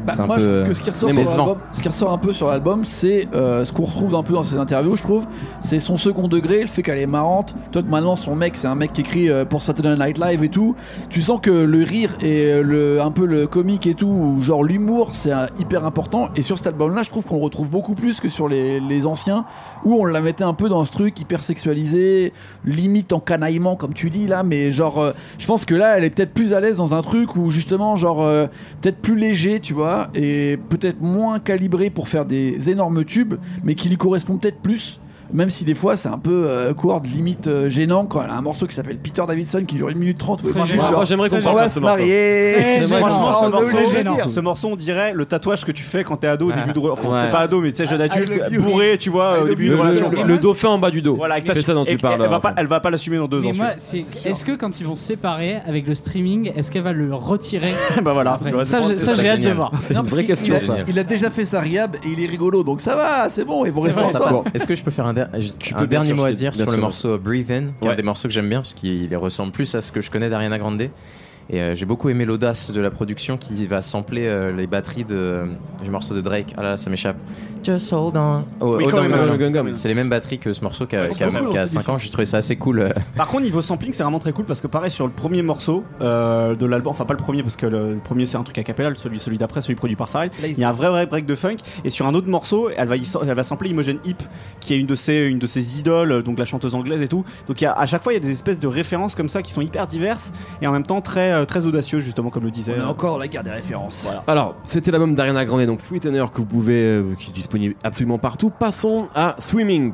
Bah, 0.06 0.14
moi, 0.26 0.36
peu, 0.36 0.42
je 0.42 0.48
trouve 0.48 0.58
euh, 0.60 0.68
que 0.68 0.74
ce 0.74 0.82
qui 0.82 0.90
ressort, 0.90 1.10
mais 1.14 1.24
sur 1.26 1.38
l'album- 1.38 1.58
ce 1.72 1.82
qui 1.82 1.88
ressort 1.88 2.12
un 2.12 2.18
peu 2.18 2.34
sur 2.34 2.48
l'album, 2.50 2.86
c'est 2.86 3.28
euh, 3.34 3.64
ce 3.66 3.72
qu'on 3.72 3.84
retrouve 3.84 4.16
un 4.16 4.24
peu 4.24 4.34
dans 4.34 4.44
ses 4.44 4.58
interviews, 4.58 4.96
je 4.96 5.04
trouve. 5.04 5.26
C'est 5.62 5.80
son 5.80 5.98
second 5.98 6.28
degré, 6.28 6.62
le 6.62 6.68
fait 6.68 6.84
qu'elle 6.84 6.98
est 7.00 7.06
marrante. 7.08 7.56
Toi, 7.72 7.82
que 7.82 7.88
maintenant, 7.88 8.16
son 8.16 8.36
mec, 8.36 8.56
c'est 8.56 8.68
un 8.68 8.76
mec 8.76 8.92
qui 8.94 9.02
écrit 9.02 9.30
euh, 9.30 9.46
pour 9.46 9.62
Saturday 9.62 9.96
Night 9.96 10.18
Live 10.18 10.44
et 10.44 10.50
tout. 10.50 10.76
Tu 11.10 11.22
sens 11.22 11.40
que 11.42 11.52
le 11.52 11.84
rire 11.84 12.10
et 12.22 12.62
le, 12.62 13.02
un 13.02 13.12
peu 13.12 13.26
le 13.26 13.48
comique 13.48 13.88
et 13.88 13.94
tout, 13.94 14.08
ou 14.08 14.42
genre 14.42 14.64
l'humour, 14.64 15.10
c'est 15.14 15.32
euh, 15.32 15.46
hyper 15.60 15.86
important. 15.86 16.30
Et 16.36 16.42
sur 16.42 16.58
cet 16.58 16.68
album-là, 16.68 17.04
je 17.04 17.10
trouve 17.10 17.26
qu'on 17.26 17.38
le 17.38 17.44
retrouve 17.44 17.70
beaucoup 17.70 17.96
plus 17.96 18.20
que 18.20 18.30
sur 18.30 18.48
les, 18.50 18.80
les 18.80 19.06
anciens, 19.06 19.46
où 19.86 19.96
on 19.96 20.06
la 20.06 20.20
mettait 20.22 20.44
un 20.44 20.54
peu 20.54 20.70
dans 20.70 20.84
ce 20.86 20.92
truc 20.92 21.20
hyper 21.20 21.44
sexualisé, 21.44 22.34
limite 22.66 23.14
en 23.14 23.20
canaillement, 23.20 23.76
comme 23.76 23.94
tu 23.94 24.10
dis 24.10 24.28
là. 24.28 24.44
Mais 24.44 24.72
genre, 24.72 25.14
je 25.38 25.46
pense 25.48 25.66
que 25.66 25.76
là, 25.76 25.98
elle 25.98 26.04
est 26.04 26.10
peut-être 26.10 26.34
plus 26.34 26.54
à 26.54 26.60
l'aise 26.60 26.78
dans 26.78 26.94
un 26.94 27.02
truc 27.02 27.36
où 27.36 27.50
justement, 27.50 27.96
genre, 27.96 28.26
peut-être 28.82 28.98
plus 28.98 29.16
léger, 29.18 29.60
tu 29.60 29.74
vois, 29.74 29.93
et 30.16 30.58
peut-être 30.70 31.02
moins 31.02 31.40
calibré 31.40 31.90
pour 31.90 32.08
faire 32.08 32.26
des 32.26 32.70
énormes 32.70 33.06
tubes, 33.06 33.36
mais 33.64 33.76
qui 33.76 33.90
lui 33.90 33.98
correspond 33.98 34.38
peut-être 34.38 34.60
plus. 34.60 35.00
Même 35.34 35.50
si 35.50 35.64
des 35.64 35.74
fois 35.76 35.98
c'est 35.98 36.10
un 36.10 36.18
peu 36.20 36.46
euh, 36.48 36.74
court, 36.74 37.02
limite 37.04 37.48
euh, 37.48 37.68
gênant 37.70 38.06
quand 38.06 38.22
elle 38.24 38.30
a 38.30 38.36
un 38.36 38.42
morceau 38.42 38.68
qui 38.68 38.76
s'appelle 38.76 38.98
Peter 38.98 39.24
Davidson 39.28 39.64
qui 39.68 39.76
dure 39.76 39.88
1 39.90 39.94
minute 39.96 40.18
30 40.18 40.44
où 40.44 40.48
elle 40.48 40.54
Très 40.54 40.62
dit, 40.64 40.70
gênant. 40.70 40.84
genre, 40.84 40.92
Moi, 40.94 41.06
j'aimerais 41.06 41.30
qu'on 41.30 41.42
parle 41.42 41.64
de 41.66 41.70
ce 41.70 41.80
morceau. 41.80 41.98
Franchement, 42.04 43.34
ce 43.34 43.48
morceau, 43.50 44.26
de 44.26 44.30
ce 44.30 44.40
morceau, 44.40 44.68
on 44.72 44.76
dirait 44.76 45.14
le 45.14 45.26
tatouage 45.26 45.66
que 45.66 45.72
tu 45.72 45.84
fais 45.84 46.04
quand 46.04 46.18
t'es 46.18 46.28
ado 46.28 46.46
au 46.46 46.50
Ouais. 46.50 46.56
début 46.56 46.74
de. 46.74 46.88
Enfin, 46.88 47.08
Ouais. 47.10 47.26
t'es 47.26 47.32
pas 47.32 47.40
ado, 47.40 47.62
mais 47.62 47.72
tu 47.72 47.78
sais, 47.78 47.86
jeune 47.86 48.02
I 48.02 48.04
adulte, 48.04 48.40
bourré, 48.60 48.98
tu 49.00 49.10
vois, 49.10 49.38
I 49.40 49.42
au 49.42 49.48
début 49.48 49.70
Le, 49.70 49.76
relation. 49.80 50.12
le- 50.12 50.38
dauphin 50.38 50.70
en 50.70 50.78
bas 50.78 50.92
du 50.92 51.02
dos. 51.02 51.16
Voilà, 51.16 51.36
avec 51.36 51.50
C'est 51.54 51.62
ça 51.66 51.74
dont 51.74 51.86
tu 51.86 51.98
parles. 51.98 52.22
Elle 52.24 52.30
va, 52.30 52.40
pas, 52.40 52.54
elle 52.58 52.68
va 52.68 52.80
pas 52.80 52.90
l'assumer 52.90 53.18
dans 53.18 53.28
deux 53.28 53.46
ans. 53.46 53.52
est-ce 54.26 54.46
que 54.46 54.52
quand 54.56 54.80
ils 54.80 54.86
vont 54.86 54.96
se 54.96 55.04
séparer 55.06 55.58
avec 55.68 55.88
le 55.88 55.96
streaming, 55.96 56.52
est-ce 56.56 56.70
qu'elle 56.72 56.84
va 56.84 56.94
le 56.94 57.14
retirer 57.14 57.74
bah 58.04 58.14
voilà, 58.14 58.34
après 58.34 58.50
tu 58.50 58.56
vois, 58.56 58.64
Ça, 58.64 58.80
j'ai 59.20 59.30
hâte 59.30 59.42
de 59.42 59.50
voir. 59.52 59.72
C'est 59.82 59.94
une 59.94 60.02
parce 60.02 60.10
vraie 60.12 60.22
qu'il- 60.26 60.36
question, 60.36 60.54
il 60.54 60.58
a, 60.58 60.60
ça. 60.62 60.76
il 60.88 61.00
a 61.00 61.04
déjà 61.04 61.30
fait 61.30 61.46
sa 61.46 61.60
riab 61.60 61.96
et 61.96 62.08
il 62.18 62.24
est 62.24 62.28
rigolo, 62.28 62.64
donc 62.64 62.82
ça 62.82 62.96
va, 62.96 63.30
c'est 63.30 63.46
bon, 63.46 63.66
ils 63.66 63.72
vont 63.72 63.82
rester 63.82 64.02
ensemble. 64.02 64.50
Est-ce 64.54 64.68
que 64.68 64.76
je 64.76 64.84
peux 64.84 64.92
faire 64.92 65.06
un, 65.08 65.14
der- 65.32 65.42
Tu 65.60 65.74
un 65.74 65.78
peux 65.80 65.86
bien 65.88 66.00
dernier 66.00 66.14
mot 66.14 66.26
à 66.26 66.34
dire 66.34 66.56
sur 66.56 66.70
le 66.72 66.78
morceau 66.78 67.18
Breathe 67.18 67.52
In, 67.52 67.68
qui 67.82 67.88
est 67.88 67.92
un 67.92 67.96
des 67.96 68.04
morceaux 68.04 68.28
que 68.28 68.34
j'aime 68.34 68.50
bien 68.50 68.60
parce 68.60 68.74
qu'il 68.74 69.16
ressemble 69.16 69.52
plus 69.52 69.74
à 69.76 69.82
ce 69.82 69.92
que 69.92 70.02
je 70.02 70.10
connais 70.12 70.30
d'Ariana 70.30 70.58
Grande. 70.60 70.90
Et 71.50 71.62
euh, 71.62 71.76
j'ai 71.76 71.86
beaucoup 71.86 72.10
aimé 72.10 72.26
l'audace 72.26 72.72
de 72.72 72.80
la 72.82 72.92
production 72.92 73.38
qui 73.38 73.68
va 73.68 73.82
sampler 73.82 74.28
euh, 74.28 74.52
les 74.52 74.68
batteries 74.68 75.04
de, 75.04 75.16
euh, 75.16 75.46
du 75.84 75.90
morceau 75.90 76.16
de 76.16 76.22
Drake. 76.22 76.54
Ah 76.58 76.64
là, 76.64 76.70
là, 76.70 76.78
ça 76.78 76.90
m'échappe. 76.90 77.18
Just 77.64 77.94
hold 77.94 78.18
on. 78.18 78.44
Oh, 78.60 78.78
Oui, 78.78 78.86
Gum. 78.88 79.76
C'est 79.76 79.88
les 79.88 79.94
mêmes 79.94 80.10
batteries 80.10 80.40
que 80.40 80.52
ce 80.52 80.62
morceau 80.62 80.86
qui 80.86 80.96
a, 80.96 81.10
cette 81.12 81.68
5 81.68 81.90
ans. 81.90 81.98
J'ai 81.98 82.10
trouvé 82.10 82.26
ça 82.26 82.38
assez 82.38 82.56
cool. 82.58 82.90
Par 83.16 83.28
contre, 83.28 83.44
niveau 83.44 83.62
sampling, 83.62 83.94
c'est 83.94 84.04
vraiment 84.04 84.20
très 84.20 84.34
cool 84.34 84.46
parce 84.46 84.60
que 84.62 84.68
pareil 84.68 84.92
sur 84.92 85.06
le 85.06 85.14
premier 85.14 85.42
morceau 85.42 85.84
euh, 86.02 86.56
de 86.56 86.66
l'album, 86.66 86.92
enfin 86.92 87.06
pas 87.06 87.14
le 87.14 87.20
premier 87.20 87.42
parce 87.42 87.56
que 87.56 87.66
le, 87.66 87.94
le 87.94 88.00
premier 88.00 88.26
c'est 88.26 88.38
un 88.38 88.44
truc 88.44 88.58
a 88.58 88.64
cappella, 88.64 88.92
celui, 88.96 89.20
celui 89.20 89.38
d'après, 89.38 89.62
celui 89.62 89.76
produit 89.76 89.96
par 89.96 90.10
Pharrell. 90.10 90.32
Il 90.44 90.58
y 90.58 90.64
a 90.64 90.70
un 90.70 90.74
vrai 90.74 90.90
vrai 90.90 91.06
break 91.06 91.26
de 91.26 91.36
funk 91.36 91.58
et 91.86 91.90
sur 91.90 92.06
un 92.06 92.14
autre 92.14 92.28
morceau, 92.28 92.70
elle 92.76 92.88
va, 92.88 92.96
elle 92.96 93.34
va 93.34 93.44
sampler 93.44 93.70
Imogen 93.70 93.98
Heap 94.06 94.22
qui 94.60 94.74
est 94.74 94.78
une 94.78 94.88
de 94.88 94.96
ses 94.96 95.20
une 95.20 95.40
de 95.40 95.48
ses 95.48 95.80
idoles, 95.80 96.24
donc 96.24 96.40
la 96.40 96.46
chanteuse 96.46 96.76
anglaise 96.76 97.02
et 97.02 97.08
tout. 97.08 97.24
Donc 97.48 97.62
il 97.62 97.64
y 97.64 97.68
a, 97.68 97.74
à 97.74 97.86
chaque 97.86 98.04
fois 98.04 98.14
il 98.14 98.18
y 98.18 98.20
a 98.20 98.24
des 98.24 98.32
espèces 98.32 98.60
de 98.60 98.68
références 98.68 99.16
comme 99.16 99.30
ça 99.30 99.42
qui 99.42 99.54
sont 99.54 99.62
hyper 99.62 99.88
diverses 99.88 100.34
et 100.62 100.68
en 100.68 100.72
même 100.72 100.86
temps 100.86 101.02
très 101.02 101.32
euh, 101.42 101.46
très 101.46 101.66
audacieuses 101.66 102.04
justement 102.04 102.30
comme 102.30 102.44
le 102.44 102.52
disait. 102.52 102.74
On 102.78 102.82
est 102.82 102.86
encore 102.86 103.14
dans 103.14 103.18
la 103.18 103.28
guerre 103.28 103.44
des 103.44 103.52
références. 103.52 104.02
Voilà. 104.04 104.24
Alors, 104.28 104.56
c'était 104.64 104.92
l'album 104.92 105.16
d'Ariana 105.16 105.46
Grande, 105.46 105.66
donc 105.66 105.82
Sweetener, 105.82 106.26
que 106.32 106.38
vous 106.38 106.46
pouvez, 106.46 106.82
euh, 106.82 107.14
qui 107.18 107.30
est 107.30 107.34
disponible 107.34 107.76
absolument 107.84 108.18
partout. 108.18 108.50
Passons 108.50 109.08
à 109.16 109.36
Swimming, 109.40 109.94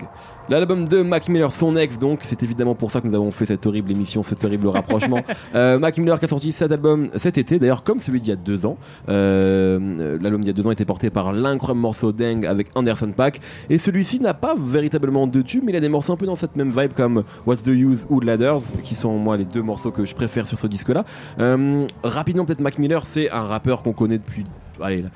l'album 0.49 0.87
de 0.87 1.01
Mac 1.01 1.29
Miller, 1.29 1.53
son 1.53 1.75
ex, 1.75 1.99
donc 1.99 2.21
c'est 2.23 2.41
évidemment 2.43 2.75
pour 2.75 2.91
ça 2.91 3.01
que 3.01 3.07
nous 3.07 3.13
avons 3.13 3.31
fait 3.31 3.45
cette 3.45 3.65
horrible 3.65 3.91
émission, 3.91 4.23
ce 4.23 4.33
terrible 4.33 4.67
rapprochement. 4.79 5.21
Euh, 5.55 5.77
Mac 5.79 5.97
Miller 5.97 6.19
qui 6.19 6.25
a 6.25 6.27
sorti 6.27 6.51
cet 6.51 6.71
album 6.71 7.09
cet 7.15 7.37
été, 7.37 7.59
d'ailleurs 7.59 7.83
comme 7.83 7.99
celui 7.99 8.19
d'il 8.19 8.29
y 8.29 8.33
a 8.33 8.35
deux 8.35 8.65
ans. 8.65 8.77
Euh, 9.07 10.17
l'album 10.21 10.41
d'il 10.41 10.47
y 10.47 10.49
a 10.49 10.53
deux 10.53 10.65
ans 10.67 10.71
était 10.71 10.85
porté 10.85 11.09
par 11.09 11.31
l'incroyable 11.33 11.79
morceau 11.79 12.11
Dang 12.11 12.45
avec 12.45 12.67
Anderson 12.75 13.11
Pack, 13.15 13.41
et 13.69 13.77
celui-ci 13.77 14.19
n'a 14.19 14.33
pas 14.33 14.55
véritablement 14.57 15.27
de 15.27 15.41
tube, 15.41 15.63
mais 15.65 15.71
il 15.71 15.75
a 15.75 15.81
des 15.81 15.89
morceaux 15.89 16.13
un 16.13 16.17
peu 16.17 16.25
dans 16.25 16.35
cette 16.35 16.55
même 16.55 16.69
vibe 16.69 16.93
comme 16.93 17.23
What's 17.45 17.63
the 17.63 17.67
Use 17.67 18.07
ou 18.09 18.19
Ladders, 18.19 18.61
qui 18.83 18.95
sont 18.95 19.17
moi 19.17 19.37
les 19.37 19.45
deux 19.45 19.61
morceaux 19.61 19.91
que 19.91 20.05
je 20.05 20.15
préfère 20.15 20.47
sur 20.47 20.57
ce 20.57 20.67
disque-là. 20.67 21.05
Euh, 21.39 21.85
rapidement, 22.03 22.45
peut-être 22.45 22.61
Mac 22.61 22.79
Miller, 22.79 23.05
c'est 23.05 23.29
un 23.29 23.43
rappeur 23.43 23.83
qu'on 23.83 23.93
connaît 23.93 24.17
depuis 24.17 24.45
allez, 24.81 25.01
là, 25.01 25.09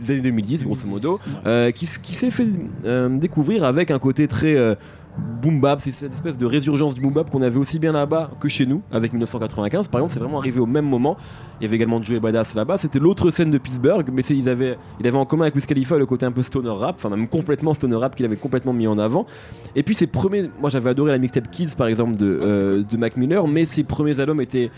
des 0.00 0.12
années 0.12 0.20
2010, 0.22 0.64
grosso 0.64 0.86
modo, 0.86 1.20
euh, 1.46 1.70
qui, 1.70 1.86
s'est 1.86 2.30
fait 2.30 2.46
euh, 2.84 3.08
découvrir 3.08 3.64
avec 3.64 3.90
un 3.90 3.98
côté 3.98 4.28
très 4.28 4.56
euh, 4.56 4.74
boom 5.42 5.60
bap, 5.60 5.80
c'est 5.82 5.90
cette 5.90 6.14
espèce 6.14 6.38
de 6.38 6.46
résurgence 6.46 6.94
du 6.94 7.00
boom 7.00 7.12
bap 7.12 7.30
qu'on 7.30 7.42
avait 7.42 7.58
aussi 7.58 7.78
bien 7.78 7.92
là-bas 7.92 8.30
que 8.38 8.48
chez 8.48 8.66
nous, 8.66 8.82
avec 8.92 9.12
1995. 9.12 9.88
Par 9.88 10.00
exemple, 10.00 10.14
c'est 10.14 10.20
vraiment 10.20 10.38
arrivé 10.38 10.60
au 10.60 10.66
même 10.66 10.84
moment. 10.84 11.16
Il 11.60 11.64
y 11.64 11.66
avait 11.66 11.76
également 11.76 12.00
Joey 12.00 12.20
Badass 12.20 12.54
là-bas. 12.54 12.78
C'était 12.78 13.00
l'autre 13.00 13.30
scène 13.30 13.50
de 13.50 13.58
Pittsburgh, 13.58 14.08
mais 14.12 14.22
ils 14.22 14.48
avaient, 14.48 14.78
il 15.00 15.06
avait 15.06 15.18
en 15.18 15.26
commun 15.26 15.42
avec 15.42 15.56
Wiz 15.56 15.66
Khalifa 15.66 15.98
le 15.98 16.06
côté 16.06 16.26
un 16.26 16.32
peu 16.32 16.42
stoner 16.42 16.70
rap, 16.70 16.96
enfin 16.98 17.10
même 17.10 17.28
complètement 17.28 17.74
stoner 17.74 17.96
rap 17.96 18.14
qu'il 18.14 18.26
avait 18.26 18.36
complètement 18.36 18.72
mis 18.72 18.86
en 18.86 18.98
avant. 18.98 19.26
Et 19.74 19.82
puis 19.82 19.94
ses 19.94 20.06
premiers, 20.06 20.50
moi 20.60 20.70
j'avais 20.70 20.90
adoré 20.90 21.10
la 21.10 21.18
mixtape 21.18 21.50
Kids 21.50 21.74
par 21.76 21.88
exemple 21.88 22.16
de, 22.16 22.84
de 22.88 22.96
Mac 22.96 23.16
Miller, 23.16 23.46
mais 23.48 23.64
ses 23.64 23.82
premiers 23.82 24.20
albums 24.20 24.40
étaient 24.40 24.70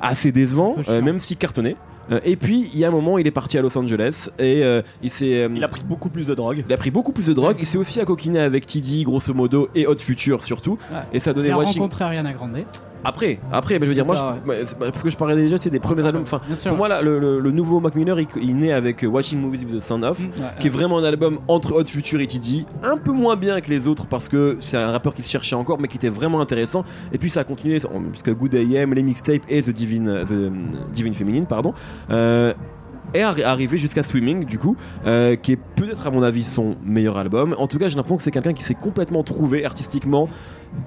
assez 0.00 0.32
chiant. 0.32 0.76
euh, 0.88 1.02
même 1.02 1.20
s'il 1.20 1.36
cartonnait. 1.36 1.76
Euh, 2.12 2.20
et 2.24 2.36
puis 2.36 2.70
il 2.72 2.78
y 2.78 2.84
a 2.84 2.88
un 2.88 2.92
moment, 2.92 3.18
il 3.18 3.26
est 3.26 3.32
parti 3.32 3.58
à 3.58 3.62
Los 3.62 3.76
Angeles 3.76 4.28
et 4.38 4.62
euh, 4.62 4.80
il 5.02 5.10
s'est, 5.10 5.42
euh, 5.42 5.48
Il 5.52 5.64
a 5.64 5.68
pris 5.68 5.82
beaucoup 5.82 6.08
plus 6.08 6.24
de 6.24 6.34
drogue. 6.34 6.62
il 6.64 6.72
a 6.72 6.76
pris 6.76 6.92
beaucoup 6.92 7.10
plus 7.10 7.26
de 7.26 7.32
drogue. 7.32 7.56
Il 7.58 7.66
s'est 7.66 7.78
aussi 7.78 8.00
accoquiné 8.00 8.38
avec 8.38 8.64
TD, 8.66 9.02
grosso 9.02 9.34
modo, 9.34 9.68
et 9.74 9.88
Hot 9.88 9.96
Future 9.96 10.42
surtout. 10.44 10.78
Ouais. 10.92 10.98
Et 11.12 11.18
ça 11.18 11.30
a 11.30 11.32
donné 11.32 11.48
Il 11.48 11.52
a 11.52 11.58
Watching. 11.58 11.80
rencontré 11.80 12.04
Ariana 12.04 12.32
Grande. 12.32 12.64
Après, 13.08 13.38
après, 13.52 13.78
bah, 13.78 13.84
je 13.86 13.88
veux 13.90 13.94
dire, 13.94 14.04
moi, 14.04 14.16
Ah, 14.18 14.34
je- 14.44 14.48
ouais, 14.50 14.62
c'est- 14.64 14.76
parce 14.78 15.02
que 15.02 15.10
je 15.10 15.16
parlais 15.16 15.36
déjà, 15.36 15.58
c'est 15.58 15.70
des 15.70 15.78
premiers 15.78 16.04
albums. 16.04 16.22
Enfin, 16.22 16.40
pour 16.66 16.76
moi, 16.76 16.88
là, 16.88 17.02
le, 17.02 17.18
le- 17.20 17.38
le 17.38 17.50
nouveau 17.52 17.78
Mac 17.80 17.94
Miller, 17.94 18.18
il, 18.18 18.26
il 18.42 18.56
naît 18.56 18.72
avec 18.72 19.04
euh, 19.04 19.06
Watching 19.06 19.40
Movies 19.40 19.64
with 19.64 19.76
the 19.76 19.80
Sound 19.80 20.02
Off, 20.04 20.18
Mm. 20.18 20.30
qui 20.58 20.66
est 20.66 20.70
vraiment 20.70 20.98
un 20.98 21.04
album 21.04 21.38
entre 21.48 21.72
Hot 21.72 21.84
Future 21.86 22.20
et 22.20 22.26
TD, 22.26 22.64
un 22.82 22.96
peu 22.96 23.12
moins 23.12 23.36
bien 23.36 23.60
que 23.60 23.70
les 23.70 23.86
autres 23.86 24.06
parce 24.06 24.28
que 24.28 24.56
c'est 24.60 24.76
un 24.76 24.90
rappeur 24.90 25.14
qui 25.14 25.22
se 25.22 25.30
cherchait 25.30 25.54
encore, 25.56 25.78
mais 25.80 25.88
qui 25.88 25.96
était 25.98 26.08
vraiment 26.08 26.40
intéressant. 26.40 26.84
Et 27.12 27.18
puis 27.18 27.30
ça 27.30 27.40
a 27.40 27.44
continué, 27.44 27.78
puisque 28.10 28.34
Good 28.34 28.54
AM, 28.56 28.92
les 28.94 29.02
mixtapes 29.02 29.42
et 29.48 29.62
The 29.62 29.70
Divine, 29.70 30.08
euh, 30.08 30.24
The, 30.24 30.30
euh, 30.32 30.50
Divine 30.92 31.14
Feminine, 31.14 31.46
pardon. 31.46 31.74
Euh, 32.10 32.52
est 33.14 33.20
arri- 33.20 33.44
arrivé 33.44 33.78
jusqu'à 33.78 34.02
Swimming 34.02 34.44
du 34.46 34.58
coup 34.58 34.76
euh, 35.06 35.36
qui 35.36 35.52
est 35.52 35.58
peut-être 35.76 36.08
à 36.08 36.10
mon 36.10 36.24
avis 36.24 36.42
son 36.42 36.74
meilleur 36.84 37.16
album 37.18 37.54
en 37.56 37.68
tout 37.68 37.78
cas 37.78 37.88
j'ai 37.88 37.94
l'impression 37.94 38.16
que 38.16 38.22
c'est 38.24 38.32
quelqu'un 38.32 38.52
qui 38.52 38.64
s'est 38.64 38.74
complètement 38.74 39.22
trouvé 39.22 39.64
artistiquement 39.64 40.28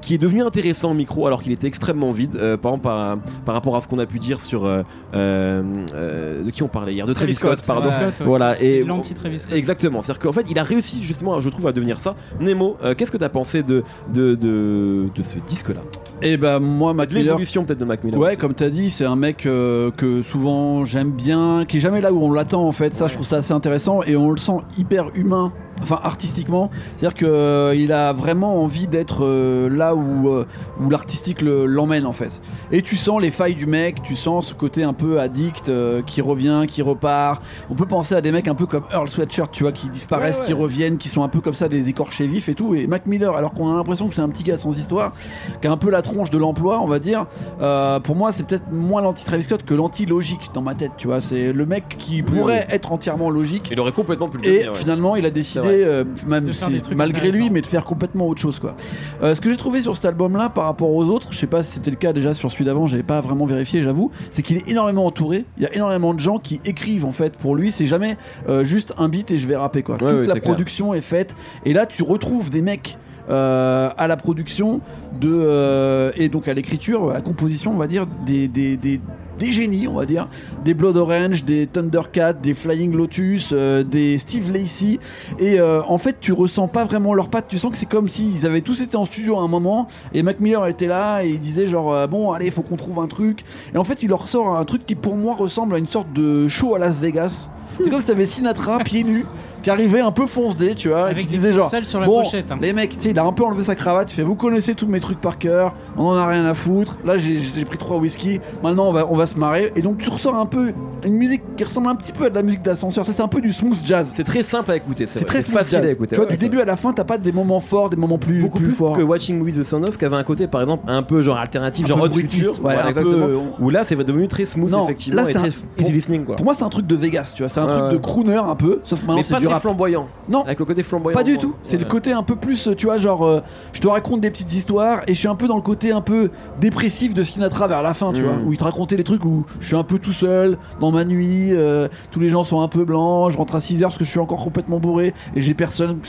qui 0.02 0.14
est 0.14 0.18
devenu 0.18 0.44
intéressant 0.44 0.92
au 0.92 0.94
micro 0.94 1.26
alors 1.28 1.42
qu'il 1.42 1.52
était 1.52 1.68
extrêmement 1.68 2.12
vide 2.12 2.36
euh, 2.36 2.58
par 2.58 2.72
exemple 2.74 2.84
par, 2.84 3.18
par 3.46 3.56
rapport 3.56 3.76
à 3.76 3.82
ce 3.82 3.88
qu'on 3.88 4.00
a 4.00 4.06
pu 4.06 4.20
dire 4.20 4.40
sur 4.40 4.66
euh, 4.66 4.84
euh, 5.14 5.64
euh, 5.94 6.44
de 6.44 6.50
qui 6.52 6.64
on 6.64 6.68
parlait 6.68 6.94
hier 6.94 7.06
de 7.06 7.14
Travis, 7.14 7.34
Travis 7.34 7.56
Scott, 7.58 7.64
Scott, 7.66 7.76
pardon 7.76 7.90
Scott, 7.90 8.20
ouais. 8.20 8.26
voilà 8.26 8.56
C'est 8.58 8.66
et 8.66 8.84
l'anti-Travis 8.84 9.40
Scott. 9.40 9.54
Exactement, 9.54 10.02
c'est-à-dire 10.02 10.22
qu'en 10.22 10.32
fait 10.32 10.46
il 10.50 10.58
a 10.60 10.64
réussi 10.64 11.04
justement, 11.04 11.40
je 11.42 11.50
trouve, 11.50 11.68
à 11.68 11.72
devenir 11.72 12.00
ça. 12.00 12.16
Nemo, 12.40 12.78
euh, 12.84 12.94
qu'est-ce 12.96 13.12
que 13.12 13.18
tu 13.18 13.24
as 13.24 13.30
pensé 13.30 13.64
de, 13.64 13.84
de, 14.14 14.36
de, 14.36 15.10
de 15.14 15.22
ce 15.22 15.40
disque-là? 15.48 15.82
Et 16.22 16.38
bah, 16.38 16.60
moi, 16.60 16.94
Mac 16.94 17.12
L'évolution 17.12 17.64
peut-être 17.64 17.80
de 17.80 17.86
Mac 17.86 18.04
Miller. 18.04 18.20
Ouais, 18.20 18.30
aussi. 18.30 18.38
comme 18.38 18.54
t'as 18.54 18.70
dit, 18.70 18.90
c'est 18.90 19.06
un 19.06 19.16
mec 19.16 19.46
euh, 19.46 19.90
que 19.92 20.22
souvent 20.22 20.84
j'aime 20.86 21.12
bien, 21.12 21.66
qui 21.68 21.78
est 21.78 21.80
jamais 21.80 22.02
là 22.02 22.12
où 22.12 22.24
on 22.24 22.32
l'attend 22.32 22.64
en 22.68 22.72
fait. 22.72 22.94
Ça, 22.96 23.08
je 23.08 23.14
trouve 23.14 23.26
ça 23.26 23.38
assez 23.38 23.54
intéressant 23.54 24.02
et 24.04 24.16
on 24.16 24.32
le 24.32 24.38
sent 24.38 24.58
hyper 24.78 25.06
humain 25.16 25.52
enfin 25.82 26.00
artistiquement, 26.04 26.70
c'est-à-dire 26.98 27.18
que 27.18 27.26
euh, 27.26 27.76
il 27.76 27.92
a 27.92 28.14
vraiment 28.14 28.62
envie 28.64 28.88
d'être 28.88 29.24
euh, 29.26 29.70
là 29.70 29.96
où 29.96 30.30
euh, 30.30 30.46
où 30.82 30.90
l'artistique 30.90 31.42
le- 31.42 31.66
l'emmène 31.66 32.06
en 32.06 32.12
fait. 32.12 32.42
Et 32.72 32.82
tu 32.82 32.96
sens 32.98 33.22
les 33.22 33.32
failles 33.32 33.56
du 33.56 33.66
mec, 33.66 34.02
tu 34.04 34.16
sens 34.16 34.48
ce 34.48 34.54
côté 34.54 34.84
un 34.84 34.94
peu 34.94 35.20
addict 35.20 35.70
euh, 35.70 36.02
qui 36.02 36.22
revient, 36.22 36.64
qui 36.68 36.82
repart. 36.82 37.42
On 37.70 37.76
peut 37.76 37.86
penser 37.86 38.16
à 38.16 38.22
des 38.22 38.32
mecs 38.32 38.48
un 38.48 38.56
peu 38.56 38.66
comme 38.66 38.84
Earl 38.94 39.10
Sweatshirt, 39.10 39.52
tu 39.52 39.64
vois, 39.64 39.72
qui 39.72 39.88
disparaissent, 39.90 40.36
Ouais, 40.38 40.42
ouais. 40.42 40.48
qui 40.48 40.54
reviennent, 40.54 40.98
qui 40.98 41.10
sont 41.10 41.24
un 41.24 41.30
peu 41.30 41.42
comme 41.42 41.54
ça 41.54 41.68
des 41.70 41.90
écorchés 41.90 42.28
vifs 42.28 42.50
et 42.50 42.54
tout. 42.56 42.76
Et 42.76 42.88
Mac 42.88 43.06
Miller, 43.06 43.36
alors 43.36 43.54
qu'on 43.54 43.72
a 43.72 43.76
l'impression 43.76 44.08
que 44.08 44.14
c'est 44.16 44.22
un 44.22 44.30
petit 44.30 44.44
gars 44.44 44.58
sans 44.58 44.78
histoire, 44.78 45.14
qui 45.62 45.68
a 45.68 45.72
un 45.72 45.78
peu 45.78 45.90
la 45.90 46.02
tronche 46.02 46.30
de 46.30 46.38
l'emploi, 46.38 46.80
on 46.82 46.88
va 46.88 47.00
dire. 47.00 47.26
euh, 47.62 48.00
pour 48.00 48.16
moi, 48.16 48.32
c'est 48.32 48.46
peut-être 48.46 48.72
moins 48.72 49.02
l'anti 49.02 49.26
Travis 49.26 49.44
Scott 49.44 49.64
que 49.64 49.74
l'anti 49.74 50.06
logique 50.06 50.50
dans 50.54 50.62
ma 50.62 50.76
tête, 50.76 50.92
tu 50.98 51.08
vois. 51.08 51.22
C'est 51.22 51.52
le 51.54 51.66
mec 51.66 51.96
qui 51.98 52.22
pourrait 52.22 52.68
être 52.70 52.92
entièrement 52.92 53.30
logique. 53.30 53.70
Il 53.72 53.80
aurait 53.80 53.92
complètement 53.92 54.30
pu 54.30 54.38
le 54.38 54.46
Et 54.46 54.50
devenir, 54.52 54.72
ouais. 54.72 54.78
finalement, 54.78 55.16
il 55.16 55.26
a 55.26 55.30
décidé, 55.32 55.68
euh, 55.72 56.04
même 56.28 56.52
si- 56.52 56.70
des 56.72 56.82
trucs 56.82 56.98
malgré 56.98 57.32
lui, 57.32 57.50
mais 57.50 57.62
de 57.62 57.66
faire 57.68 57.84
complètement 57.86 58.28
autre 58.28 58.42
chose, 58.42 58.60
quoi. 58.60 58.76
Euh, 59.24 59.36
ce 59.36 59.42
que 59.42 59.50
j'ai 59.50 59.58
trouvé 59.58 59.82
sur 59.82 59.96
cet 59.96 60.06
album-là, 60.06 60.50
par 60.50 60.66
rapport 60.66 60.90
aux 60.92 61.06
autres, 61.06 61.28
je 61.32 61.38
sais 61.38 61.48
pas 61.48 61.64
si 61.64 61.74
c'était 61.74 61.92
le 61.92 61.98
cas 61.98 62.14
déjà 62.14 62.34
sur 62.34 62.52
celui 62.52 62.66
d'avant, 62.66 62.88
j'avais 62.88 63.04
pas 63.04 63.22
vraiment 63.22 63.46
vérifié, 63.46 63.82
j'avoue, 63.84 64.12
c'est 64.30 64.42
qu'il 64.42 64.58
est 64.58 64.68
énormément 64.68 65.06
entouré. 65.06 65.46
Il 65.58 65.64
y 65.64 65.66
a 65.66 65.74
énormément 65.74 66.14
de 66.14 66.20
gens 66.20 66.38
qui 66.40 66.60
écrivent 66.66 67.06
en 67.06 67.12
fait 67.12 67.36
pour 67.38 67.56
lui. 67.56 67.72
C'est 67.72 67.86
jamais 67.86 68.18
euh, 68.48 68.64
juste 68.64 68.94
un 68.98 69.08
beat 69.10 69.32
et 69.32 69.38
je 69.38 69.48
vais 69.48 69.56
rapper, 69.56 69.84
quoi. 69.84 69.96
Ouais, 69.96 70.12
Toute 70.12 70.28
la 70.28 70.34
clair. 70.34 70.44
production 70.44 70.94
est 70.94 71.02
faite. 71.02 71.36
Et 71.66 71.74
là, 71.74 71.86
tu 71.86 72.04
retrouves 72.04 72.50
des 72.50 72.62
mecs. 72.62 72.98
euh, 73.30 73.90
à 73.96 74.08
la 74.08 74.18
production 74.18 74.82
de 75.22 75.30
euh, 75.32 76.12
et 76.16 76.30
donc 76.30 76.48
à 76.48 76.54
l'écriture, 76.56 77.12
à 77.12 77.14
la 77.14 77.22
composition, 77.22 77.72
on 77.72 77.78
va 77.78 77.86
dire 77.86 78.08
des, 78.26 78.48
des, 78.48 78.76
des, 78.76 79.00
des 79.40 79.52
génies, 79.52 79.88
on 79.88 79.94
va 79.94 80.06
dire, 80.06 80.28
des 80.64 80.74
Blood 80.74 80.98
Orange, 80.98 81.44
des 81.46 81.66
Thundercat, 81.66 82.34
des 82.34 82.54
Flying 82.54 82.96
Lotus, 82.96 83.50
euh, 83.54 83.84
des 83.84 84.18
Steve 84.20 84.52
Lacey. 84.54 85.00
Et 85.40 85.60
euh, 85.60 85.82
en 85.88 85.98
fait, 85.98 86.18
tu 86.20 86.34
ressens 86.34 86.68
pas 86.68 86.86
vraiment 86.86 87.14
leurs 87.14 87.30
pattes. 87.30 87.48
Tu 87.48 87.58
sens 87.58 87.72
que 87.72 87.78
c'est 87.78 87.88
comme 87.88 88.10
s'ils 88.10 88.46
avaient 88.46 88.62
tous 88.62 88.82
été 88.82 88.98
en 88.98 89.06
studio 89.06 89.38
à 89.38 89.42
un 89.42 89.48
moment. 89.48 89.88
Et 90.14 90.22
Mac 90.22 90.40
Miller 90.40 90.68
était 90.68 90.88
là 90.88 91.24
et 91.24 91.30
il 91.30 91.40
disait 91.40 91.66
genre 91.66 91.94
euh, 91.94 92.06
bon 92.06 92.32
allez, 92.34 92.52
faut 92.52 92.62
qu'on 92.62 92.76
trouve 92.78 93.00
un 93.00 93.08
truc. 93.08 93.44
Et 93.74 93.78
en 93.78 93.84
fait, 93.84 94.04
il 94.04 94.10
leur 94.10 94.28
sort 94.28 94.58
un 94.58 94.66
truc 94.66 94.86
qui 94.86 94.96
pour 94.96 95.16
moi 95.16 95.36
ressemble 95.36 95.76
à 95.76 95.78
une 95.78 95.88
sorte 95.88 96.12
de 96.14 96.48
show 96.48 96.76
à 96.76 96.80
Las 96.80 97.00
Vegas. 97.00 97.50
C'est 97.78 97.90
comme 97.90 98.02
si 98.02 98.08
t'avais 98.08 98.26
Sinatra 98.26 98.80
pieds 98.80 99.06
nus 99.06 99.26
qui 99.62 99.70
arrivait 99.70 100.00
un 100.02 100.12
peu 100.12 100.26
fonce-dé, 100.26 100.76
tu 100.76 100.90
vois, 100.90 101.08
et 101.10 101.12
Avec 101.12 101.26
qui 101.26 101.32
des 101.32 101.38
disait 101.38 101.52
genre 101.52 101.72
sur 101.84 102.00
la 102.00 102.06
bon, 102.06 102.24
pochette. 102.24 102.52
hein. 102.52 102.58
les 102.62 102.74
mecs, 102.74 102.92
tu 102.98 103.00
sais, 103.04 103.10
il 103.12 103.20
a 103.20 103.24
un 103.24 103.32
peu 103.34 103.44
enlevé 103.44 103.64
sa 103.64 103.76
cravate, 103.76 104.12
il 104.12 104.16
fait 104.16 104.24
vous 104.24 104.36
connaissez 104.36 104.76
tous 104.76 104.88
mes 104.88 105.00
trucs 105.00 105.20
par 105.22 105.38
cœur, 105.38 105.74
on 105.98 106.06
en 106.06 106.16
a 106.16 106.26
rien 106.28 106.46
à 106.46 106.54
foutre. 106.54 106.98
Là, 107.06 107.18
j'ai 107.18 107.66
pris 107.66 107.78
trois 107.78 107.98
whisky, 107.98 108.40
maintenant 108.64 108.88
on 108.90 108.92
va, 108.92 109.06
on 109.10 109.16
va 109.16 109.28
se 109.28 109.36
marrer. 109.38 109.72
Et 109.76 109.82
donc 109.82 109.98
tu 110.00 110.10
ressors 110.10 110.36
un 110.36 110.46
peu 110.46 110.72
une 111.04 111.14
musique 111.14 111.42
qui 111.56 111.64
ressemble 111.64 111.88
un 111.88 111.96
petit 111.96 112.12
peu 112.12 112.26
à 112.26 112.30
de 112.30 112.36
la 112.36 112.42
musique 112.44 112.62
d'ascenseur. 112.62 113.06
Ça, 113.06 113.14
c'est 113.14 113.22
un 113.22 113.28
peu 113.28 113.42
du 113.42 113.52
smooth 113.54 113.78
jazz. 113.84 114.12
C'est 114.16 114.24
très 114.24 114.44
simple 114.44 114.72
à 114.72 114.76
écouter. 114.76 115.06
C'est 115.12 115.26
très 115.26 115.42
facile 115.42 115.80
jazz. 115.80 115.86
à 115.86 115.92
écouter. 115.92 116.10
Tu 116.10 116.16
vois, 116.16 116.26
ouais, 116.26 116.32
du 116.32 116.38
ça. 116.38 116.44
début 116.44 116.60
à 116.62 116.66
la 116.66 116.76
fin, 116.76 116.94
t'as 116.94 117.04
pas 117.04 117.18
des 117.18 117.32
moments 117.32 117.60
forts, 117.60 117.90
des 117.90 117.96
moments 117.98 118.18
plus, 118.18 118.42
beaucoup 118.42 118.60
plus, 118.60 118.72
forts. 118.72 118.98
que 118.98 119.02
Watching 119.02 119.42
with 119.42 119.58
the 119.58 119.64
Sound 119.64 119.88
Off 119.88 119.98
qui 119.98 120.06
avait 120.06 120.16
un 120.16 120.24
côté 120.24 120.48
par 120.48 120.62
exemple 120.62 120.84
un 120.88 121.04
peu 121.04 121.22
genre 121.22 121.38
alternatif 121.38 121.86
Un 121.86 121.88
genre 121.90 122.02
Hot 122.04 122.10
Future 122.12 122.52
ouais, 122.54 122.58
voilà, 122.62 122.88
un 122.88 122.94
peu, 122.94 123.00
exactement 123.02 123.42
où 123.60 123.70
là 123.70 123.84
c'est 123.84 123.96
devenu 123.96 124.28
très 124.28 124.46
smooth 124.46 124.72
Non, 124.72 124.84
effectivement 124.86 125.22
là, 125.22 125.30
et 125.30 125.34
c'est 125.34 125.40
très 125.40 125.48
un- 125.48 125.52
easy 125.52 125.62
pour- 125.78 125.90
listening 125.92 126.24
quoi 126.26 126.36
Pour 126.36 126.46
moi, 126.46 126.54
c'est 126.54 126.64
un 126.64 126.70
truc 126.70 126.88
de 126.88 126.96
Vegas, 126.96 127.34
tu 127.36 127.42
vois. 127.44 127.50
C'est 127.50 127.60
un 127.60 127.68
truc 127.68 127.92
de 127.92 127.98
crooner 127.98 128.36
un 128.36 128.56
peu, 128.56 128.80
sauf 128.84 129.02
maintenant 129.02 129.22
c'est 129.24 129.34
rap. 129.54 129.62
flamboyant 129.62 130.08
Non, 130.30 130.44
avec 130.44 130.60
le 130.60 130.66
côté 130.66 130.84
flamboyant 130.84 131.18
Pas 131.18 131.24
du 131.24 131.38
tout. 131.38 131.56
C'est 131.64 131.78
le 131.78 131.86
côté 131.86 132.12
un 132.12 132.24
peu 132.24 132.36
plus, 132.36 132.70
tu 132.78 132.86
vois, 132.86 132.98
genre, 132.98 133.26
euh, 133.26 133.42
je 133.74 133.80
te 133.82 133.88
raconte 133.88 134.22
des 134.22 134.30
petites 134.32 134.54
histoires 134.54 135.02
et 135.08 135.14
je 135.14 135.20
suis 135.20 135.28
un 135.28 135.36
peu 135.36 135.48
dans 135.48 135.56
le 135.56 135.62
côté 135.62 135.92
un 135.92 136.02
peu 136.02 136.30
dépressif 136.60 137.14
de 137.14 137.24
Sinatra 137.24 137.68
vers 137.68 137.82
la 137.84 137.94
fin, 137.94 138.14
tu 138.14 138.22
Mm. 138.22 138.26
vois, 138.26 138.36
où 138.46 138.52
il 138.54 138.58
te 138.58 138.64
racontait 138.64 138.96
des 138.96 139.04
trucs 139.04 139.24
où 139.26 139.46
je 139.60 139.68
suis 139.68 139.76
un 139.76 139.84
peu 139.84 140.00
tout 140.00 140.12
seul 140.12 140.58
dans 140.80 140.92
ma 140.92 141.06
nuit, 141.06 141.50
euh, 141.54 141.88
tous 142.12 142.20
les 142.20 142.30
gens 142.30 142.44
sont 142.44 142.62
un 142.62 142.68
peu 142.68 142.84
blancs, 142.86 143.32
je 143.32 143.38
rentre 143.38 143.56
à 143.56 143.60
6 143.60 143.82
heures 143.84 143.90
parce 143.90 143.98
que 143.98 144.06
je 144.06 144.10
suis 144.10 144.20
encore 144.20 144.44
complètement 144.44 144.80
bourré 144.80 145.14
et 145.36 145.42
j'ai 145.42 145.54
personne, 145.54 146.00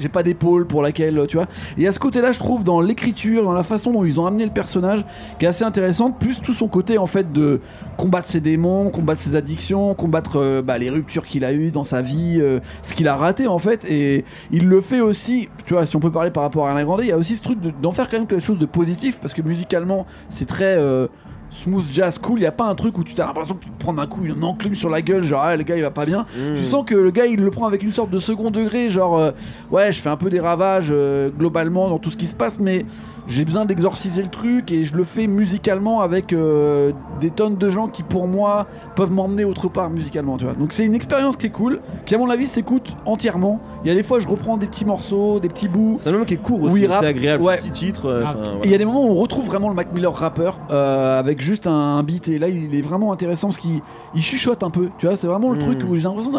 j'ai 0.00 0.08
pas 0.08 0.22
d'épaule 0.22 0.66
pour 0.66 0.82
laquelle, 0.82 1.26
tu 1.28 1.36
vois. 1.36 1.46
Et 1.78 1.86
à 1.86 1.92
ce 1.92 1.98
côté-là, 1.98 2.32
je 2.32 2.38
trouve 2.38 2.64
dans 2.64 2.80
l'écriture, 2.80 3.44
dans 3.44 3.52
la 3.52 3.64
façon 3.64 3.92
dont 3.92 4.04
ils 4.04 4.18
ont 4.20 4.26
amené 4.26 4.44
le 4.44 4.50
personnage, 4.50 5.04
qui 5.38 5.44
est 5.44 5.48
assez 5.48 5.64
intéressante, 5.64 6.18
plus 6.18 6.40
tout 6.40 6.54
son 6.54 6.68
côté 6.68 6.98
en 6.98 7.06
fait 7.06 7.32
de 7.32 7.60
combattre 7.96 8.28
ses 8.28 8.40
démons, 8.40 8.90
combattre 8.90 9.20
ses 9.20 9.36
addictions, 9.36 9.94
combattre 9.94 10.36
euh, 10.36 10.62
bah, 10.62 10.78
les 10.78 10.90
ruptures 10.90 11.24
qu'il 11.26 11.44
a 11.44 11.52
eues 11.52 11.70
dans 11.70 11.84
sa 11.84 12.02
vie, 12.02 12.38
euh, 12.40 12.60
ce 12.82 12.94
qu'il 12.94 13.08
a 13.08 13.16
raté 13.16 13.46
en 13.46 13.58
fait. 13.58 13.84
Et 13.88 14.24
il 14.50 14.68
le 14.68 14.80
fait 14.80 15.00
aussi, 15.00 15.48
tu 15.66 15.74
vois, 15.74 15.86
si 15.86 15.96
on 15.96 16.00
peut 16.00 16.12
parler 16.12 16.30
par 16.30 16.42
rapport 16.42 16.66
à 16.66 16.72
Alain 16.72 16.84
Grandet, 16.84 17.04
il 17.04 17.08
y 17.08 17.12
a 17.12 17.16
aussi 17.18 17.36
ce 17.36 17.42
truc 17.42 17.60
de- 17.60 17.72
d'en 17.82 17.92
faire 17.92 18.08
quand 18.08 18.18
même 18.18 18.26
quelque 18.26 18.44
chose 18.44 18.58
de 18.58 18.66
positif, 18.66 19.18
parce 19.20 19.32
que 19.32 19.42
musicalement, 19.42 20.06
c'est 20.28 20.46
très. 20.46 20.76
euh, 20.78 21.06
Smooth 21.54 21.84
jazz 21.92 22.16
cool, 22.16 22.38
il 22.38 22.44
y 22.44 22.46
a 22.46 22.50
pas 22.50 22.64
un 22.64 22.74
truc 22.74 22.96
où 22.96 23.04
tu 23.04 23.12
as 23.20 23.26
l'impression 23.26 23.54
que 23.56 23.64
tu 23.64 23.68
te 23.68 23.78
prends 23.78 23.92
d'un 23.92 24.06
coup 24.06 24.24
une 24.24 24.42
enclume 24.42 24.74
sur 24.74 24.88
la 24.88 25.02
gueule, 25.02 25.22
genre 25.22 25.42
ah, 25.44 25.54
le 25.54 25.62
gars 25.64 25.76
il 25.76 25.82
va 25.82 25.90
pas 25.90 26.06
bien. 26.06 26.24
Mm. 26.34 26.54
Tu 26.54 26.64
sens 26.64 26.82
que 26.86 26.94
le 26.94 27.10
gars 27.10 27.26
il 27.26 27.40
le 27.42 27.50
prend 27.50 27.66
avec 27.66 27.82
une 27.82 27.92
sorte 27.92 28.08
de 28.08 28.18
second 28.18 28.50
degré, 28.50 28.88
genre 28.88 29.18
euh, 29.18 29.32
ouais, 29.70 29.92
je 29.92 30.00
fais 30.00 30.08
un 30.08 30.16
peu 30.16 30.30
des 30.30 30.40
ravages 30.40 30.88
euh, 30.90 31.28
globalement 31.28 31.90
dans 31.90 31.98
tout 31.98 32.10
ce 32.10 32.16
qui 32.16 32.24
se 32.24 32.34
passe, 32.34 32.58
mais 32.58 32.86
j'ai 33.28 33.44
besoin 33.44 33.64
d'exorciser 33.64 34.22
le 34.22 34.28
truc 34.28 34.70
et 34.72 34.84
je 34.84 34.96
le 34.96 35.04
fais 35.04 35.26
musicalement 35.26 36.00
avec 36.00 36.32
euh, 36.32 36.92
des 37.20 37.30
tonnes 37.30 37.56
de 37.56 37.70
gens 37.70 37.86
qui 37.88 38.02
pour 38.02 38.26
moi 38.26 38.66
peuvent 38.96 39.10
m'emmener 39.12 39.44
autre 39.44 39.68
part 39.68 39.90
musicalement, 39.90 40.36
tu 40.36 40.44
vois. 40.44 40.54
Donc 40.54 40.72
c'est 40.72 40.84
une 40.84 40.94
expérience 40.94 41.36
qui 41.36 41.46
est 41.46 41.50
cool, 41.50 41.80
qui 42.04 42.14
à 42.14 42.18
mon 42.18 42.28
avis 42.30 42.46
s'écoute 42.46 42.96
entièrement. 43.06 43.60
Il 43.84 43.88
y 43.88 43.90
a 43.90 43.94
des 43.94 44.02
fois 44.02 44.18
je 44.20 44.26
reprends 44.28 44.56
des 44.56 44.66
petits 44.66 44.84
morceaux, 44.84 45.38
des 45.40 45.48
petits 45.48 45.68
bouts. 45.68 45.96
c'est 46.00 46.08
un 46.08 46.12
album 46.12 46.26
qui 46.26 46.34
est 46.34 46.36
court 46.38 46.62
aussi 46.62 46.80
c'est 46.80 47.06
agréable 47.06 47.42
ouais. 47.44 47.56
petit 47.58 47.70
titre 47.70 48.06
euh, 48.08 48.24
Ah. 48.26 48.34
Et 48.62 48.66
il 48.66 48.70
y 48.70 48.74
a 48.74 48.78
des 48.78 48.84
moments 48.84 49.04
où 49.06 49.10
on 49.10 49.14
retrouve 49.16 49.46
vraiment 49.46 49.68
le 49.68 49.74
Mac 49.74 49.92
Miller 49.92 50.12
rappeur 50.14 50.58
euh, 50.70 51.18
avec 51.18 51.40
juste 51.40 51.66
un, 51.66 51.72
un 51.72 52.02
beat 52.02 52.28
et 52.28 52.38
là 52.38 52.48
il 52.48 52.74
est 52.74 52.82
vraiment 52.82 53.12
intéressant 53.12 53.48
parce 53.48 53.58
qu'il 53.58 53.80
il 54.14 54.22
chuchote 54.22 54.62
un 54.62 54.70
peu 54.70 54.88
tu 54.98 55.06
vois 55.06 55.16
c'est 55.16 55.26
vraiment 55.26 55.50
le 55.50 55.56
Mm. 55.58 55.60
truc 55.60 55.82
où 55.88 55.94
j'ai 55.96 56.02
l'impression 56.02 56.32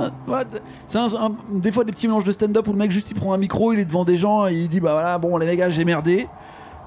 c'est 0.88 0.98
un- 0.98 1.06
un- 1.08 1.32
des 1.54 1.72
fois 1.72 1.84
des 1.84 1.92
petits 1.92 2.08
mélanges 2.08 2.24
de 2.24 2.32
stand-up 2.32 2.68
où 2.68 2.72
le 2.74 2.78
mec 2.78 2.92
juste 2.92 3.12
il 3.12 3.16
prend 3.16 3.34
un 3.34 3.38
micro 3.38 3.74
il 3.74 3.80
est 3.80 3.86
devant 3.86 4.06
des 4.06 4.16
gens 4.18 4.48
et 4.48 4.54
il 4.54 4.68
dit 4.70 4.80
bah 4.80 4.94
voilà 4.94 5.18
bon 5.18 5.38
les 5.38 5.46
mecs 5.46 5.58
gars, 5.60 5.70
j'ai 5.70 5.86
merdé 5.86 6.28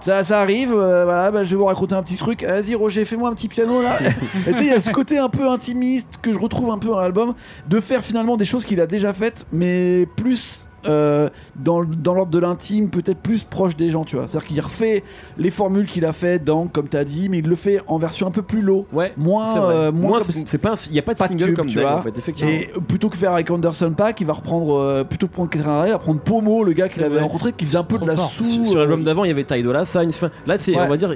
ça, 0.01 0.25
ça 0.25 0.41
arrive, 0.41 0.73
euh, 0.73 1.05
voilà, 1.05 1.31
bah, 1.31 1.45
je 1.45 1.51
vais 1.51 1.57
vous 1.57 1.65
raconter 1.65 1.95
un 1.95 2.03
petit 2.03 2.17
truc. 2.17 2.45
Vas-y 2.45 2.75
Roger, 2.75 3.05
fais-moi 3.05 3.31
un 3.31 3.35
petit 3.35 3.49
piano 3.49 3.83
là. 3.83 3.99
et 4.47 4.53
tu 4.53 4.59
sais, 4.59 4.65
il 4.65 4.71
y 4.71 4.73
a 4.73 4.81
ce 4.81 4.91
côté 4.91 5.19
un 5.19 5.29
peu 5.29 5.49
intimiste 5.49 6.19
que 6.23 6.33
je 6.33 6.39
retrouve 6.39 6.71
un 6.71 6.79
peu 6.79 6.89
dans 6.89 7.01
l'album, 7.01 7.35
de 7.69 7.81
faire 7.81 8.05
finalement 8.05 8.37
des 8.37 8.45
choses 8.45 8.65
qu'il 8.65 8.81
a 8.81 8.87
déjà 8.87 9.13
faites, 9.13 9.47
mais 9.53 10.07
plus 10.17 10.69
euh, 10.89 11.29
dans, 11.57 11.83
dans 11.85 12.15
l'ordre 12.15 12.31
de 12.33 12.39
l'intime, 12.39 12.91
peut-être 12.91 13.19
plus 13.19 13.45
proche 13.45 13.77
des 13.77 13.91
gens, 13.91 14.05
tu 14.05 14.17
vois. 14.17 14.27
C'est-à-dire 14.29 14.49
qu'il 14.49 14.61
refait 14.61 15.03
les 15.39 15.51
formules 15.51 15.87
qu'il 15.87 16.05
a 16.05 16.13
fait 16.13 16.43
dans, 16.43 16.67
comme 16.67 16.89
tu 16.89 16.97
as 16.97 17.05
dit, 17.05 17.29
mais 17.29 17.39
il 17.39 17.47
le 17.49 17.57
fait 17.57 17.81
en 17.87 17.99
version 17.99 18.27
un 18.27 18.31
peu 18.31 18.43
plus 18.43 18.61
low. 18.61 18.87
ouais 18.93 19.13
Moins, 19.17 19.59
euh, 19.71 19.93
moins 19.93 20.21
c'est 20.47 20.59
pas 20.59 20.75
il 20.89 20.95
y 20.95 20.99
a 20.99 21.03
pas 21.03 21.15
de 21.15 21.19
pas 21.19 21.29
single 21.29 21.47
tube, 21.47 21.57
comme 21.57 21.67
tu 21.67 21.81
vois. 21.81 21.97
en 21.97 22.03
fait 22.03 22.17
effectivement 22.17 22.51
Et 22.53 22.71
plutôt 22.87 23.09
que 23.09 23.17
faire 23.17 23.33
avec 23.33 23.51
Anderson 23.51 23.93
Paak, 23.97 24.21
il 24.21 24.27
va 24.27 24.35
reprendre, 24.35 24.75
euh, 24.79 25.05
plutôt 25.05 25.27
que 25.27 25.33
prendre 25.33 25.51
Catherine 25.51 25.73
Ray, 25.73 25.89
il 25.89 25.93
va 25.93 25.99
prendre 25.99 26.21
Pomo, 26.21 26.63
le 26.65 26.73
gars 26.73 26.89
qu'il 26.89 27.03
avait 27.03 27.21
rencontré, 27.21 27.53
qui 27.53 27.65
faisait 27.65 27.79
un 27.79 27.85
peu 27.85 27.97
Trop 27.97 28.05
de 28.07 28.11
la 28.11 28.17
sous. 28.17 28.45
sur, 28.45 28.65
sur 28.67 28.79
l'album 28.79 29.03
d'avant 29.03 29.25
il 29.25 29.29
y 29.29 29.31
avait 29.31 29.45
Ty 29.45 29.63
Dolla 29.63 29.85
Sign 29.87 30.11
là 30.47 30.59
c'est 30.59 30.77
Ouais. 30.77 30.83
on 30.85 30.89
va 30.89 30.97
dire 30.97 31.15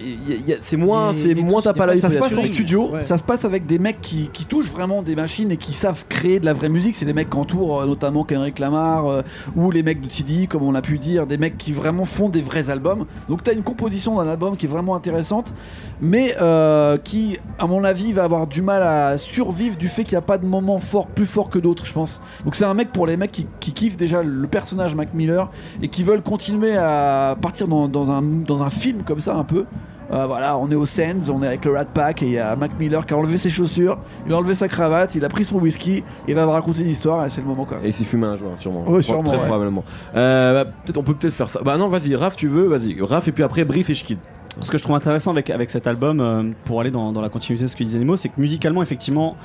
c'est 0.63 0.77
moins 0.77 1.13
c'est 1.13 1.35
moins 1.35 1.61
t'as 1.61 1.75
pas 1.75 1.87
la 1.87 2.01
ça 2.01 2.09
se 2.11 2.17
passe 2.19 2.37
en 2.39 2.45
studio, 2.45 2.91
ça 3.03 3.19
se 3.19 3.23
passe 3.23 3.45
avec 3.45 3.67
des 3.67 3.79
mecs 3.79 4.01
qui, 4.01 4.31
qui 4.33 4.45
touchent 4.47 4.71
vraiment 4.71 5.03
des 5.03 5.15
machines 5.15 5.51
et 5.53 5.57
qui 5.57 5.75
savent 5.75 6.05
créer 6.09 6.41
de 6.41 6.47
la 6.47 6.53
vraie 6.55 6.69
musique. 6.69 6.97
C'est 6.97 7.05
des 7.05 7.13
mecs 7.13 7.31
qui 7.31 7.37
entourent 7.37 7.85
notamment 7.87 8.25
Kendrick 8.25 8.59
Lamar 8.59 9.23
ou 9.57 9.71
les 9.71 9.83
mecs 9.83 10.01
de 10.01 10.09
TD, 10.09 10.47
comme 10.47 10.63
on 10.63 10.73
l'a 10.73 10.83
pu 10.83 10.99
dire, 10.99 11.27
des 11.27 11.39
mecs 11.39 11.59
qui 11.59 11.73
vraiment 11.73 12.05
font 12.05 12.29
des 12.29 12.43
vrais 12.43 12.71
albums. 12.71 13.07
Donc 13.29 13.43
t'as 13.43 13.53
une 13.53 13.63
composition 13.63 14.17
d'un 14.17 14.29
album 14.29 14.57
qui 14.57 14.67
est 14.67 14.69
vraiment 14.69 14.95
intéressante, 14.95 15.55
mais 16.01 16.35
euh, 16.41 16.97
qui, 16.99 17.39
à 17.59 17.67
mon 17.67 17.85
avis, 17.85 18.13
va 18.13 18.25
avoir 18.25 18.47
du 18.47 18.63
mal 18.63 18.83
à 18.83 19.19
survivre 19.19 19.77
du 19.77 19.89
fait 19.89 20.05
qu'il 20.05 20.15
n'y 20.15 20.19
a 20.19 20.23
pas 20.23 20.39
de 20.39 20.47
moment 20.47 20.79
fort, 20.79 21.07
plus 21.07 21.27
fort 21.27 21.51
que 21.51 21.59
d'autres, 21.59 21.87
je 21.87 21.93
pense. 21.93 22.21
Donc 22.45 22.55
c'est 22.55 22.65
un 22.65 22.75
mec 22.75 22.93
pour 22.93 23.07
les 23.07 23.17
mecs 23.17 23.33
qui, 23.33 23.47
qui 23.61 23.73
kiffent 23.73 23.97
déjà 23.97 24.23
le 24.23 24.47
personnage 24.47 24.95
Mac 24.95 25.15
Miller 25.15 25.51
et 25.83 25.89
qui 25.89 26.05
veulent 26.05 26.23
continuer 26.23 26.77
à 26.77 27.37
partir 27.41 27.69
dans 27.69 28.63
un 28.63 28.71
film 28.71 29.03
comme 29.03 29.21
ça 29.21 29.35
un 29.35 29.45
peu. 29.45 29.67
Euh, 30.13 30.27
voilà, 30.27 30.59
on 30.59 30.69
est 30.71 30.75
au 30.75 30.87
Sands, 30.87 31.31
on 31.33 31.43
est 31.43 31.47
avec 31.47 31.65
le 31.65 31.73
Rat 31.73 31.85
Pack 31.85 32.23
et 32.23 32.27
il 32.27 32.33
y 32.33 32.39
a 32.39 32.57
Mac 32.57 32.73
Miller 32.79 33.07
qui 33.07 33.15
a 33.15 33.17
enlevé 33.17 33.39
ses 33.39 33.49
chaussures, 33.51 33.97
il 34.27 34.33
a 34.33 34.37
enlevé 34.37 34.55
sa 34.55 34.67
cravate, 34.67 35.15
il 35.15 35.25
a 35.25 35.29
pris 35.29 35.45
son 35.45 35.59
whisky, 35.59 36.03
il 36.27 36.35
va 36.35 36.47
me 36.47 36.51
raconter 36.51 36.81
une 36.83 36.89
histoire 36.91 37.25
et 37.25 37.31
c'est 37.31 37.41
le 37.41 37.47
moment 37.47 37.65
quoi. 37.65 37.79
et 37.85 37.89
il 37.89 37.93
s'est 37.93 38.03
fumé 38.05 38.27
un 38.27 38.35
joint 38.37 38.57
sûrement 38.57 38.83
Pro- 38.83 39.01
sûrement, 39.03 39.23
très 39.23 39.37
ouais. 39.37 39.47
probablement 39.47 39.85
Euh, 40.17 40.65
bah, 40.65 40.71
peut-être 40.85 40.97
on 40.99 41.03
peut 41.05 41.15
peut-être 41.15 41.35
faire 41.35 41.49
ça 41.49 41.61
bah 41.65 41.77
non 41.77 41.87
vas-y 41.89 42.17
Raph 42.17 42.35
tu 42.35 42.49
veux 42.49 42.67
vas-y 42.67 43.01
Raph 43.01 43.29
et 43.29 43.33
puis 43.33 43.45
après 43.45 43.65
Brief 43.65 43.89
et 43.91 43.95
Shkid 43.95 44.19
Ce 44.61 44.69
que 44.71 44.79
je 44.79 44.83
trouve 44.83 44.97
intéressant 44.97 45.31
avec, 45.31 45.49
avec 45.49 45.71
cet 45.71 45.87
album, 45.87 46.21
euh, 46.21 46.43
pour 46.65 46.81
aller 46.81 46.91
dans, 46.91 47.13
dans 47.13 47.21
la 47.21 47.29
continuité 47.29 47.65
de 47.65 47.69
ce 47.71 47.77
que 47.77 47.85
disait 47.85 48.01
Nemo, 48.01 48.17
c'est 48.17 48.31
que 48.31 48.41
musicalement, 48.41 48.83
effectivement, 48.83 49.37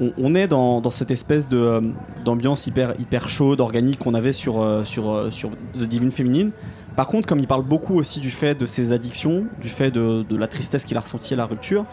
on, 0.00 0.10
on 0.16 0.34
est 0.34 0.48
dans, 0.48 0.80
dans 0.80 0.90
cette 0.90 1.10
espèce 1.10 1.50
de, 1.50 1.58
euh, 1.58 1.80
d'ambiance 2.24 2.66
hyper, 2.66 2.94
hyper 2.98 3.28
chaude, 3.28 3.60
organique 3.60 3.98
qu'on 3.98 4.14
avait 4.14 4.32
sur, 4.32 4.62
euh, 4.62 4.82
sur, 4.84 5.10
euh, 5.12 5.30
sur 5.30 5.50
The 5.74 5.82
Divine 5.82 6.10
Féminine. 6.10 6.50
Par 6.96 7.08
contre, 7.08 7.26
comme 7.28 7.40
il 7.40 7.46
parle 7.46 7.64
beaucoup 7.64 7.96
aussi 7.96 8.20
du 8.20 8.30
fait 8.30 8.54
de 8.54 8.66
ses 8.66 8.92
addictions, 8.92 9.46
du 9.60 9.68
fait 9.68 9.90
de, 9.90 10.24
la 10.30 10.46
tristesse 10.46 10.84
qu'il 10.84 10.96
a 10.96 11.00
ressentie 11.00 11.34
à 11.34 11.36
la 11.36 11.46
rupture, 11.46 11.84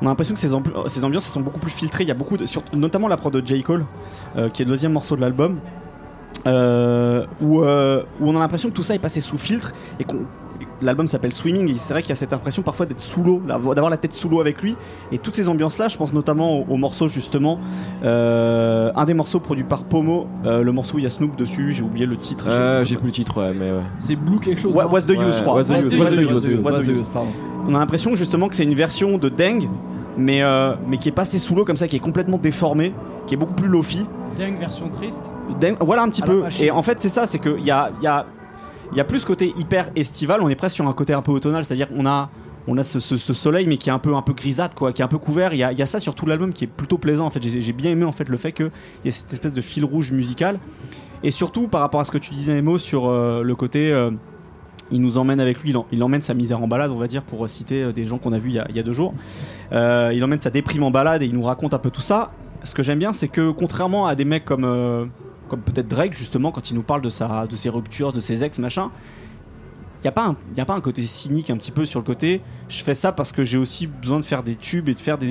on 0.00 0.06
a 0.06 0.08
l'impression 0.08 0.34
que 0.34 0.40
ces, 0.40 1.04
ambiances 1.04 1.26
sont 1.26 1.40
beaucoup 1.40 1.60
plus 1.60 1.70
filtrées. 1.70 2.04
Il 2.04 2.08
y 2.08 2.12
a 2.12 2.14
beaucoup 2.14 2.36
de, 2.36 2.44
notamment 2.74 3.08
la 3.08 3.16
prod 3.16 3.32
de 3.32 3.46
J. 3.46 3.62
Cole, 3.62 3.84
euh, 4.36 4.48
qui 4.48 4.62
est 4.62 4.64
le 4.64 4.70
deuxième 4.70 4.92
morceau 4.92 5.14
de 5.16 5.20
l'album, 5.20 5.60
euh, 6.46 7.24
euh, 7.42 8.02
où 8.20 8.28
on 8.28 8.36
a 8.36 8.40
l'impression 8.40 8.70
que 8.70 8.74
tout 8.74 8.82
ça 8.82 8.94
est 8.94 8.98
passé 8.98 9.20
sous 9.20 9.38
filtre 9.38 9.72
et 10.00 10.04
qu'on 10.04 10.26
l'album 10.82 11.08
s'appelle 11.08 11.32
Swimming 11.32 11.70
et 11.70 11.78
c'est 11.78 11.94
vrai 11.94 12.02
qu'il 12.02 12.10
y 12.10 12.12
a 12.12 12.16
cette 12.16 12.32
impression 12.32 12.62
parfois 12.62 12.86
d'être 12.86 13.00
sous 13.00 13.22
l'eau, 13.22 13.40
d'avoir 13.46 13.90
la 13.90 13.96
tête 13.96 14.12
sous 14.14 14.28
l'eau 14.28 14.40
avec 14.40 14.62
lui. 14.62 14.76
Et 15.12 15.18
toutes 15.18 15.34
ces 15.34 15.48
ambiances-là, 15.48 15.88
je 15.88 15.96
pense 15.96 16.12
notamment 16.12 16.58
au, 16.60 16.66
au 16.68 16.76
morceau 16.76 17.08
justement, 17.08 17.58
euh, 18.04 18.90
un 18.94 19.04
des 19.04 19.14
morceaux 19.14 19.40
produits 19.40 19.64
par 19.64 19.84
Pomo, 19.84 20.26
euh, 20.44 20.62
le 20.62 20.72
morceau 20.72 20.96
où 20.96 20.98
il 20.98 21.04
y 21.04 21.06
a 21.06 21.10
Snoop 21.10 21.36
dessus, 21.36 21.72
j'ai 21.72 21.82
oublié 21.82 22.06
le 22.06 22.16
titre. 22.16 22.46
Euh, 22.50 22.84
J'ai 22.84 22.96
plus 22.96 23.06
le 23.06 23.12
titre, 23.12 23.40
ouais, 23.40 23.52
mais 23.54 23.70
ouais. 23.70 23.82
C'est 24.00 24.16
Blue 24.16 24.38
quelque 24.40 24.60
chose. 24.60 24.74
What- 24.74 24.86
What's 24.86 25.06
the 25.06 25.10
use, 25.10 25.38
je 25.38 25.42
crois. 25.42 25.54
What's 25.54 25.68
the 25.68 25.70
use, 25.72 25.98
What's 25.98 26.14
the 26.14 26.62
What's 26.62 26.86
the 26.86 27.02
pardon. 27.12 27.28
On 27.68 27.74
a 27.74 27.78
l'impression 27.78 28.14
justement 28.14 28.48
que 28.48 28.56
c'est 28.56 28.64
une 28.64 28.74
version 28.74 29.18
de 29.18 29.28
Deng, 29.28 29.68
mais, 30.18 30.42
euh, 30.42 30.74
mais 30.88 30.98
qui 30.98 31.08
est 31.08 31.12
passée 31.12 31.38
sous 31.38 31.54
l'eau 31.54 31.64
comme 31.64 31.76
ça, 31.76 31.86
qui 31.88 31.96
est 31.96 32.00
complètement 32.00 32.38
déformée, 32.38 32.92
qui 33.26 33.34
est 33.34 33.36
beaucoup 33.36 33.54
plus 33.54 33.68
lofi. 33.68 34.04
Dingue 34.36 34.58
version 34.58 34.88
triste. 34.88 35.30
Deng- 35.60 35.76
voilà 35.80 36.02
un 36.02 36.08
petit 36.08 36.22
peu. 36.22 36.42
Et 36.60 36.70
en 36.70 36.82
fait, 36.82 37.00
c'est 37.00 37.08
ça, 37.08 37.26
c'est 37.26 37.38
qu'il 37.38 37.60
y 37.64 37.70
a, 37.70 37.90
il 38.00 38.04
y, 38.04 38.08
a, 38.08 38.26
il 38.92 38.98
y 38.98 39.00
a 39.00 39.04
plus 39.04 39.20
ce 39.20 39.26
côté 39.26 39.54
hyper 39.56 39.90
estival, 39.96 40.42
on 40.42 40.48
est 40.48 40.54
presque 40.54 40.76
sur 40.76 40.86
un 40.86 40.92
côté 40.92 41.14
un 41.14 41.22
peu 41.22 41.32
automnal, 41.32 41.64
c'est-à-dire 41.64 41.88
qu'on 41.88 42.06
a. 42.06 42.30
On 42.68 42.78
a 42.78 42.84
ce, 42.84 43.16
soleil 43.16 43.66
mais 43.66 43.76
qui 43.76 43.88
est 43.88 43.92
un 43.92 43.98
peu 43.98 44.14
un 44.14 44.22
peu 44.22 44.34
grisâtre 44.34 44.76
quoi, 44.76 44.92
qui 44.92 45.02
est 45.02 45.04
un 45.04 45.08
peu 45.08 45.18
couvert. 45.18 45.52
Il 45.52 45.58
y 45.58 45.64
a, 45.64 45.86
ça 45.86 45.98
sur 45.98 46.14
tout 46.14 46.26
l'album 46.26 46.52
qui 46.52 46.62
est 46.62 46.68
plutôt 46.68 46.96
plaisant 46.96 47.26
en 47.26 47.30
fait. 47.30 47.42
J'ai 47.42 47.72
bien 47.72 47.90
aimé 47.90 48.04
en 48.04 48.12
fait 48.12 48.28
le 48.28 48.36
fait 48.36 48.52
qu'il 48.52 48.70
y 49.04 49.08
ait 49.08 49.10
cette 49.10 49.32
espèce 49.32 49.52
de 49.52 49.60
fil 49.60 49.84
rouge 49.84 50.12
musical. 50.12 50.60
Et 51.24 51.32
surtout 51.32 51.66
par 51.66 51.80
rapport 51.80 52.00
à 52.00 52.04
ce 52.04 52.12
que 52.12 52.18
tu 52.18 52.32
disais 52.32 52.56
Emo 52.56 52.78
sur 52.78 53.08
euh, 53.08 53.42
le 53.42 53.56
côté, 53.56 53.90
euh, 53.90 54.12
il 54.92 55.00
nous 55.00 55.18
emmène 55.18 55.40
avec 55.40 55.60
lui, 55.60 55.74
il, 55.90 56.02
emmène 56.04 56.22
sa 56.22 56.34
misère 56.34 56.62
en 56.62 56.68
balade, 56.68 56.92
on 56.92 56.96
va 56.96 57.08
dire 57.08 57.24
pour 57.24 57.50
citer 57.50 57.82
euh, 57.82 57.92
des 57.92 58.06
gens 58.06 58.18
qu'on 58.18 58.32
a 58.32 58.38
vus 58.38 58.50
il 58.50 58.54
y 58.54 58.58
a, 58.60 58.66
il 58.68 58.76
y 58.76 58.78
a 58.78 58.84
deux 58.84 58.92
jours. 58.92 59.12
Il 59.72 60.22
emmène 60.22 60.38
sa 60.38 60.50
déprime 60.50 60.84
en 60.84 60.92
balade 60.92 61.24
et 61.24 61.26
il 61.26 61.34
nous 61.34 61.42
raconte 61.42 61.74
un 61.74 61.78
peu 61.78 61.90
tout 61.90 62.00
ça. 62.00 62.30
Ce 62.62 62.76
que 62.76 62.84
j'aime 62.84 63.00
bien, 63.00 63.12
c'est 63.12 63.26
que 63.26 63.50
contrairement 63.50 64.06
à 64.06 64.14
des 64.14 64.24
mecs 64.24 64.44
comme 64.44 65.10
comme 65.52 65.60
peut-être 65.60 65.86
Drake 65.88 66.14
justement 66.16 66.50
quand 66.50 66.70
il 66.70 66.74
nous 66.74 66.82
parle 66.82 67.02
de 67.02 67.10
sa 67.10 67.46
de 67.46 67.56
ses 67.56 67.68
ruptures, 67.68 68.10
de 68.14 68.20
ses 68.20 68.42
ex 68.42 68.58
machin. 68.58 68.90
Il 69.98 70.06
n'y 70.06 70.08
a, 70.08 70.12
pas 70.12 70.26
un- 70.26 70.36
a 70.60 70.64
pas 70.64 70.74
un 70.74 70.80
côté 70.80 71.02
cynique 71.02 71.48
un 71.50 71.56
petit 71.58 71.70
peu 71.70 71.84
sur 71.84 72.00
le 72.00 72.04
côté 72.06 72.40
je 72.68 72.82
fais 72.82 72.94
ça 72.94 73.12
parce 73.12 73.30
que 73.32 73.44
j'ai 73.44 73.58
aussi 73.58 73.86
besoin 73.86 74.18
de 74.18 74.24
faire 74.24 74.42
des 74.42 74.56
tubes 74.56 74.88
et 74.88 74.94
de 74.94 74.98
faire 74.98 75.18
des 75.18 75.30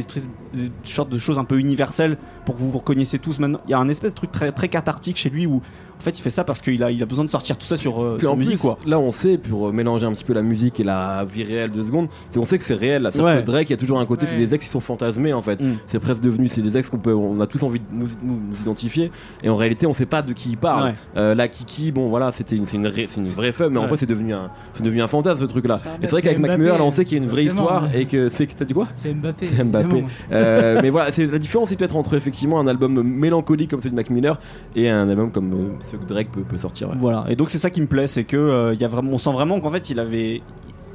sortes 0.84 1.10
de 1.10 1.18
choses 1.18 1.40
un 1.40 1.44
peu 1.44 1.58
universelles 1.60 2.18
pour 2.46 2.56
que 2.56 2.60
vous 2.62 2.72
vous 2.72 2.78
reconnaissiez 2.78 3.18
tous 3.20 3.40
maintenant. 3.40 3.60
Il 3.68 3.72
y 3.72 3.74
a 3.74 3.80
un 3.80 3.90
espèce 3.90 4.12
de 4.12 4.16
truc 4.18 4.32
très, 4.32 4.52
très 4.52 4.70
cathartique 4.70 5.18
chez 5.18 5.30
lui 5.32 5.46
où 5.48 5.62
en 6.02 6.04
fait 6.04 6.18
il 6.18 6.22
fait 6.24 6.32
ça 6.32 6.44
parce 6.44 6.62
qu'il 6.62 6.84
a, 6.84 6.90
il 6.90 7.02
a 7.04 7.06
besoin 7.06 7.24
de 7.26 7.30
sortir 7.30 7.58
tout 7.58 7.68
ça 7.68 7.76
sur, 7.76 8.02
euh, 8.02 8.16
Puis 8.18 8.26
sur 8.26 8.34
en 8.34 8.36
musique 8.36 8.54
plus, 8.56 8.62
quoi. 8.62 8.78
là 8.88 8.98
on 9.00 9.12
sait, 9.12 9.38
pour 9.38 9.68
euh, 9.68 9.72
mélanger 9.72 10.06
un 10.08 10.14
petit 10.14 10.24
peu 10.24 10.34
la 10.34 10.42
musique 10.42 10.80
et 10.80 10.84
la 10.84 11.26
vie 11.32 11.44
réelle 11.44 11.70
de 11.70 11.82
secondes, 11.84 12.08
c'est 12.32 12.40
on 12.40 12.46
sait 12.46 12.58
que 12.58 12.64
c'est 12.64 12.74
réel. 12.74 13.04
Là. 13.04 13.12
Ouais. 13.22 13.42
que 13.42 13.46
Drake, 13.46 13.70
il 13.70 13.74
y 13.74 13.76
a 13.76 13.78
toujours 13.78 14.00
un 14.00 14.06
côté, 14.08 14.26
c'est 14.26 14.36
des 14.36 14.56
ex 14.56 14.66
qui 14.66 14.72
sont 14.72 14.80
fantasmés 14.80 15.32
en 15.34 15.42
fait. 15.44 15.62
Mm. 15.62 15.76
C'est 15.86 16.00
presque 16.00 16.22
devenu, 16.22 16.48
c'est 16.48 16.62
des 16.64 16.76
ex 16.78 16.90
qu'on 16.90 16.98
peut, 16.98 17.14
on 17.14 17.40
a 17.40 17.46
tous 17.48 17.62
envie 17.64 17.80
de 17.80 17.86
nous, 17.92 18.08
nous- 18.24 18.40
nous 18.50 18.62
identifier. 18.62 19.12
Et 19.44 19.50
en 19.50 19.56
réalité, 19.56 19.86
on 19.86 19.94
sait 19.94 20.06
pas 20.08 20.22
de 20.24 20.34
qui 20.34 20.50
il 20.50 20.58
parle. 20.58 20.90
Ouais. 20.90 20.96
Euh, 21.18 21.36
là, 21.36 21.48
Kiki, 21.48 21.92
bon 21.92 22.10
voilà, 22.10 22.32
c'était 22.32 22.56
une, 22.56 22.66
c'est 22.66 22.78
une, 22.78 22.88
ré- 22.88 23.06
c'est 23.08 23.20
une 23.22 23.28
vraie 23.28 23.52
femme, 23.52 23.74
mais 23.74 23.80
en 23.80 23.88
fait, 23.88 23.98
c'est 23.98 24.06
devenu 24.08 24.34
un, 24.34 24.50
c'est 24.74 24.84
devenu 24.84 25.02
un 25.04 25.08
fantasme 25.08 25.42
ce 25.42 25.46
truc-là. 25.46 25.80
Et 26.02 26.08
c'est 26.08 26.12
vrai 26.12 26.22
qu'avec 26.24 26.40
Miller, 26.40 26.78
là, 26.78 26.84
on 26.84 26.92
sait 26.92 27.06
qu'il 27.06 27.18
y 27.18 27.22
a 27.22 27.24
une 27.24 27.30
vraie 27.30 27.46
histoire 27.46 27.88
et 27.96 28.06
que 28.06 28.30
c'est, 28.30 28.48
t'as 28.48 28.66
dit 28.66 28.74
quoi? 28.74 28.88
C'est 28.96 29.14
Mbappé. 29.14 29.46
C'est 29.46 29.64
Mbappé. 29.64 30.04
Euh, 30.32 30.80
mais 30.82 30.90
voilà, 30.90 31.12
c'est 31.12 31.28
la 31.32 31.38
différence, 31.38 31.70
c'est 31.70 31.76
peut-être 31.76 31.96
entre 31.96 32.16
effectivement 32.16 32.60
un 32.60 32.68
album 32.68 33.02
mélancolique 33.04 33.70
comme 33.70 33.82
celui 33.82 33.92
de 33.92 33.96
Mac 33.96 34.10
Miller 34.10 34.40
et 34.76 34.90
un 34.90 35.08
album 35.10 35.32
comme 35.32 35.54
euh, 35.54 35.91
ce 35.92 35.98
que 35.98 36.06
Drake 36.06 36.32
peut, 36.32 36.42
peut 36.42 36.58
sortir. 36.58 36.90
ouais. 36.90 36.96
Voilà, 37.00 37.26
et 37.30 37.36
donc 37.36 37.50
c'est 37.50 37.58
ça 37.58 37.70
qui 37.70 37.82
me 37.82 37.88
plaît, 37.88 38.08
c'est 38.08 38.24
que 38.24 38.38
euh, 38.38 38.74
il 38.74 38.80
y 38.80 38.86
a 38.86 38.88
vraiment, 38.88 39.12
on 39.12 39.18
sent 39.18 39.32
vraiment 39.32 39.60
qu'en 39.60 39.72
fait 39.72 39.90
il 39.90 40.00
avait, 40.00 40.42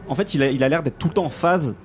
en 0.08 0.14
fait 0.14 0.34
il 0.34 0.42
a, 0.42 0.50
il 0.50 0.62
a 0.64 0.68
l'air 0.68 0.82
d'être 0.82 0.98
tout 0.98 1.08
le 1.08 1.14
temps 1.14 1.24
en 1.26 1.30
phase 1.30 1.76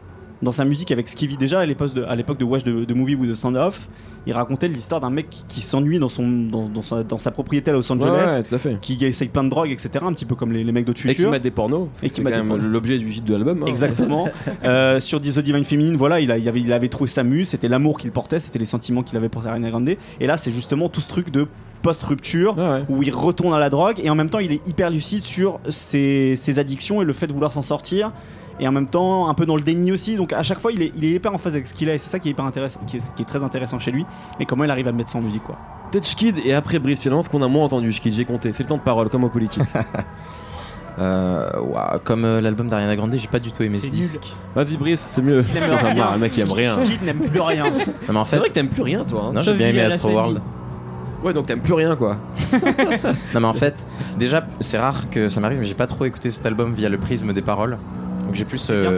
dans 0.41 0.51
sa 0.51 0.65
musique 0.65 0.91
avec 0.91 1.07
ce 1.07 1.15
qu'il 1.15 1.27
vit 1.29 1.37
déjà 1.37 1.59
à 1.59 1.65
l'époque 1.65 1.93
de, 1.93 2.03
à 2.03 2.15
l'époque 2.15 2.39
de 2.39 2.45
Watch 2.45 2.63
the, 2.63 2.87
the 2.87 2.95
Movie 2.95 3.15
with 3.15 3.29
the 3.31 3.35
Sound 3.35 3.57
Off. 3.57 3.89
Il 4.27 4.33
racontait 4.33 4.67
l'histoire 4.67 5.01
d'un 5.01 5.09
mec 5.09 5.31
qui, 5.31 5.43
qui 5.47 5.61
s'ennuie 5.61 5.97
dans 5.97 6.07
son, 6.09 6.27
dans, 6.29 6.69
dans 6.69 6.83
sa, 6.83 7.03
dans 7.03 7.17
sa 7.17 7.31
propriété 7.31 7.71
à 7.71 7.73
Los 7.73 7.91
Angeles, 7.91 8.27
ouais, 8.37 8.43
tout 8.43 8.53
à 8.53 8.57
fait. 8.59 8.77
qui 8.79 8.93
essaye 9.03 9.29
plein 9.29 9.43
de 9.43 9.49
drogues, 9.49 9.71
etc. 9.71 9.89
Un 10.03 10.13
petit 10.13 10.25
peu 10.25 10.35
comme 10.35 10.51
les, 10.51 10.63
les 10.63 10.71
mecs 10.71 10.85
d'autres 10.85 11.03
Et 11.07 11.15
qui 11.15 11.25
mettent 11.25 11.41
des 11.41 11.49
pornos. 11.49 11.87
Et 12.03 12.07
qui 12.09 12.15
qui 12.15 12.21
mettent 12.21 12.33
quand 12.33 12.37
des 12.37 12.43
même 12.43 12.57
pornos. 12.59 12.71
l'objet 12.71 12.99
du 12.99 13.09
hit 13.11 13.25
de 13.25 13.33
l'album. 13.33 13.63
hein. 13.63 13.65
Exactement. 13.65 14.29
Euh, 14.63 14.99
sur 14.99 15.19
The 15.19 15.39
Divine 15.39 15.63
Feminine, 15.63 15.95
voilà, 15.97 16.19
il, 16.19 16.31
a- 16.31 16.37
il 16.37 16.47
avait, 16.47 16.59
il 16.59 16.71
avait 16.71 16.87
trouvé 16.87 17.09
sa 17.09 17.23
muse, 17.23 17.49
c'était 17.49 17.67
l'amour 17.67 17.97
qu'il 17.97 18.11
portait, 18.11 18.39
c'était 18.39 18.59
les 18.59 18.65
sentiments 18.65 19.01
qu'il 19.01 19.17
avait 19.17 19.27
pour 19.29 19.45
Ariana 19.47 19.71
Grande. 19.71 19.89
Et 20.19 20.27
là, 20.27 20.37
c'est 20.37 20.51
justement 20.51 20.87
tout 20.87 21.01
ce 21.01 21.07
truc 21.07 21.31
de 21.31 21.47
post-rupture 21.81 22.57
ouais. 22.57 22.83
où 22.89 23.03
il 23.03 23.13
retourne 23.13 23.53
à 23.53 23.59
la 23.59 23.69
drogue 23.69 23.99
et 24.03 24.09
en 24.09 24.15
même 24.15 24.29
temps 24.29 24.39
il 24.39 24.51
est 24.53 24.61
hyper 24.67 24.89
lucide 24.89 25.23
sur 25.23 25.59
ses, 25.69 26.35
ses 26.35 26.59
addictions 26.59 27.01
et 27.01 27.05
le 27.05 27.13
fait 27.13 27.27
de 27.27 27.33
vouloir 27.33 27.51
s'en 27.51 27.61
sortir 27.61 28.11
et 28.59 28.67
en 28.67 28.71
même 28.71 28.87
temps 28.87 29.27
un 29.29 29.33
peu 29.33 29.45
dans 29.45 29.55
le 29.55 29.61
déni 29.63 29.91
aussi 29.91 30.15
donc 30.15 30.33
à 30.33 30.43
chaque 30.43 30.59
fois 30.59 30.71
il 30.71 30.81
est, 30.81 30.91
il 30.95 31.03
est 31.05 31.11
hyper 31.11 31.33
en 31.33 31.37
phase 31.37 31.53
avec 31.55 31.65
ce 31.67 31.73
qu'il 31.73 31.89
est 31.89 31.95
et 31.95 31.97
c'est 31.97 32.09
ça 32.09 32.19
qui 32.19 32.27
est 32.27 32.31
hyper 32.31 32.45
intéressant 32.45 32.79
qui 32.85 32.97
est, 32.97 33.13
qui 33.15 33.21
est 33.23 33.25
très 33.25 33.43
intéressant 33.43 33.79
chez 33.79 33.91
lui 33.91 34.05
et 34.39 34.45
comment 34.45 34.63
il 34.63 34.71
arrive 34.71 34.87
à 34.87 34.91
mettre 34.91 35.09
ça 35.09 35.17
en 35.17 35.21
musique 35.21 35.43
quoi 35.43 35.57
Touch 35.91 36.15
Kid 36.15 36.37
et 36.45 36.53
après 36.53 36.79
Brice 36.79 36.99
finalement, 37.01 37.21
ce 37.21 37.27
qu'on 37.27 37.41
a 37.41 37.49
moins 37.49 37.65
entendu, 37.65 37.91
Kid, 37.91 38.13
j'ai 38.13 38.23
compté. 38.23 38.53
C'est 38.53 38.63
le 38.63 38.69
temps 38.69 38.77
de 38.77 38.81
parole, 38.81 39.09
comme 39.09 39.25
en 39.25 39.29
politique. 39.29 39.61
Euh, 40.99 41.47
comme 42.03 42.25
euh, 42.25 42.41
l'album 42.41 42.67
d'Ariana 42.67 42.95
Grande, 42.97 43.15
j'ai 43.15 43.27
pas 43.27 43.39
du 43.39 43.51
tout 43.51 43.63
aimé 43.63 43.75
ce 43.77 43.83
C'est 43.83 43.89
disque. 43.89 44.33
Vas-y, 44.53 44.75
Brice, 44.75 44.99
c'est 44.99 45.21
mieux. 45.21 45.43
il 45.49 45.57
aime 45.57 45.63
rien 45.95 46.11
le 46.13 46.19
mec, 46.19 46.33
il 46.35 46.41
aime 46.41 46.51
rien. 46.51 46.75
Kid 46.83 47.01
n'aime 47.03 47.19
plus 47.19 47.39
rien 47.39 47.63
Non, 47.65 47.71
mais 48.09 48.17
en 48.17 48.25
C'est 48.25 48.31
fait, 48.31 48.37
vrai 48.39 48.49
que 48.49 48.53
t'aimes 48.53 48.67
plus 48.67 48.81
rien, 48.83 49.05
toi. 49.05 49.27
hein. 49.27 49.31
non, 49.33 49.41
j'ai 49.41 49.53
bien 49.53 49.67
aimé 49.69 49.81
Astro. 49.83 50.11
World. 50.11 50.41
Ouais, 51.23 51.33
donc 51.33 51.45
t'aimes 51.45 51.61
plus 51.61 51.73
rien, 51.73 51.95
quoi. 51.95 52.17
Non, 53.33 53.39
mais 53.41 53.45
en 53.47 53.53
fait, 53.53 53.85
déjà, 54.17 54.45
c'est 54.59 54.77
rare 54.79 55.09
que 55.09 55.29
ça 55.29 55.39
m'arrive, 55.39 55.59
mais 55.59 55.65
j'ai 55.65 55.73
pas 55.75 55.87
trop 55.87 56.05
écouté 56.05 56.29
cet 56.31 56.45
album 56.45 56.73
via 56.73 56.89
le 56.89 56.97
prisme 56.97 57.33
des 57.33 57.41
paroles. 57.41 57.77
Donc 58.25 58.35
j'ai 58.35 58.45
plus 58.45 58.69
euh, 58.71 58.97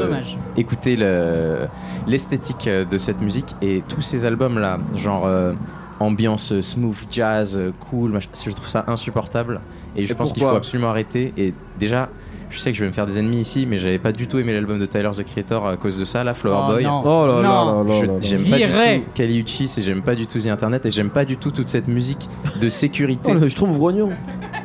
écouté 0.58 0.96
le- 0.96 1.68
l'esthétique 2.08 2.68
euh, 2.68 2.86
de 2.86 2.98
cette 2.98 3.22
musique 3.22 3.56
et 3.62 3.82
tous 3.88 4.02
ces 4.02 4.26
albums 4.26 4.60
là, 4.60 4.78
genre 4.96 5.26
euh, 5.26 5.54
ambiance 6.00 6.60
smooth 6.62 6.98
jazz, 7.10 7.60
cool, 7.90 8.12
machin, 8.12 8.30
je 8.34 8.52
trouve 8.52 8.68
ça 8.68 8.84
insupportable 8.88 9.62
et 9.96 10.06
je 10.06 10.12
Et 10.12 10.16
pense 10.16 10.34
qu'il 10.34 10.44
faut 10.44 10.50
absolument 10.58 10.90
arrêter. 10.90 11.34
Et 11.38 11.54
déjà, 11.80 12.10
je 12.54 12.60
sais 12.60 12.72
que 12.72 12.78
je 12.78 12.82
vais 12.84 12.88
me 12.88 12.94
faire 12.94 13.06
des 13.08 13.18
ennemis 13.18 13.42
ici, 13.42 13.66
mais 13.66 13.78
j'avais 13.78 13.98
pas 14.00 14.12
du 14.12 14.28
tout 14.28 14.38
aimé 14.38 14.54
l'album 14.54 14.80
de 14.80 14.86
Tyler 14.86 15.10
the 15.16 15.24
Creator 15.24 15.68
à 15.68 15.76
cause 15.78 15.98
de 15.98 16.06
ça, 16.06 16.24
la 16.24 16.34
Flower 16.34 16.60
Oh, 16.68 16.72
Boy. 16.74 16.84
non. 16.84 17.02
Oh 17.04 17.26
là 17.28 17.42
là 17.42 17.48
Non. 17.48 17.84
là 17.84 17.94
là 17.94 18.00
là 18.02 18.06
là. 18.06 18.14
J'aime 18.22 18.44
pas 18.44 18.58
du 18.58 18.64
tout 18.64 19.12
Kali 19.16 19.40
Uchis 19.40 19.74
et 19.78 19.82
j'aime 19.82 20.04
pas 20.04 20.14
du 20.16 20.28
tout 20.28 20.38
The 20.40 20.48
Internet 20.48 20.86
et 20.86 20.92
j'aime 20.92 21.10
pas 21.10 21.26
du 21.26 21.38
tout 21.38 21.52
toute 21.52 21.70
cette 21.70 21.88
musique 21.88 22.30
de 22.62 22.70
sécurité. 22.70 23.32
Oh, 23.36 23.40
le- 23.40 23.48
je 23.50 23.56
trouve 23.56 23.76
grognon. 23.78 24.10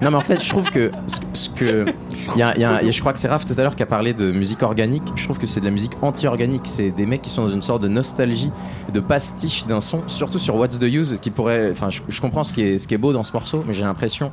Non, 0.03 0.11
mais 0.11 0.17
en 0.17 0.21
fait, 0.21 0.43
je 0.43 0.49
trouve 0.49 0.71
que 0.71 0.93
ce, 1.07 1.17
ce 1.33 1.49
que 1.51 1.87
il 2.37 2.39
y 2.39 2.43
a, 2.43 2.57
y 2.59 2.65
a- 2.65 2.81
il 2.83 2.87
y 2.87 2.89
a- 2.89 2.93
je 2.93 3.01
crois 3.01 3.13
que 3.13 3.19
c'est 3.19 3.29
Raph 3.29 3.47
tout 3.47 3.55
à 3.57 3.63
l'heure 3.63 3.75
qui 3.75 3.83
a 3.83 3.87
parlé 3.87 4.13
de 4.13 4.31
musique 4.31 4.63
organique. 4.63 5.03
Je 5.17 5.25
trouve 5.25 5.39
que 5.39 5.47
c'est 5.47 5.61
de 5.61 5.65
la 5.65 5.71
musique 5.73 5.93
anti-organique. 6.03 6.63
C'est 6.67 6.91
des 6.91 7.07
mecs 7.07 7.23
qui 7.23 7.31
sont 7.31 7.47
dans 7.47 7.53
une 7.53 7.63
sorte 7.63 7.83
de 7.83 7.89
nostalgie, 7.89 8.51
de 8.93 9.01
pastiche 9.01 9.67
d'un 9.67 9.81
son, 9.81 10.03
surtout 10.07 10.39
sur 10.39 10.55
What's 10.57 10.79
the 10.79 10.83
Use, 10.85 11.19
qui 11.21 11.31
pourrait. 11.31 11.71
Enfin, 11.71 11.89
je, 11.91 12.03
je 12.09 12.21
comprends 12.21 12.45
ce 12.45 12.53
qui 12.53 12.63
est 12.63 12.79
ce 12.79 12.87
qui 12.87 12.95
est 12.95 12.99
beau 12.99 13.13
dans 13.13 13.25
ce 13.25 13.33
morceau, 13.33 13.65
mais 13.67 13.73
j'ai 13.75 13.83
l'impression 13.85 14.31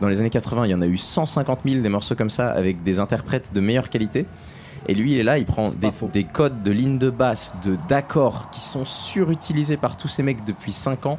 dans 0.00 0.08
les 0.08 0.20
années 0.20 0.30
80, 0.30 0.66
il 0.66 0.70
y 0.70 0.74
en 0.74 0.82
a 0.82 0.86
eu 0.86 0.96
150 0.96 1.60
000 1.64 1.80
des 1.82 1.88
morceaux 1.88 2.14
comme 2.14 2.30
ça 2.30 2.50
avec 2.50 2.82
des 2.82 3.00
interprètes 3.00 3.52
de 3.52 3.60
meilleure 3.60 3.90
qualité. 3.90 4.26
Et 4.86 4.94
lui, 4.94 5.12
il 5.12 5.18
est 5.18 5.22
là, 5.22 5.38
il 5.38 5.46
prend 5.46 5.70
des, 5.70 5.90
des 6.12 6.24
codes 6.24 6.62
de 6.62 6.70
lignes 6.70 6.98
de 6.98 7.10
basse, 7.10 7.56
de 7.64 7.76
d'accords 7.88 8.50
qui 8.50 8.60
sont 8.60 8.84
surutilisés 8.84 9.76
par 9.76 9.96
tous 9.96 10.08
ces 10.08 10.22
mecs 10.22 10.44
depuis 10.44 10.72
5 10.72 11.06
ans, 11.06 11.18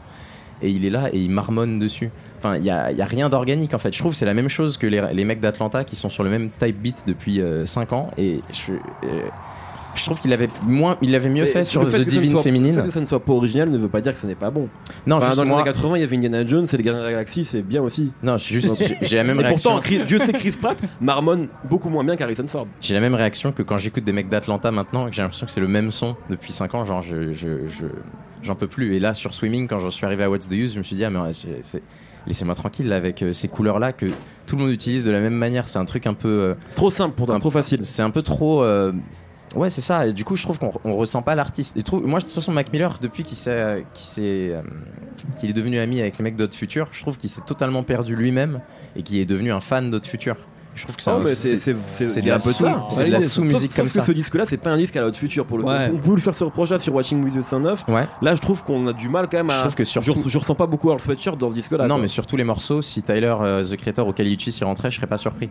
et 0.62 0.70
il 0.70 0.86
est 0.86 0.90
là 0.90 1.10
et 1.12 1.20
il 1.20 1.32
marmonne 1.32 1.80
dessus. 1.80 2.12
Enfin, 2.38 2.58
il 2.58 2.64
y 2.64 2.70
a, 2.70 2.92
y 2.92 3.02
a 3.02 3.06
rien 3.06 3.28
d'organique 3.28 3.74
en 3.74 3.80
fait. 3.80 3.92
Je 3.92 4.00
trouve 4.00 4.12
que 4.12 4.18
c'est 4.18 4.26
la 4.26 4.36
même 4.36 4.50
chose 4.50 4.78
que 4.78 4.86
les, 4.86 5.02
les 5.14 5.26
mecs 5.26 5.40
d'Atlanta 5.40 5.84
qui 5.84 5.96
sont 5.96 6.10
sur 6.10 6.24
le 6.24 6.30
même 6.30 6.52
type 6.60 6.80
beat 6.80 7.04
depuis 7.08 7.42
5 7.66 7.94
ans, 7.94 8.12
et 8.18 8.42
je, 8.52 8.74
euh, 8.74 9.30
je 9.96 10.06
trouve 10.06 10.20
qu'il 10.20 10.32
avait 10.34 10.48
moins, 10.64 10.98
il 11.02 11.16
avait 11.16 11.30
mieux 11.30 11.44
Mais 11.44 11.50
fait 11.50 11.64
sur 11.66 11.84
le 11.84 11.90
The 11.90 11.92
ça 11.94 12.04
Divine 12.04 12.32
soit- 12.32 12.40
Le 12.40 12.44
Féminine. 12.44 12.76
fait 12.82 12.88
que 12.88 12.94
ça 12.94 13.00
ne 13.02 13.06
soit 13.06 13.20
pas 13.24 13.34
original 13.34 13.70
ne 13.70 13.78
veut 13.78 13.88
pas 13.88 14.02
dire 14.02 14.14
que 14.14 14.20
ce 14.20 14.28
n'est 14.28 14.36
pas 14.36 14.50
bon. 14.52 14.68
Non, 15.08 15.18
Enfin, 15.18 15.36
dans 15.36 15.44
les 15.44 15.52
années 15.52 15.64
80, 15.64 15.96
il 15.98 16.02
y 16.02 16.04
avait 16.04 16.16
Indiana 16.16 16.46
Jones 16.46 16.68
et 16.72 16.78
les 16.78 16.84
Gardiens 16.84 17.02
de 17.02 17.06
la 17.06 17.12
Galaxie, 17.12 17.46
c'est 17.46 17.62
bien 17.62 17.82
aussi. 17.82 18.12
non, 18.24 18.38
je- 18.38 18.44
juste, 18.46 18.84
j'ai- 19.02 19.18
la 19.18 19.24
même 19.24 19.40
Et 19.40 19.44
réaction. 19.44 19.72
pourtant, 19.72 19.84
Chris- 19.84 20.04
Dieu 20.06 20.20
sait 20.20 20.34
que 20.34 20.38
Chris 20.38 20.56
Pratt 20.62 20.78
marmonne 21.02 21.48
beaucoup 21.70 21.90
moins 21.90 22.04
bien 22.04 22.16
qu'Harrison 22.16 22.48
Ford. 22.48 22.68
J'ai 22.82 22.94
la 22.94 23.00
même 23.02 23.16
réaction 23.16 23.52
que 23.52 23.64
quand 23.64 23.78
j'écoute 23.78 24.04
des 24.04 24.12
mecs 24.14 24.30
d'Atlanta 24.30 24.72
maintenant, 24.72 25.08
que 25.08 25.14
j'ai 25.16 25.22
l'impression 25.22 25.46
que 25.46 25.52
c'est 25.52 25.62
le 25.62 25.68
même 25.68 25.92
son 25.92 26.16
depuis 26.30 26.54
5 26.54 26.74
ans, 26.76 26.86
genre 26.86 27.02
je, 27.02 27.34
je, 27.34 27.68
je- 27.68 27.86
j'en 28.44 28.56
peux 28.56 28.68
plus. 28.68 28.96
Et 28.96 29.00
là 29.00 29.14
sur 29.14 29.34
Swimming, 29.34 29.68
quand 29.68 29.80
j'en 29.80 29.92
suis 29.92 30.06
arrivé 30.06 30.24
à 30.24 30.30
What's 30.30 30.48
the 30.50 30.54
Use, 30.54 30.74
je 30.74 30.80
me 30.80 30.84
suis 30.84 30.96
dit 30.96 31.04
ah 31.06 31.10
mais 31.10 31.20
laissez-moi 32.28 32.56
tranquille 32.56 32.88
là, 32.88 32.96
avec 32.96 33.22
euh, 33.22 33.34
ces 33.34 33.48
couleurs 33.48 33.80
là 33.80 33.94
que 33.94 34.08
tout 34.48 34.56
le 34.56 34.64
monde 34.64 34.72
utilise 34.72 35.06
de 35.06 35.12
la 35.12 35.20
même 35.20 35.34
manière. 35.36 35.68
C'est 35.70 35.80
un 35.80 35.86
truc 35.86 36.08
un 36.08 36.14
peu, 36.14 36.28
euh, 36.28 36.54
trop 36.76 36.90
simple 36.92 37.16
pour 37.16 37.28
toi, 37.28 37.40
trop 37.40 37.50
facile. 37.52 37.80
c'est 37.84 38.02
un 38.02 38.10
peu 38.12 38.22
trop. 38.22 38.64
euh, 38.64 38.92
Ouais, 39.56 39.70
c'est 39.70 39.82
ça. 39.82 40.08
Et 40.08 40.12
du 40.14 40.26
coup, 40.26 40.36
je 40.36 40.44
trouve 40.44 40.60
qu'on 40.60 40.72
on 40.84 40.96
ressent 40.96 41.22
pas 41.22 41.36
l'artiste. 41.36 41.78
Et 41.78 41.84
trouve, 41.84 42.06
moi, 42.06 42.20
de 42.20 42.26
toute 42.26 42.34
façon, 42.34 42.52
Mac 42.52 42.72
Miller, 42.74 42.98
depuis 43.02 43.24
qu'il 43.24 43.38
s'est, 43.38 43.86
qu'il 43.94 44.06
s'est, 44.06 44.50
euh, 44.54 44.62
qu'il 45.40 45.50
est 45.50 45.54
devenu 45.54 45.80
ami 45.80 46.02
avec 46.02 46.18
les 46.18 46.24
mecs 46.24 46.36
d'Odd 46.36 46.54
Future, 46.54 46.88
je 46.92 47.02
trouve 47.02 47.18
qu'il 47.18 47.30
s'est 47.30 47.42
totalement 47.46 47.84
perdu 47.84 48.16
lui-même 48.16 48.62
et 48.96 49.04
qu'il 49.04 49.18
est 49.20 49.26
devenu 49.26 49.52
un 49.52 49.60
fan 49.62 49.90
d'Odd 49.92 50.06
Future. 50.06 50.36
Je 50.74 50.84
trouve 50.84 50.98
que 50.98 51.04
c'est 51.04 51.12
Oh, 51.12 51.24
c'est- 51.24 51.58
c'est 51.58 51.76
c'est 52.00 52.22
de 52.22 52.28
la 52.28 52.38
sous- 52.38 52.52
c'est 52.90 53.06
de 53.06 53.12
la 53.12 53.22
sous-musique 53.22 53.72
sauf 53.72 53.76
comme 53.78 53.86
que 53.86 53.92
ça. 53.94 54.04
ce 54.04 54.12
disque-là, 54.12 54.44
c'est 54.46 54.58
pas 54.58 54.72
un 54.72 54.78
disque 54.78 54.98
à 54.98 55.02
la 55.02 55.08
haute 55.08 55.16
future 55.16 55.46
pour 55.46 55.58
le 55.58 55.64
Ouais. 55.64 55.88
coup. 55.90 55.96
On 55.96 56.00
peut 56.10 56.16
lui 56.16 56.22
faire 56.22 56.36
ce 56.36 56.44
reproche 56.44 56.76
sur 56.80 56.94
Watching 56.94 57.24
With 57.24 57.34
The 57.40 57.44
Sun 57.48 57.66
Off. 57.66 57.86
Ouais. 57.88 58.06
Là, 58.22 58.36
je 58.36 58.42
trouve 58.42 58.62
qu'on 58.62 58.86
a 58.88 58.92
du 58.92 59.08
mal 59.08 59.30
quand 59.32 59.38
même 59.38 59.50
Je 59.50 59.56
à. 59.56 59.60
trouve 59.62 59.76
que 59.76 59.86
je, 59.86 59.90
surtout- 59.90 60.28
je 60.28 60.38
ressens 60.38 60.56
pas 60.56 60.68
beaucoup 60.68 60.90
Earl 60.90 61.00
Sweatshirt 61.00 61.38
dans 61.38 61.48
ce 61.50 61.54
disque-là. 61.54 61.88
non, 61.88 61.96
quoi. 61.96 62.02
mais 62.02 62.08
sur 62.10 62.28
tous 62.28 62.36
les 62.36 62.44
morceaux, 62.44 62.82
si 62.82 63.02
Tyler, 63.04 63.34
euh, 63.40 63.64
The 63.64 63.78
Creator 63.78 64.06
ou 64.06 64.12
Kali 64.12 64.34
Uchis 64.34 64.58
y 64.60 64.64
rentrait, 64.66 64.92
je 64.92 64.98
serais 64.98 65.08
pas 65.08 65.18
surpris. 65.18 65.50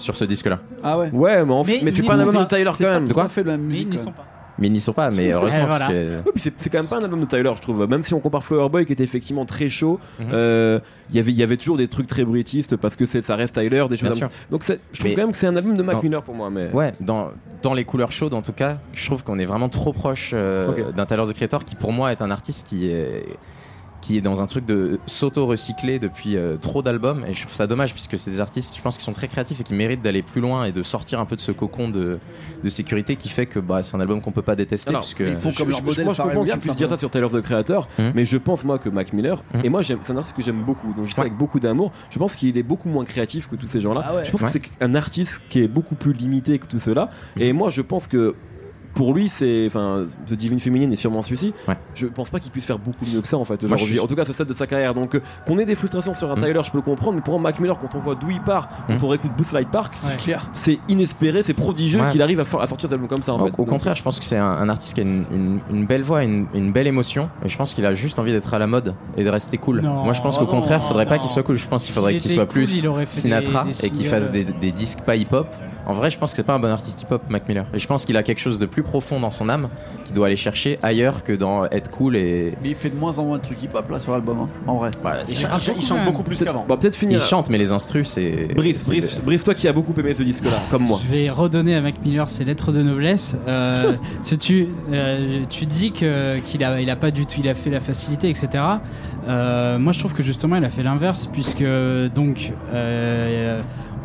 Sur 0.00 0.16
ce 0.16 0.24
disque-là. 0.24 0.58
Ah 0.82 0.98
ouais. 0.98 1.10
Ouais, 1.12 1.44
mais, 1.44 1.52
en 1.52 1.62
fait- 1.64 1.72
Mais 1.78 1.80
mais 1.84 1.92
c'est 1.92 1.98
ils 1.98 2.06
pas 2.06 2.14
un 2.14 2.16
sont 2.16 2.20
album 2.22 2.34
de 2.34 2.40
pas- 2.48 2.56
Tyler 2.56 2.70
C'est 2.76 2.84
quand 2.84 2.90
pas 2.90 3.00
même. 3.00 3.08
tout 3.08 3.20
à 3.20 3.28
fait 3.28 3.42
de 3.42 3.48
la 3.48 3.56
même 3.56 3.66
Mais 3.66 3.74
ils 3.74 3.86
musique. 3.86 3.90
n'y 3.92 3.98
sont 3.98 4.12
pas. 4.12 4.26
mais 4.58 4.66
ils 4.66 4.72
n'y 4.72 4.80
sont 4.80 4.92
pas. 4.92 5.10
Mais 5.10 5.30
heureusement, 5.32 5.66
parce 5.66 5.84
que. 5.92 6.16
Ouais, 6.16 6.22
puis 6.32 6.40
c'est, 6.42 6.52
c'est 6.56 6.70
quand 6.70 6.78
même 6.78 6.86
pas 6.88 6.96
un 6.98 7.04
album 7.04 7.20
de 7.20 7.26
Tyler, 7.26 7.50
je 7.54 7.60
trouve. 7.60 7.86
Même 7.86 8.02
si 8.02 8.12
on 8.14 8.20
compare 8.20 8.42
Flower 8.44 8.68
Boy, 8.68 8.86
qui 8.86 8.92
était 8.92 9.04
effectivement 9.04 9.44
très 9.46 9.68
chaud, 9.68 9.98
Mhm. 10.18 10.26
euh, 10.32 10.80
il 11.10 11.16
y 11.16 11.18
avait- 11.18 11.32
il 11.32 11.36
y 11.38 11.42
avait 11.42 11.56
toujours 11.56 11.76
des 11.76 11.88
trucs 11.88 12.06
très 12.06 12.24
britistes 12.24 12.76
parce 12.76 12.96
que 12.96 13.06
c'est, 13.06 13.22
ça 13.22 13.36
reste 13.36 13.54
Tyler, 13.58 13.84
des 13.88 13.96
choses 13.96 14.00
Bien 14.00 14.08
comme 14.10 14.18
sûr. 14.18 14.30
Donc 14.50 14.64
c'est- 14.64 14.80
je 14.92 14.98
trouve 15.00 15.10
Mais 15.10 15.16
quand 15.16 15.22
même 15.22 15.32
que 15.32 15.38
c'est 15.38 15.46
un 15.46 15.56
album 15.56 15.76
de 15.76 15.82
Mac 15.82 15.96
dans- 15.96 16.02
Miller 16.02 16.22
pour 16.22 16.34
moi. 16.34 16.50
Mais... 16.50 16.70
Ouais, 16.72 16.92
dans, 17.00 17.30
dans 17.62 17.74
les 17.74 17.84
couleurs 17.84 18.12
chaudes 18.12 18.34
en 18.34 18.42
tout 18.42 18.52
cas, 18.52 18.78
je 18.94 19.04
trouve 19.06 19.22
qu'on 19.24 19.38
est 19.38 19.44
vraiment 19.44 19.68
trop 19.68 19.92
proche 19.92 20.30
euh, 20.34 20.68
Ok. 20.70 20.94
d'un 20.94 21.06
Tyler 21.06 21.24
the 21.28 21.32
Creator 21.34 21.64
qui 21.64 21.74
pour 21.76 21.92
moi 21.92 22.10
est 22.12 22.22
un 22.22 22.30
artiste 22.30 22.66
qui 22.66 22.90
est 22.90 23.24
qui 24.00 24.16
est 24.16 24.20
dans 24.20 24.42
un 24.42 24.46
truc 24.46 24.64
de 24.66 24.98
s'auto-recycler 25.06 25.98
depuis 25.98 26.36
euh, 26.36 26.56
trop 26.56 26.82
d'albums 26.82 27.24
et 27.26 27.34
je 27.34 27.42
trouve 27.42 27.54
ça 27.54 27.66
dommage 27.66 27.92
puisque 27.92 28.18
c'est 28.18 28.30
des 28.30 28.40
artistes 28.40 28.76
je 28.76 28.82
pense 28.82 28.96
qui 28.98 29.04
sont 29.04 29.12
très 29.12 29.28
créatifs 29.28 29.60
et 29.60 29.64
qui 29.64 29.74
méritent 29.74 30.02
d'aller 30.02 30.22
plus 30.22 30.40
loin 30.40 30.64
et 30.64 30.72
de 30.72 30.82
sortir 30.82 31.20
un 31.20 31.24
peu 31.26 31.36
de 31.36 31.40
ce 31.40 31.52
cocon 31.52 31.88
de, 31.88 32.18
de 32.64 32.68
sécurité 32.68 33.16
qui 33.16 33.28
fait 33.28 33.46
que 33.46 33.58
bah, 33.60 33.82
c'est 33.82 33.96
un 33.96 34.00
album 34.00 34.20
qu'on 34.22 34.32
peut 34.32 34.42
pas 34.42 34.56
détester 34.56 34.88
Alors, 34.90 35.02
puisque 35.02 35.20
il 35.20 35.36
faut 35.36 35.50
Je- 35.50 35.58
comme 35.58 35.66
je- 35.66 35.70
leur 35.72 35.80
je- 35.80 35.84
modèle 35.84 36.04
moi 36.04 36.14
je 36.14 36.16
Pharrell 36.18 36.34
comprends 36.36 36.48
que 36.48 36.52
tu 36.54 36.58
puisses 36.60 36.76
dire 36.76 36.88
ça 36.88 36.96
sur 36.98 37.10
Tyler 37.10 37.26
the 37.30 37.40
Creator, 37.40 37.88
Mhm. 37.98 38.12
mais 38.14 38.24
je 38.24 38.36
pense 38.38 38.64
moi 38.64 38.78
que 38.78 38.88
Mac 38.88 39.12
Miller, 39.12 39.42
Mhm. 39.54 39.60
et 39.64 39.68
moi 39.68 39.82
j'aime, 39.82 39.98
c'est 40.02 40.12
un 40.12 40.16
artiste 40.16 40.36
que 40.36 40.42
j'aime 40.42 40.62
beaucoup, 40.62 40.92
donc 40.94 41.06
je 41.06 41.14
Ouais. 41.14 41.20
avec 41.20 41.36
beaucoup 41.36 41.60
d'amour, 41.60 41.92
je 42.10 42.18
pense 42.18 42.36
qu'il 42.36 42.56
est 42.56 42.62
beaucoup 42.62 42.88
moins 42.88 43.04
créatif 43.04 43.48
que 43.48 43.56
tous 43.56 43.66
ces 43.66 43.80
gens-là. 43.80 44.02
Ah 44.06 44.14
ouais. 44.16 44.24
Je 44.24 44.30
pense 44.30 44.40
Ouais. 44.42 44.50
que 44.60 44.66
c'est 44.78 44.84
un 44.84 44.94
artiste 44.94 45.42
qui 45.50 45.60
est 45.60 45.68
beaucoup 45.68 45.94
plus 45.94 46.12
limité 46.12 46.58
que 46.58 46.66
tout 46.66 46.78
cela, 46.78 47.10
et 47.38 47.52
moi 47.52 47.68
je 47.70 47.82
pense 47.82 48.06
que 48.06 48.34
pour 48.94 49.14
lui, 49.14 49.28
c'est, 49.28 49.64
enfin, 49.66 50.04
The 50.26 50.32
Divine 50.34 50.60
Féminine 50.60 50.92
est 50.92 50.96
sûrement 50.96 51.22
celui-ci. 51.22 51.52
Ouais. 51.68 51.76
Je 51.94 52.06
pense 52.06 52.30
pas 52.30 52.40
qu'il 52.40 52.50
puisse 52.50 52.64
faire 52.64 52.78
beaucoup 52.78 53.04
mieux 53.12 53.20
que 53.20 53.28
ça 53.28 53.36
en 53.38 53.44
fait 53.44 53.62
aujourd'hui. 53.62 53.86
suis- 53.86 54.00
En 54.00 54.06
tout 54.06 54.14
cas, 54.16 54.24
ce 54.24 54.32
stade 54.32 54.48
de 54.48 54.52
sa 54.52 54.66
carrière. 54.66 54.94
Donc, 54.94 55.14
euh, 55.14 55.22
qu'on 55.46 55.58
ait 55.58 55.64
des 55.64 55.74
frustrations 55.74 56.14
sur 56.14 56.30
un 56.30 56.36
Mhm. 56.36 56.42
Tyler, 56.44 56.60
je 56.64 56.70
peux 56.70 56.78
le 56.78 56.82
comprendre. 56.82 57.14
Mais 57.16 57.22
pour 57.22 57.34
un 57.34 57.38
Mac 57.38 57.58
Miller, 57.60 57.78
quand 57.78 57.94
on 57.94 57.98
voit 57.98 58.14
d'où 58.14 58.30
il 58.30 58.40
part, 58.40 58.68
quand 58.86 58.94
Mhm. 58.94 59.04
on 59.04 59.08
réécoute 59.08 59.30
Boost 59.36 59.52
Light 59.52 59.70
Park, 59.70 59.94
Ouais. 59.94 60.10
C'est 60.10 60.16
clair. 60.16 60.50
c'est 60.54 60.78
inespéré, 60.88 61.42
c'est 61.42 61.54
prodigieux 61.54 62.00
Ouais. 62.00 62.10
qu'il 62.10 62.20
arrive 62.22 62.40
à, 62.40 62.44
for- 62.44 62.60
à 62.62 62.66
sortir 62.66 62.88
des 62.88 62.94
albums 62.94 63.08
comme 63.08 63.22
ça 63.22 63.32
en 63.32 63.36
Au, 63.40 63.46
fait. 63.46 63.52
au 63.52 63.56
Donc, 63.58 63.68
contraire, 63.68 63.96
je 63.96 64.02
pense 64.02 64.18
que 64.18 64.24
c'est 64.24 64.36
un, 64.38 64.44
un 64.46 64.68
artiste 64.68 64.94
qui 64.94 65.00
a 65.00 65.04
une, 65.04 65.24
une- 65.32 65.60
une 65.70 65.86
belle 65.86 66.02
voix, 66.02 66.24
une, 66.24 66.46
une 66.54 66.72
belle 66.72 66.86
émotion, 66.86 67.30
et 67.44 67.48
je 67.48 67.56
pense 67.56 67.74
qu'il 67.74 67.86
a 67.86 67.94
juste 67.94 68.18
envie 68.18 68.32
d'être 68.32 68.52
à 68.54 68.58
la 68.58 68.66
mode 68.66 68.94
et 69.16 69.24
de 69.24 69.28
rester 69.30 69.56
cool. 69.58 69.80
Non, 69.82 70.04
Moi, 70.04 70.12
je 70.12 70.20
pense 70.20 70.36
qu'au 70.36 70.44
non, 70.44 70.50
contraire, 70.50 70.82
faudrait 70.82 71.06
pas 71.06 71.18
qu'il 71.18 71.28
soit 71.30 71.42
cool. 71.42 71.56
Je 71.56 71.66
pense 71.68 71.84
qu'il 71.84 71.94
faudrait 71.94 72.18
qu'il 72.18 72.30
soit 72.30 72.46
cool, 72.46 72.52
plus 72.64 72.78
il 72.82 72.84
Sinatra 73.08 73.64
des- 73.64 73.72
des 73.72 73.86
et 73.86 73.90
qu'il 73.90 74.06
fasse 74.06 74.30
des, 74.30 74.44
des 74.44 74.72
disques 74.72 75.00
pas 75.02 75.16
hip-hop. 75.16 75.46
En 75.86 75.92
vrai, 75.94 76.10
je 76.10 76.18
pense 76.18 76.32
que 76.32 76.36
c'est 76.36 76.42
pas 76.44 76.54
un 76.54 76.60
bon 76.60 76.70
artiste 76.70 77.02
hip-hop, 77.02 77.22
Mac 77.30 77.48
Miller. 77.48 77.64
Et 77.74 77.78
je 77.78 77.86
pense 77.86 78.04
qu'il 78.04 78.16
a 78.16 78.22
quelque 78.22 78.38
chose 78.38 78.58
de 78.58 78.66
plus 78.66 78.79
profond 78.82 79.20
dans 79.20 79.30
son 79.30 79.48
âme 79.48 79.68
qu'il 80.04 80.14
doit 80.14 80.26
aller 80.26 80.36
chercher 80.36 80.78
ailleurs 80.82 81.22
que 81.24 81.32
dans 81.32 81.64
être 81.66 81.90
cool 81.90 82.16
et. 82.16 82.54
Mais 82.62 82.70
il 82.70 82.74
fait 82.74 82.90
de 82.90 82.96
moins 82.96 83.18
en 83.18 83.24
moins 83.24 83.38
de 83.38 83.42
trucs 83.42 83.62
hip-hop 83.62 83.90
là 83.90 84.00
sur 84.00 84.12
l'album, 84.12 84.38
hein, 84.40 84.48
en 84.66 84.76
vrai. 84.76 84.90
Bah, 85.02 85.18
Il, 85.28 85.36
chante- 85.36 85.50
beaucoup, 85.50 85.78
il 85.78 85.82
chante 85.86 85.98
quand 85.98 86.04
beaucoup 86.04 86.16
même. 86.18 86.24
plus 86.26 86.42
qu'avant. 86.44 86.64
Bon, 86.66 86.76
peut-être 86.76 86.96
finir. 86.96 87.18
il 87.18 87.22
chante, 87.22 87.50
mais 87.50 87.58
les 87.58 87.72
instrus, 87.72 88.08
c'est. 88.08 88.54
Brice, 88.54 88.90
Brice, 89.24 89.44
toi 89.44 89.54
qui 89.54 89.68
as 89.68 89.72
beaucoup 89.72 89.94
aimé 89.98 90.14
ce 90.14 90.22
disque-là, 90.22 90.58
comme 90.70 90.82
moi. 90.84 90.98
Je 91.04 91.10
vais 91.10 91.30
redonner 91.30 91.74
à 91.76 91.80
Mac 91.80 91.94
Miller 92.04 92.28
ses 92.30 92.44
lettres 92.44 92.72
de 92.72 92.82
noblesse. 92.82 93.36
Euh, 93.48 93.94
si 94.22 94.38
tu, 94.38 94.68
euh, 94.92 95.42
tu 95.48 95.66
dis 95.66 95.92
que 95.92 96.38
qu'il 96.40 96.64
a, 96.64 96.80
il 96.80 96.90
a 96.90 96.96
pas 96.96 97.10
du 97.10 97.26
tout, 97.26 97.36
il 97.38 97.48
a 97.48 97.54
fait 97.54 97.70
la 97.70 97.80
facilité, 97.80 98.28
etc. 98.30 98.48
Euh, 99.28 99.78
moi, 99.78 99.92
je 99.92 99.98
trouve 99.98 100.14
que 100.14 100.22
justement, 100.22 100.56
il 100.56 100.64
a 100.64 100.70
fait 100.70 100.82
l'inverse, 100.82 101.26
puisque 101.26 101.62
donc, 102.14 102.52
euh, 102.72 103.60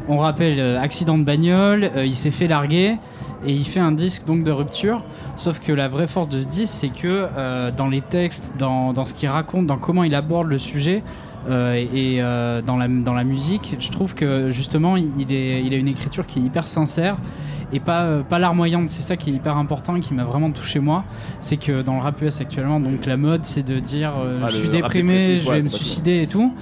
on 0.08 0.18
rappelle 0.18 0.60
euh, 0.60 0.80
accident 0.80 1.18
de 1.18 1.24
bagnole, 1.24 1.89
euh, 1.95 2.06
il 2.06 2.16
s'est 2.16 2.32
fait 2.32 2.47
larguer 2.47 2.97
et 3.45 3.53
il 3.53 3.66
fait 3.66 3.80
un 3.80 3.91
disque 3.91 4.26
donc 4.26 4.43
de 4.43 4.51
rupture. 4.51 5.03
Sauf 5.36 5.60
que 5.60 5.72
la 5.72 5.88
vraie 5.88 6.08
force 6.08 6.30
de 6.30 6.41
ce 6.41 6.47
disque, 6.47 6.74
c'est 6.74 6.89
que 6.89 7.28
euh, 7.38 7.72
dans 7.72 7.88
les 7.88 8.01
textes, 8.01 8.53
dans, 8.58 8.93
dans 8.93 9.06
ce 9.06 9.14
qu'il 9.14 9.30
raconte, 9.30 9.68
dans 9.68 9.78
comment 9.78 10.03
il 10.03 10.16
aborde 10.16 10.47
le 10.47 10.58
sujet. 10.58 11.03
et 11.47 12.22
dans, 12.66 12.78
la, 12.78 12.88
dans 12.88 13.14
la 13.14 13.24
musique, 13.24 13.76
je 13.80 13.91
trouve 13.91 14.16
que 14.16 14.49
justement 14.49 14.97
il, 14.97 15.32
est, 15.32 15.64
il 15.64 15.76
a 15.76 15.78
une 15.78 15.88
écriture 15.88 16.26
qui 16.26 16.39
est 16.39 16.41
hyper 16.41 16.66
sincère 16.66 17.18
et 17.74 17.80
pas, 17.80 18.24
pas 18.28 18.39
larmoyante. 18.39 18.89
C'est 18.89 19.01
ça 19.01 19.18
qui 19.18 19.30
est 19.30 19.34
hyper 19.34 19.58
important 19.58 19.95
et 19.95 19.99
qui 19.99 20.14
m'a 20.14 20.24
vraiment 20.24 20.51
touché 20.51 20.80
moi. 20.80 21.03
C'est 21.39 21.58
que 21.58 21.82
dans 21.82 21.95
le 21.95 22.01
rap 22.01 22.22
US 22.22 22.41
actuellement, 22.41 22.80
donc 22.80 23.06
la 23.06 23.18
mode 23.18 23.45
c'est 23.45 23.64
de 23.64 23.80
dire 23.80 24.14
euh, 24.18 24.41
Ah, 24.43 24.47
je 24.49 24.58
suis 24.58 24.70
déprimé, 24.70 25.39
je 25.39 25.47
ouais, 25.47 25.58
vais 25.58 25.64
me 25.64 25.68
suicider 25.68 26.24
et 26.24 26.28
tout. 26.28 26.53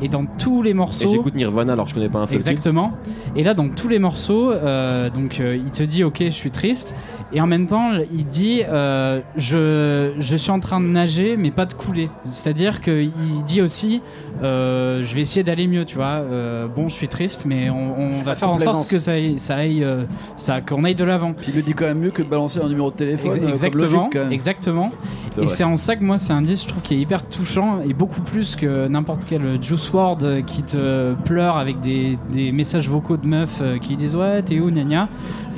Et 0.00 0.08
dans 0.08 0.24
tous 0.26 0.62
les 0.62 0.70
Et 0.70 0.74
morceaux. 0.74 1.10
j'écoute 1.10 1.34
Nirvana 1.34 1.72
alors 1.72 1.84
que 1.86 1.90
je 1.90 1.94
connais 1.94 2.08
pas 2.08 2.20
un 2.20 2.26
titre. 2.26 2.34
Exactement. 2.36 2.92
Et 3.36 3.42
là, 3.42 3.54
dans 3.54 3.68
tous 3.68 3.88
les 3.88 3.98
morceaux, 3.98 4.52
euh, 4.52 5.10
donc 5.10 5.40
euh, 5.40 5.56
il 5.56 5.70
te 5.70 5.82
dit 5.82 6.04
ok, 6.04 6.18
je 6.26 6.30
suis 6.30 6.50
triste, 6.50 6.94
et 7.32 7.40
en 7.40 7.46
même 7.46 7.66
temps, 7.66 7.90
il 8.12 8.24
dit 8.26 8.62
euh, 8.68 9.20
je, 9.36 10.12
je 10.18 10.36
suis 10.36 10.50
en 10.50 10.60
train 10.60 10.80
de 10.80 10.86
nager, 10.86 11.36
mais 11.36 11.50
pas 11.50 11.66
de 11.66 11.74
couler. 11.74 12.08
C'est-à-dire 12.30 12.80
qu'il 12.80 13.10
dit 13.46 13.60
aussi 13.60 14.00
euh, 14.42 15.02
je 15.02 15.14
vais 15.14 15.20
essayer 15.22 15.42
d'aller 15.42 15.66
mieux, 15.66 15.84
tu 15.84 15.96
vois. 15.96 16.06
Euh, 16.22 16.68
bon, 16.68 16.88
je 16.88 16.94
suis 16.94 17.08
triste, 17.08 17.42
mais 17.44 17.68
on, 17.70 18.18
on 18.18 18.22
va 18.22 18.34
faire 18.36 18.50
en 18.50 18.58
sorte 18.58 18.88
que 18.88 18.98
ça 19.00 19.12
aille, 19.12 19.38
ça 19.38 19.56
aille, 19.56 19.82
euh, 19.82 20.04
ça, 20.36 20.60
qu'on 20.60 20.84
aille 20.84 20.94
de 20.94 21.04
l'avant. 21.04 21.34
Il 21.48 21.54
le 21.56 21.62
dit 21.62 21.74
quand 21.74 21.86
même 21.86 21.98
mieux 21.98 22.10
que 22.10 22.22
de 22.22 22.28
balancer 22.28 22.60
un 22.60 22.68
numéro 22.68 22.90
de 22.90 22.96
téléphone. 22.96 23.48
Exactement, 23.48 24.08
logique, 24.12 24.32
exactement. 24.32 24.92
C'est 25.30 25.42
Et 25.42 25.44
vrai. 25.46 25.54
c'est 25.54 25.64
en 25.64 25.76
ça 25.76 25.96
que 25.96 26.04
moi 26.04 26.18
c'est 26.18 26.32
un 26.32 26.42
disque 26.42 26.64
je 26.64 26.68
trouve 26.68 26.82
qui 26.82 26.94
est 26.94 26.98
hyper 26.98 27.26
touchant 27.28 27.80
et 27.88 27.92
beaucoup 27.94 28.20
plus 28.20 28.56
que 28.56 28.86
n'importe 28.88 29.24
quel 29.24 29.62
Juice 29.62 29.87
WRLD 29.92 30.22
euh, 30.24 30.42
qui 30.42 30.62
te 30.62 31.14
pleure 31.24 31.56
avec 31.56 31.80
des, 31.80 32.18
des 32.30 32.52
messages 32.52 32.88
vocaux 32.88 33.16
de 33.16 33.26
meufs 33.26 33.58
euh, 33.60 33.78
qui 33.78 33.96
disent 33.96 34.14
ouais 34.16 34.42
t'es 34.42 34.60
où 34.60 34.70
gna 34.70 34.84
gna. 34.84 35.08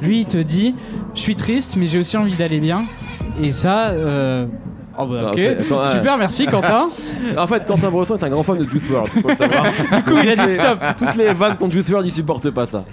Lui 0.03 0.21
il 0.21 0.27
te 0.27 0.39
dit 0.39 0.75
je 1.15 1.21
suis 1.21 1.37
triste 1.37 1.77
mais 1.77 1.87
j'ai 1.87 1.99
aussi 1.99 2.17
envie 2.17 2.37
d'aller 2.37 2.61
bien 2.61 2.85
et 3.43 3.53
ça 3.53 3.89
euh, 3.89 4.47
oh 4.99 5.07
bah, 5.07 5.23
Non, 5.23 5.31
ok 5.31 5.85
super 5.93 6.19
merci 6.19 6.47
Quentin 6.47 6.89
En 7.37 7.47
fait, 7.47 7.67
Quentin 7.67 7.91
Bresson 7.91 8.17
est 8.17 8.25
un 8.25 8.31
grand 8.31 8.43
fan 8.43 8.59
de 8.59 8.65
Juice 8.65 8.89
WRLD. 8.89 9.09
faut 9.23 9.29
le 9.29 9.37
savoir. 9.37 9.65
du 9.95 10.03
coup 10.03 10.19
il 10.23 10.29
a 10.29 10.47
dit 10.47 10.53
stop 10.53 10.79
Toutes 10.99 11.17
les 11.17 11.33
vannes 11.33 11.57
contre 11.57 11.73
Juice 11.73 11.89
WRLD, 11.89 12.07
il 12.07 12.13
supporte 12.13 12.51
pas 12.51 12.67
ça. 12.67 12.85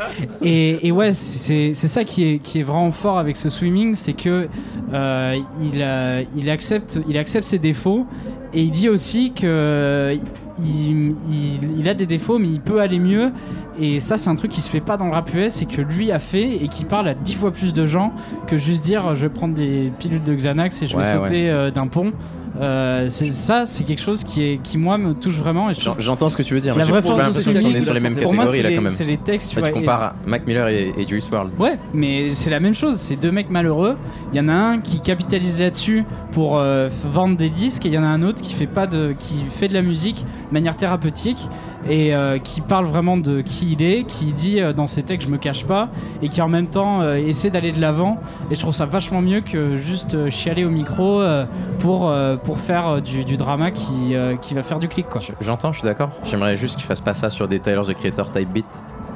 Et, 0.42 0.88
et 0.88 0.92
ouais, 0.92 1.14
c'est 1.14 1.74
c'est 1.74 1.88
ça 1.88 2.04
qui 2.04 2.28
est, 2.28 2.40
qui 2.40 2.60
est 2.60 2.64
vraiment 2.64 2.92
fort 2.92 3.18
avec 3.18 3.38
ce 3.38 3.50
swimming, 3.50 3.96
c'est 3.96 4.14
que 4.14 4.48
euh, 4.94 5.38
il, 5.62 5.82
euh, 5.82 6.24
il, 6.36 6.50
accepte, 6.50 7.00
il 7.08 7.18
accepte 7.18 7.46
ses 7.46 7.60
défauts 7.60 8.06
et 8.54 8.62
il 8.62 8.72
dit 8.72 8.90
aussi 8.90 9.34
que 9.34 10.18
il, 10.64 11.16
il- 11.32 11.80
il 11.80 11.90
a 11.90 11.94
des 11.94 12.06
défauts 12.06 12.40
mais 12.40 12.48
il 12.48 12.62
peut 12.62 12.80
aller 12.82 13.00
mieux 13.00 13.32
et 13.80 14.00
ça 14.00 14.18
c'est 14.18 14.30
un 14.30 14.36
truc 14.36 14.52
qui 14.52 14.62
se 14.62 14.70
fait 14.70 14.82
pas 14.82 14.98
dans 14.98 15.06
le 15.06 15.12
rap 15.12 15.32
US 15.34 15.62
et 15.62 15.66
que 15.66 15.82
lui 15.82 16.12
a 16.12 16.20
fait 16.20 16.56
et 16.64 16.68
qui 16.68 16.84
parle 16.86 17.08
à 17.08 17.14
dix 17.14 17.36
fois 17.36 17.52
plus 17.52 17.74
de 17.74 17.86
gens 17.86 18.12
que 18.48 18.58
juste 18.58 18.84
dire 18.84 19.16
je 19.16 19.28
vais 19.28 19.34
prendre 19.34 19.54
des 19.54 19.92
pilules 20.00 20.24
de 20.24 20.34
Xanax 20.34 20.82
et 20.82 20.86
je 20.88 20.98
vais 20.98 21.04
sauter 21.28 21.50
euh, 21.50 21.72
d'un 21.72 21.88
pont. 21.88 22.12
Euh, 22.60 23.06
c'est 23.10 23.34
ça 23.34 23.66
c'est 23.66 23.84
quelque 23.84 24.02
chose 24.02 24.24
qui, 24.24 24.44
est, 24.44 24.62
qui 24.64 24.78
moi 24.78 24.98
me 24.98 25.14
touche 25.14 25.36
vraiment 25.38 25.70
et 25.70 25.74
je 25.74 25.82
J'entends 26.00 26.30
ce 26.30 26.38
que 26.38 26.44
tu 26.44 26.54
veux 26.54 26.60
dire. 26.60 26.76
La 26.76 26.86
mais 26.86 26.92
vraie 26.92 27.02
force 27.02 27.46
de 27.46 27.62
qu'on 27.62 27.70
est 27.70 27.82
sur 27.82 27.94
les 27.94 28.00
mêmes 28.00 28.16
catégories 28.16 28.48
c'est 28.48 28.64
là 28.64 28.70
les, 28.70 28.76
quand 28.76 28.82
même. 28.82 28.92
c'est 28.92 29.06
les 29.06 29.18
textes 29.18 29.56
tu 29.56 29.72
compares 29.72 30.16
Mac 30.26 30.46
Miller 30.46 30.68
et, 30.68 30.94
et 30.98 31.08
Juice 31.08 31.30
WRLD. 31.30 31.60
Ouais, 31.60 31.78
mais 31.94 32.34
c'est 32.34 32.50
la 32.50 32.60
même 32.60 32.74
chose. 32.74 32.98
C'est 32.98 33.16
deux 33.16 33.32
mecs 33.32 33.50
malheureux. 33.50 33.98
Il 34.32 34.38
y 34.38 34.40
en 34.40 34.50
a 34.50 34.54
un 34.54 34.80
qui 34.80 35.00
capitalise 35.00 35.60
là-dessus 35.60 36.06
pour 36.32 36.60
euh, 36.60 36.90
vendre 37.06 37.38
des 37.38 37.50
disques, 37.50 37.86
et 37.86 37.90
il 37.90 37.94
y 37.94 37.98
en 37.98 38.04
a 38.04 38.08
un 38.08 38.24
autre 38.24 38.42
qui 38.42 38.54
fait 38.54 38.68
pas 38.68 38.88
de, 38.88 39.14
qui 39.18 39.36
fait 39.50 39.68
de 39.68 39.74
la 39.74 39.82
musique 39.82 40.26
de 40.50 40.54
manière 40.54 40.76
thérapeutique 40.76 41.48
et 41.90 42.14
euh, 42.16 42.38
qui 42.40 42.62
parle 42.62 42.86
vraiment 42.86 43.18
de 43.18 43.42
qui 43.42 43.74
il 43.74 43.84
est, 43.84 44.04
qui 44.04 44.34
dit 44.34 44.60
euh, 44.62 44.74
dans 44.74 44.88
ses 44.88 45.04
textes 45.04 45.28
je 45.28 45.32
me 45.32 45.38
cache 45.38 45.66
pas, 45.66 45.90
et 46.22 46.30
qui 46.30 46.42
en 46.42 46.48
même 46.50 46.68
temps 46.68 47.02
euh, 47.02 47.16
essaie 47.16 47.50
d'aller 47.50 47.72
de 47.72 47.80
l'avant. 47.82 48.18
Et 48.52 48.56
je 48.56 48.60
trouve 48.60 48.74
ça 48.74 48.86
vachement 48.86 49.22
mieux 49.22 49.42
que 49.42 49.78
juste 49.78 50.14
euh, 50.16 50.30
chialer 50.30 50.66
au 50.66 50.70
micro 50.70 51.22
euh, 51.22 51.46
pour 51.80 52.10
euh, 52.10 52.36
pour 52.38 52.60
faire 52.60 52.88
euh, 52.88 53.00
du, 53.00 53.24
du 53.24 53.38
drama 53.38 53.72
qui 53.72 54.14
euh, 54.16 54.36
qui 54.38 54.54
va 54.54 54.64
faire 54.64 54.80
du 54.80 54.88
clic 54.88 55.08
quoi. 55.10 55.22
Je- 55.22 55.34
J'entends, 55.42 55.72
je 55.74 55.80
suis 55.80 55.86
d'accord. 55.88 56.10
J'aimerais 56.26 56.56
juste 56.56 56.76
qu'il 56.78 56.86
fasse 56.86 57.02
pas 57.02 57.14
ça 57.14 57.30
sur 57.30 57.48
des 57.48 57.60
Tyler 57.60 57.82
the 57.88 57.94
Creator 57.94 58.32
type 58.32 58.50
beat. 58.52 58.66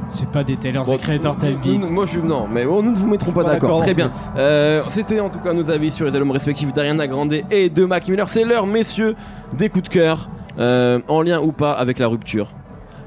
C'est 0.10 0.28
pas 0.30 0.44
des 0.44 0.58
Taylor 0.58 0.84
Bon, 0.84 0.98
the 0.98 1.02
Creator 1.02 1.38
type 1.38 1.62
beat. 1.62 1.90
Moi, 1.90 2.04
je 2.06 2.20
non, 2.20 2.46
mais 2.52 2.66
bon, 2.66 2.84
nous 2.84 2.92
ne 2.92 2.98
vous 2.98 3.08
mettrons 3.08 3.32
pas 3.32 3.44
Pas 3.46 3.52
d'accord. 3.54 3.78
Très 3.78 3.94
bien. 3.94 4.12
Euh, 4.36 4.82
C'était 4.90 5.22
en 5.22 5.30
tout 5.30 5.40
cas 5.40 5.54
nos 5.54 5.70
avis 5.72 5.90
sur 5.90 6.06
les 6.06 6.14
albums 6.14 6.32
respectifs 6.32 6.74
d'Ariana 6.74 7.08
Grande 7.08 7.34
et 7.50 7.70
de 7.70 7.86
Mac 7.86 8.08
Miller. 8.10 8.28
C'est 8.28 8.44
l'heure, 8.44 8.68
messieurs, 8.68 9.16
des 9.58 9.70
coups 9.70 9.86
de 9.86 9.90
cœur, 9.90 10.28
euh, 10.28 10.41
en 11.08 11.22
lien 11.22 11.40
ou 11.40 11.52
pas 11.52 11.72
avec 11.74 12.00
la 12.00 12.08
rupture. 12.08 12.52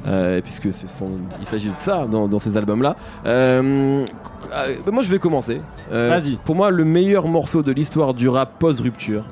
Euh, 0.06 0.42
puisque 0.42 0.70
ce 0.74 0.86
sont, 0.86 1.06
il 1.40 1.46
s'agit 1.46 1.70
de 1.70 1.76
ça 1.78 2.06
dans, 2.06 2.28
dans 2.28 2.38
ces 2.38 2.58
albums-là. 2.58 2.94
Euh, 3.24 4.04
euh, 4.52 4.90
moi, 4.92 5.02
je 5.02 5.08
vais 5.08 5.18
commencer. 5.18 5.62
Euh, 5.92 6.10
Vas-y. 6.10 6.36
Pour 6.44 6.54
moi, 6.56 6.70
le 6.70 6.84
meilleur 6.84 7.26
morceau 7.26 7.62
de 7.62 7.72
l'histoire 7.72 8.12
du 8.12 8.28
rap 8.28 8.58
post-rupture, 8.58 9.24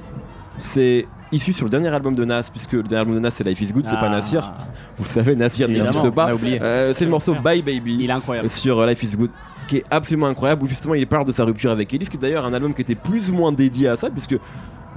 c'est 0.57 1.07
issu 1.31 1.53
sur 1.53 1.67
le 1.67 1.71
dernier 1.71 1.89
album 1.89 2.15
de 2.15 2.25
Nas, 2.25 2.49
puisque 2.51 2.73
le 2.73 2.83
dernier 2.85 3.01
album 3.01 3.15
de 3.17 3.21
Nas, 3.21 3.33
c'est 3.33 3.45
Life 3.45 3.61
is 3.61 3.71
Good, 3.73 3.85
c'est 3.85 3.97
pas 3.97 4.07
Ah. 4.07 4.11
Nassir. 4.11 4.51
Vous 4.97 5.05
le 5.05 5.09
savez, 5.11 5.33
Évidemment. 5.33 5.69
n'existe 5.69 6.11
pas. 6.11 6.31
Euh, 6.63 6.93
c'est 6.95 7.05
le 7.05 7.11
morceau 7.11 7.35
Bye 7.35 7.61
Baby 7.61 7.99
Il 8.01 8.09
est 8.09 8.13
incroyable. 8.13 8.49
sur 8.49 8.79
euh, 8.81 8.87
Life 8.87 9.03
is 9.03 9.15
Good 9.17 9.31
qui 9.69 9.77
est 9.79 9.85
absolument 9.91 10.27
incroyable 10.27 10.63
où 10.65 10.67
justement 10.67 10.95
il 10.95 11.07
parle 11.07 11.25
de 11.27 11.33
sa 11.33 11.45
rupture 11.45 11.71
avec 11.71 11.95
Elif 11.95 12.09
qui 12.11 12.17
est 12.17 12.21
d'ailleurs 12.21 12.45
un 12.45 12.53
album 12.53 12.75
qui 12.75 12.83
était 12.83 12.95
plus 12.97 13.31
ou 13.31 13.35
moins 13.35 13.53
dédié 13.53 13.89
à 13.89 13.97
ça 13.97 14.11
puisque 14.11 14.37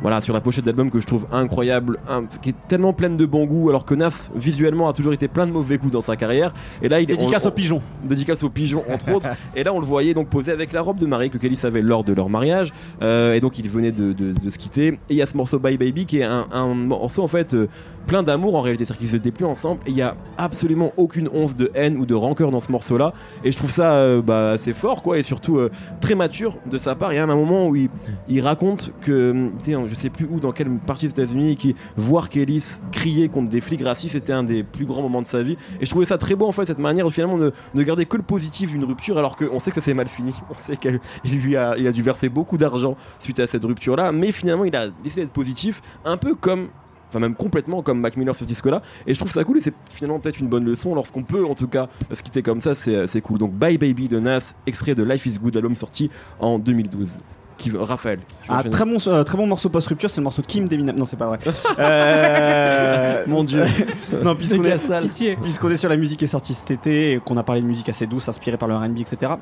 voilà, 0.01 0.21
sur 0.21 0.33
la 0.33 0.41
pochette 0.41 0.65
d'album 0.65 0.91
que 0.91 0.99
je 0.99 1.07
trouve 1.07 1.25
incroyable, 1.31 1.99
un- 2.09 2.25
qui 2.41 2.49
est 2.49 2.55
tellement 2.67 2.93
pleine 2.93 3.17
de 3.17 3.25
bon 3.25 3.45
goût, 3.45 3.69
alors 3.69 3.85
que 3.85 3.95
Nas, 3.95 4.29
visuellement, 4.35 4.89
a 4.89 4.93
toujours 4.93 5.13
été 5.13 5.27
plein 5.27 5.47
de 5.47 5.51
mauvais 5.51 5.77
goûts 5.77 5.89
dans 5.89 6.01
sa 6.01 6.15
carrière. 6.15 6.53
Et 6.81 6.89
là, 6.89 6.99
il 6.99 7.05
Dédicace 7.07 7.45
on- 7.45 7.49
aux 7.49 7.51
pigeons. 7.51 7.81
dédicace 8.03 8.43
aux 8.43 8.49
pigeons 8.49 8.83
entre 8.91 9.11
autres. 9.15 9.27
Et 9.55 9.63
là 9.63 9.73
on 9.73 9.79
le 9.79 9.85
voyait 9.85 10.13
donc 10.13 10.27
posé 10.27 10.51
avec 10.51 10.73
la 10.73 10.81
robe 10.81 10.97
de 10.97 11.05
mariée 11.05 11.29
que 11.29 11.37
Kelly 11.37 11.55
savait 11.55 11.81
lors 11.81 12.03
de 12.03 12.13
leur 12.13 12.29
mariage. 12.29 12.71
Euh, 13.01 13.33
et 13.33 13.39
donc 13.39 13.57
il 13.59 13.69
venait 13.69 13.91
de, 13.91 14.13
de- 14.13 14.33
de 14.33 14.49
se 14.49 14.57
quitter. 14.57 14.87
Et 14.87 14.99
il 15.11 15.15
y 15.17 15.21
a 15.21 15.25
ce 15.25 15.35
morceau 15.37 15.59
Bye 15.59 15.77
Baby 15.77 16.05
qui 16.05 16.19
est 16.19 16.23
un, 16.23 16.45
un 16.51 16.73
morceau 16.73 17.23
en 17.23 17.27
fait 17.27 17.53
euh, 17.53 17.67
plein 18.07 18.21
d'amour 18.23 18.55
en 18.55 18.61
réalité. 18.61 18.85
C'est-à-dire 18.85 19.07
qu'ils 19.07 19.15
étaient 19.15 19.31
plus 19.31 19.45
ensemble 19.45 19.79
et 19.87 19.91
il 19.91 19.95
y 19.97 20.01
a 20.01 20.15
absolument 20.37 20.91
aucune 20.97 21.29
once 21.33 21.55
de 21.55 21.71
haine 21.73 21.97
ou 21.97 22.05
de 22.05 22.13
rancœur 22.13 22.51
dans 22.51 22.59
ce 22.59 22.71
morceau 22.71 22.97
là 22.97 23.13
et 23.43 23.51
je 23.51 23.57
trouve 23.57 23.71
ça 23.71 23.93
euh, 23.93 24.21
bah, 24.21 24.51
assez 24.51 24.73
fort 24.73 25.01
quoi 25.01 25.17
et 25.17 25.23
surtout 25.23 25.59
très 26.01 26.15
mature 26.15 26.57
de 26.69 26.77
sa 26.77 26.95
part. 26.95 27.13
Il 27.13 27.15
y 27.15 27.19
a 27.19 27.23
un 27.23 27.27
moment 27.27 27.67
où 27.67 27.75
il, 27.75 27.89
il 28.27 28.41
raconte 28.41 28.91
que 29.01 29.49
tu 29.63 29.71
sais, 29.71 29.75
je 29.87 29.95
sais 29.95 30.09
plus 30.09 30.27
où 30.29 30.39
dans 30.39 30.51
quelle 30.51 30.69
partie 30.79 31.05
des 31.05 31.11
États-Unis 31.11 31.55
qui 31.57 31.75
voir 31.97 32.29
Kelly 32.29 32.63
crier 32.91 33.29
contre 33.29 33.49
des 33.49 33.61
flics 33.61 33.81
racistes 33.81 34.13
c'était 34.13 34.33
un 34.33 34.43
des 34.43 34.63
plus 34.63 34.85
grands 34.85 35.01
moments 35.01 35.21
de 35.21 35.27
sa 35.27 35.43
vie 35.43 35.57
et 35.79 35.85
je 35.85 35.89
trouvais 35.89 36.05
ça 36.05 36.17
très 36.17 36.35
beau 36.35 36.47
en 36.47 36.51
fait 36.51 36.65
cette 36.65 36.79
manière 36.79 37.09
finalement 37.11 37.37
de 37.37 37.51
ne 37.73 37.83
garder 37.83 38.05
que 38.05 38.17
le 38.17 38.23
positif 38.23 38.71
d'une 38.71 38.83
rupture 38.83 39.17
alors 39.17 39.35
qu'on 39.37 39.59
sait 39.59 39.71
que 39.71 39.75
ça 39.75 39.81
s'est 39.81 39.93
mal 39.93 40.07
fini 40.07 40.33
on 40.49 40.53
sait 40.53 40.77
qu'il 40.77 40.99
lui 41.23 41.55
a, 41.55 41.75
dû 41.91 42.01
verser 42.01 42.29
beaucoup 42.29 42.57
d'argent 42.57 42.97
suite 43.19 43.39
à 43.39 43.47
cette 43.47 43.63
rupture 43.63 43.95
là 43.95 44.11
mais 44.11 44.31
finalement 44.31 44.65
il 44.65 44.75
a 44.75 44.87
décidé 45.03 45.23
d'être 45.23 45.33
positif 45.33 45.81
un 46.03 46.17
peu 46.17 46.35
comme 46.35 46.69
Enfin, 47.09 47.19
même 47.19 47.35
complètement 47.35 47.81
comme 47.81 47.99
Mac 48.01 48.17
Miller 48.17 48.35
sur 48.35 48.43
ce 48.43 48.47
disque 48.47 48.65
là. 48.65 48.81
Et 49.07 49.13
je 49.13 49.19
trouve 49.19 49.31
ça 49.31 49.43
cool 49.43 49.57
et 49.57 49.61
c'est 49.61 49.73
finalement 49.89 50.19
peut-être 50.19 50.39
une 50.39 50.47
bonne 50.47 50.65
leçon 50.65 50.95
lorsqu'on 50.95 51.23
peut 51.23 51.45
en 51.45 51.55
tout 51.55 51.67
cas 51.67 51.87
se 52.11 52.21
quitter 52.21 52.41
comme 52.41 52.59
ça, 52.59 52.75
c'est 52.75 53.07
c'est 53.07 53.21
cool. 53.21 53.37
Donc 53.37 53.53
Bye 53.53 53.77
Baby 53.77 54.07
de 54.07 54.19
Nas, 54.19 54.53
extrait 54.65 54.95
de 54.95 55.03
Life 55.03 55.25
is 55.25 55.37
Good, 55.39 55.55
album 55.55 55.75
sorti 55.75 56.09
en 56.39 56.59
2012. 56.59 57.19
Qui, 57.57 57.71
Raphaël, 57.73 58.19
Ah, 58.49 58.55
enchaîner 58.57 58.69
très 58.69 58.85
bon, 58.85 58.97
euh, 59.07 59.23
très 59.23 59.37
bon 59.37 59.47
morceau 59.47 59.69
post-rupture, 59.69 60.11
c'est 60.11 60.19
le 60.19 60.25
morceau 60.25 60.41
Kim 60.41 60.67
d'Eminem. 60.67 60.95
Non, 60.97 61.05
c'est 61.05 61.17
pas 61.17 61.27
vrai. 61.27 61.39
Euh, 61.79 63.23
Mon 63.27 63.43
dieu. 63.43 63.63
non, 64.23 64.35
puisqu'on 64.35 64.63
C'est 64.63 65.25
est, 65.25 65.35
puisqu'on 65.37 65.69
est 65.69 65.77
sur 65.77 65.89
la 65.89 65.97
musique 65.97 66.19
qui 66.19 66.25
est 66.25 66.27
sortie 66.29 66.53
cet 66.53 66.71
été 66.71 67.13
et 67.13 67.19
qu'on 67.19 67.37
a 67.37 67.43
parlé 67.43 67.61
de 67.61 67.67
musique 67.67 67.89
assez 67.89 68.07
douce, 68.07 68.27
inspirée 68.29 68.57
par 68.57 68.67
le 68.67 68.75
R&B, 68.75 68.99
etc. 68.99 69.33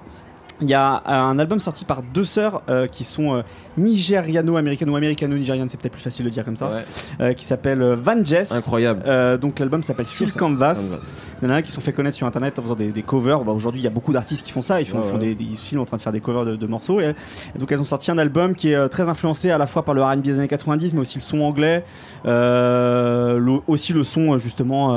Il 0.63 0.69
y 0.69 0.73
a 0.73 0.95
euh, 0.95 1.01
un 1.11 1.37
album 1.39 1.59
sorti 1.59 1.83
par 1.83 2.01
deux 2.01 2.23
sœurs 2.23 2.61
euh, 2.69 2.87
qui 2.87 3.03
sont 3.03 3.35
euh, 3.35 3.41
nigériano-américaines 3.77 4.89
ou 4.89 4.95
américano-nigérianes, 4.95 5.67
c'est 5.67 5.79
peut-être 5.79 5.91
plus 5.93 6.01
facile 6.01 6.23
de 6.25 6.29
dire 6.29 6.45
comme 6.45 6.55
ça, 6.55 6.67
Ouais, 6.69 6.83
euh, 7.21 7.33
qui 7.33 7.43
s'appelle 7.43 7.83
Van 7.83 8.23
Jess. 8.23 8.51
incroyable. 8.53 9.03
Donc 9.39 9.59
l'album 9.59 9.83
s'appelle 9.83 10.05
Silk 10.05 10.37
Canvas. 10.37 10.97
Il 11.41 11.47
y 11.47 11.51
en 11.51 11.53
a 11.53 11.61
qui 11.61 11.67
se 11.69 11.75
sont 11.75 11.81
fait 11.81 11.91
connaître 11.93 12.15
sur 12.15 12.25
internet 12.25 12.57
en 12.59 12.61
faisant 12.61 12.75
des, 12.75 12.87
des 12.91 13.01
covers. 13.03 13.43
Bah, 13.43 13.51
Aujourd'hui, 13.51 13.81
il 13.81 13.83
y 13.83 13.87
a 13.87 13.91
beaucoup 13.91 14.13
d'artistes 14.13 14.45
qui 14.45 14.51
font 14.51 14.61
ça. 14.61 14.79
Ils 14.79 14.85
font, 14.85 14.99
Ouais, 14.99 15.03
font 15.07 15.19
ouais. 15.19 15.35
des, 15.35 15.43
ils 15.43 15.57
se 15.57 15.67
filment 15.67 15.81
en 15.81 15.85
train 15.85 15.97
de 15.97 16.01
faire 16.01 16.13
des 16.13 16.21
covers 16.21 16.45
de, 16.45 16.55
de 16.55 16.67
morceaux. 16.67 17.01
Et, 17.01 17.13
et 17.55 17.59
donc, 17.59 17.71
elles 17.71 17.81
ont 17.81 17.83
sorti 17.83 18.09
un 18.11 18.17
album 18.17 18.55
qui 18.55 18.71
est 18.71 18.89
très 18.89 19.09
influencé 19.09 19.51
à 19.51 19.57
la 19.57 19.67
fois 19.67 19.83
par 19.83 19.93
le 19.93 20.01
RB 20.03 20.21
des 20.21 20.39
années 20.39 20.47
90, 20.47 20.93
mais 20.93 21.01
aussi 21.01 21.17
le 21.17 21.21
son 21.23 21.41
anglais, 21.41 21.83
le- 22.25 23.59
aussi 23.67 23.91
le 23.93 24.03
son 24.03 24.37
justement. 24.37 24.93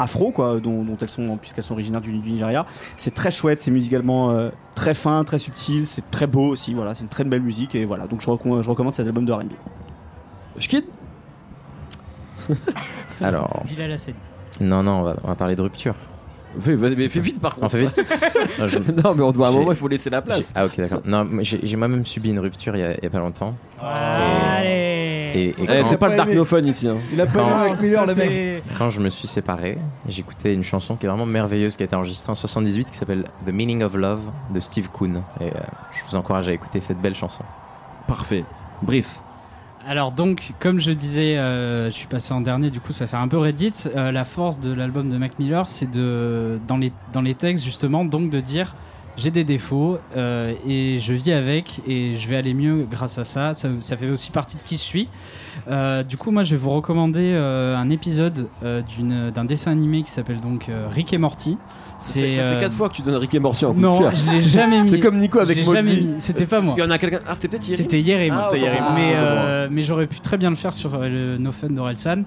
Afro 0.00 0.30
quoi 0.32 0.58
dont, 0.60 0.82
dont 0.84 0.96
elles 1.00 1.08
sont 1.08 1.36
puisqu'elles 1.36 1.62
sont 1.64 1.74
originaires 1.74 2.00
du, 2.00 2.10
du 2.18 2.30
Nigeria 2.32 2.66
c'est 2.96 3.14
très 3.14 3.30
chouette 3.30 3.60
c'est 3.60 3.70
musicalement 3.70 4.30
euh, 4.30 4.50
très 4.74 4.94
fin 4.94 5.22
très 5.24 5.38
subtil 5.38 5.86
c'est 5.86 6.10
très 6.10 6.26
beau 6.26 6.46
aussi 6.48 6.74
voilà 6.74 6.94
c'est 6.94 7.02
une 7.02 7.08
très 7.08 7.24
belle 7.24 7.42
musique 7.42 7.74
et 7.74 7.84
voilà 7.84 8.06
donc 8.06 8.20
je, 8.20 8.30
recommande- 8.30 8.62
je 8.62 8.70
recommande 8.70 8.94
cet 8.94 9.06
album 9.06 9.24
de 9.24 9.32
R&B 9.32 9.52
Je 10.58 10.68
quitte 10.68 10.86
Alors, 13.20 13.62
Villa 13.66 13.86
la 13.88 13.98
scène. 13.98 14.14
non, 14.60 14.82
non, 14.82 14.92
on 15.00 15.02
va, 15.02 15.16
on 15.24 15.28
va 15.28 15.34
parler 15.34 15.54
de 15.56 15.62
rupture. 15.62 15.94
Fais, 16.58 16.74
mais 16.74 17.08
fais 17.08 17.20
vite 17.20 17.40
par 17.40 17.56
On 17.58 17.60
contre. 17.68 17.72
fait 17.72 17.80
vite 17.82 17.94
Non, 18.58 18.66
je- 18.66 18.78
non, 18.78 19.14
mais 19.14 19.22
on 19.22 19.30
doit 19.30 19.46
à 19.48 19.50
un 19.50 19.52
moment, 19.52 19.70
il 19.70 19.76
faut 19.76 19.86
laisser 19.86 20.10
la 20.10 20.20
place. 20.20 20.52
Ah, 20.56 20.66
ok, 20.66 20.78
d'accord. 20.78 21.02
Non, 21.04 21.28
j'ai 21.42 21.60
j'ai 21.62 21.76
moi-même 21.76 22.04
subi 22.06 22.30
une 22.30 22.40
rupture 22.40 22.74
il 22.74 22.80
y 22.80 22.82
a, 22.82 22.96
il 22.96 23.04
y 23.04 23.06
a 23.06 23.10
pas 23.10 23.18
longtemps. 23.20 23.54
Allez. 23.80 24.68
Et, 24.68 25.09
et 25.34 25.54
Eh, 25.58 25.66
quand, 25.66 25.88
c'est 25.88 25.96
pas 25.98 26.08
le. 26.08 26.16
Darknophone 26.16 26.66
ici. 26.66 26.88
Hein. 26.88 26.98
Il 27.12 27.20
a 27.20 27.26
pas 27.26 27.32
Quand- 27.40 27.60
avec 27.60 27.80
Miller, 27.80 28.06
le 28.06 28.14
mec. 28.14 28.62
quand 28.78 28.90
je 28.90 29.00
me 29.00 29.08
suis 29.10 29.28
séparé, 29.28 29.78
j'écoutais 30.08 30.54
une 30.54 30.62
chanson 30.62 30.96
qui 30.96 31.06
est 31.06 31.08
vraiment 31.08 31.26
merveilleuse, 31.26 31.76
qui 31.76 31.82
a 31.82 31.86
été 31.86 31.96
enregistrée 31.96 32.30
en 32.32 32.34
78, 32.34 32.90
qui 32.90 32.96
s'appelle 32.96 33.24
The 33.46 33.50
Meaning 33.52 33.82
of 33.82 33.94
Love 33.94 34.20
de 34.54 34.60
Steve 34.60 34.88
Kuhn. 34.90 35.22
Et 35.40 35.44
euh, 35.48 35.50
je 35.92 35.98
vous 36.10 36.16
encourage 36.16 36.48
à 36.48 36.52
écouter 36.52 36.80
cette 36.80 37.00
belle 37.00 37.14
chanson. 37.14 37.42
Parfait. 38.06 38.44
Brice. 38.82 39.22
Alors 39.88 40.12
donc, 40.12 40.50
comme 40.58 40.78
je 40.78 40.90
disais, 40.92 41.38
euh, 41.38 41.86
je 41.86 41.90
suis 41.94 42.06
passé 42.06 42.34
en 42.34 42.42
dernier, 42.42 42.68
du 42.70 42.80
coup 42.80 42.92
ça 42.92 43.06
fait 43.06 43.16
un 43.16 43.28
peu 43.28 43.38
Reddit. 43.38 43.72
Euh, 43.96 44.12
la 44.12 44.24
force 44.24 44.60
de 44.60 44.72
l'album 44.74 45.08
de 45.08 45.16
Mac 45.16 45.38
Miller, 45.38 45.66
c'est 45.68 45.90
de 45.90 46.60
dans 46.68 46.76
les 46.76 46.92
dans 47.14 47.22
les 47.22 47.34
textes 47.34 47.64
justement, 47.64 48.04
donc 48.04 48.28
de 48.30 48.40
dire 48.40 48.74
j'ai 49.20 49.30
des 49.30 49.44
défauts 49.44 49.98
euh, 50.16 50.54
et 50.66 50.96
je 50.96 51.12
vis 51.12 51.32
avec 51.32 51.80
et 51.86 52.16
je 52.16 52.28
vais 52.28 52.36
aller 52.36 52.54
mieux 52.54 52.86
grâce 52.90 53.18
à 53.18 53.24
ça. 53.24 53.52
Ça, 53.54 53.96
fait 53.96 54.08
aussi 54.08 54.30
partie 54.30 54.56
de 54.56 54.62
qui 54.62 54.76
je 54.76 54.82
suis. 54.82 55.08
Euh, 55.68 56.02
du 56.02 56.16
coup, 56.16 56.30
moi 56.30 56.42
je 56.42 56.52
vais 56.54 56.60
vous 56.60 56.70
recommander 56.70 57.32
euh, 57.34 57.76
un 57.76 57.90
épisode 57.90 58.48
d'un 58.62 59.44
dessin 59.44 59.72
animé 59.72 60.02
qui 60.02 60.10
s'appelle 60.10 60.40
donc 60.40 60.70
Rick 60.90 61.12
et 61.12 61.18
Morty. 61.18 61.58
Ça 62.00 62.14
fait, 62.14 62.30
ça 62.32 62.36
fait 62.38 62.56
euh, 62.56 62.60
4 62.60 62.72
fois 62.72 62.88
que 62.88 62.94
tu 62.94 63.02
donnes 63.02 63.16
Rick 63.16 63.34
et 63.34 63.38
Morty 63.38 63.64
en 63.66 63.70
coup 63.72 63.76
de 63.76 63.82
Non, 63.82 63.98
cœur. 63.98 64.14
je 64.14 64.30
l'ai 64.30 64.40
jamais 64.40 64.82
mis. 64.82 64.90
C'est 64.90 65.00
comme 65.00 65.18
Nico 65.18 65.38
avec 65.38 65.62
jamais 65.62 65.82
mis. 65.82 66.14
C'était 66.18 66.46
pas 66.46 66.60
moi. 66.60 66.74
Il 66.78 66.82
y 66.82 66.86
en 66.86 66.90
a 66.90 66.96
quelqu'un. 66.98 67.20
Ah, 67.26 67.34
c'était 67.34 67.48
peut-être 67.48 67.68
hier. 67.68 67.76
C'était 67.76 68.00
hier 68.00 68.20
et 68.20 68.30
moi. 68.30 68.42
Ah, 68.44 68.48
C'était 68.50 68.62
hier 68.64 68.72
et 68.72 68.76
autant 68.76 68.84
moi. 68.84 68.94
pour 68.94 68.98
mais, 69.04 69.10
moi. 69.10 69.20
euh, 69.20 69.68
mais 69.70 69.82
j'aurais 69.82 70.06
pu 70.06 70.20
très 70.20 70.38
bien 70.38 70.50
le 70.50 70.56
faire 70.56 70.72
sur 70.72 70.94
euh, 70.94 71.08
le 71.08 71.38
No 71.38 71.52
Fun 71.52 71.68
d'Orelsan. 71.68 72.22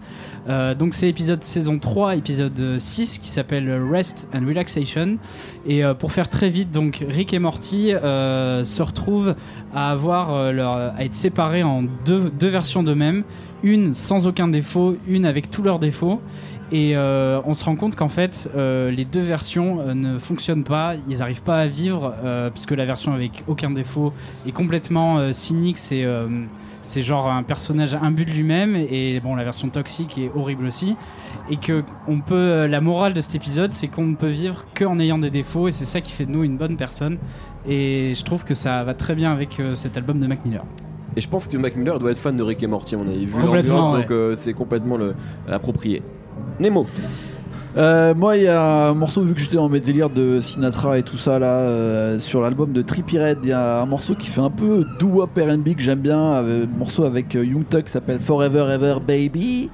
Euh, 0.47 0.75
donc 0.75 0.93
c'est 0.93 1.09
épisode 1.09 1.43
saison 1.43 1.79
3, 1.79 2.15
épisode 2.17 2.77
6 2.79 3.17
qui 3.17 3.29
s'appelle 3.29 3.69
Rest 3.91 4.27
and 4.33 4.45
Relaxation. 4.47 5.17
Et 5.65 5.83
euh, 5.83 5.93
pour 5.95 6.11
faire 6.11 6.29
très 6.29 6.49
vite, 6.49 6.71
donc 6.71 7.03
Rick 7.09 7.33
et 7.33 7.39
Morty 7.39 7.93
euh, 7.93 8.63
se 8.63 8.81
retrouvent 8.83 9.33
à 9.73 9.89
avoir 9.91 10.33
euh, 10.35 10.51
leur, 10.51 10.71
à 10.95 11.03
être 11.03 11.15
séparés 11.15 11.63
en 11.63 11.83
deux, 12.05 12.31
deux 12.39 12.49
versions 12.49 12.83
d'eux-mêmes, 12.83 13.23
une 13.63 13.93
sans 13.93 14.27
aucun 14.27 14.47
défaut, 14.49 14.97
une 15.07 15.25
avec 15.25 15.49
tous 15.49 15.63
leurs 15.63 15.79
défauts. 15.79 16.21
Et 16.75 16.97
euh, 16.97 17.39
on 17.45 17.53
se 17.53 17.63
rend 17.63 17.75
compte 17.75 17.95
qu'en 17.95 18.07
fait, 18.09 18.49
euh, 18.57 18.89
les 18.89 19.05
deux 19.05 19.21
versions 19.21 19.79
euh, 19.79 19.93
ne 19.93 20.17
fonctionnent 20.17 20.63
pas, 20.63 20.95
ils 21.07 21.19
n'arrivent 21.19 21.43
pas 21.43 21.59
à 21.59 21.67
vivre, 21.67 22.15
puisque 22.51 22.71
la 22.71 22.85
version 22.85 23.13
avec 23.13 23.43
aucun 23.47 23.69
défaut 23.69 24.11
est 24.47 24.51
complètement 24.51 25.31
cynique, 25.33 25.77
c'est 25.77 26.05
c'est 26.81 27.01
genre 27.01 27.29
un 27.31 27.43
personnage 27.43 27.93
imbu 27.93 28.25
de 28.25 28.31
lui-même, 28.31 28.75
et 28.75 29.21
bon, 29.21 29.35
la 29.35 29.43
version 29.45 29.69
toxique 29.69 30.17
est 30.17 30.29
horrible 30.35 30.65
aussi. 30.65 30.95
Et 31.49 31.55
que 31.57 31.83
on 32.07 32.19
peut, 32.19 32.65
la 32.65 32.81
morale 32.81 33.13
de 33.13 33.21
cet 33.21 33.35
épisode, 33.35 33.71
c'est 33.71 33.87
qu'on 33.87 34.05
ne 34.07 34.15
peut 34.15 34.27
vivre 34.27 34.65
qu'en 34.77 34.99
ayant 34.99 35.17
des 35.19 35.29
défauts, 35.29 35.67
et 35.67 35.71
c'est 35.71 35.85
ça 35.85 36.01
qui 36.01 36.11
fait 36.11 36.25
de 36.25 36.31
nous 36.31 36.43
une 36.43 36.57
bonne 36.57 36.75
personne. 36.75 37.19
Et 37.69 38.13
je 38.15 38.23
trouve 38.23 38.43
que 38.43 38.53
ça 38.55 38.83
va 38.83 38.93
très 38.95 39.15
bien 39.15 39.31
avec 39.31 39.61
cet 39.75 39.95
album 39.95 40.19
de 40.19 40.27
Mac 40.27 40.43
Miller. 40.43 40.63
Et 41.15 41.21
je 41.21 41.29
pense 41.29 41.47
que 41.47 41.55
Mac 41.57 41.75
Miller 41.75 41.99
doit 41.99 42.11
être 42.11 42.17
fan 42.17 42.35
de 42.35 42.43
Rick 42.43 42.63
et 42.63 42.67
Morty, 42.67 42.95
à 42.95 42.97
mon 42.97 43.07
avis. 43.07 43.25
Vu 43.27 43.33
Complètement, 43.33 43.75
l'ambiance, 43.75 43.93
ouais. 43.93 44.01
donc 44.01 44.11
euh, 44.11 44.35
c'est 44.35 44.53
complètement 44.53 44.97
le- 44.97 45.13
approprié. 45.47 46.01
Nemo. 46.59 46.85
Euh, 47.75 48.13
moi, 48.13 48.37
il 48.37 48.43
y 48.43 48.47
a 48.47 48.61
un 48.61 48.93
morceau, 48.93 49.21
vu 49.21 49.33
que 49.33 49.39
j'étais 49.39 49.55
dans 49.55 49.69
mes 49.69 49.79
délires 49.79 50.11
de 50.11 50.39
Sinatra 50.39 50.99
et 50.99 51.03
tout 51.03 51.17
ça, 51.17 51.39
là, 51.39 51.47
euh, 51.47 52.19
sur 52.19 52.41
l'album 52.41 52.71
de 52.71 52.83
Trippie 52.83 53.17
Red, 53.17 53.39
il 53.43 53.49
y 53.49 53.51
a 53.51 53.81
un 53.81 53.85
morceau 53.87 54.13
qui 54.13 54.27
fait 54.27 54.41
un 54.41 54.51
peu 54.51 54.85
doo-wop 54.99 55.31
R&B 55.35 55.75
que 55.75 55.81
j'aime 55.81 55.99
bien, 55.99 56.19
un 56.19 56.67
morceau 56.77 57.05
avec 57.05 57.35
euh, 57.35 57.43
Young 57.43 57.67
Thug 57.67 57.85
qui 57.85 57.91
s'appelle 57.91 58.19
Forever 58.19 58.67
Ever 58.71 58.97
Baby, 59.05 59.71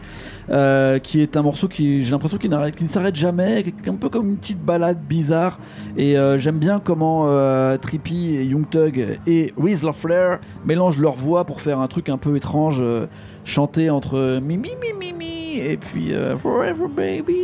qui 1.03 1.22
est 1.22 1.36
un 1.36 1.41
morceau 1.41 1.68
qui, 1.68 2.01
j'ai 2.03 2.12
l'impression 2.12 2.38
qu'il 2.38 2.49
ne 2.49 2.88
s'arrête 2.88 3.16
jamais, 3.16 3.66
un 3.86 3.95
peu 3.95 4.07
comme 4.07 4.30
une 4.30 4.38
petite 4.38 4.64
balade 4.64 4.99
bizarre, 5.07 5.60
et 5.97 6.16
j'aime 6.38 6.57
bien 6.57 6.82
comment 6.84 7.28
Trippie 7.78 8.36
et 8.36 8.45
Young 8.45 8.68
Thug 8.70 9.20
et 9.28 9.53
Rizla 9.62 9.93
Flair 9.93 10.39
mélangent 10.66 10.97
leur 10.97 11.16
voix 11.16 11.45
pour 11.45 11.62
faire 11.62 11.80
un 11.80 11.88
truc 11.88 12.10
un 12.10 12.18
peu 12.18 12.36
étrange, 12.36 12.82
chanter 13.50 13.89
entre 13.89 14.39
mi 14.41 14.58
mi 14.58 14.70
mi 14.82 14.93
mi 14.97 15.14
mi 15.14 15.60
et 15.60 15.78
puis 15.78 16.14
euh, 16.14 16.38
Forever 16.38 16.88
Baby. 16.95 17.36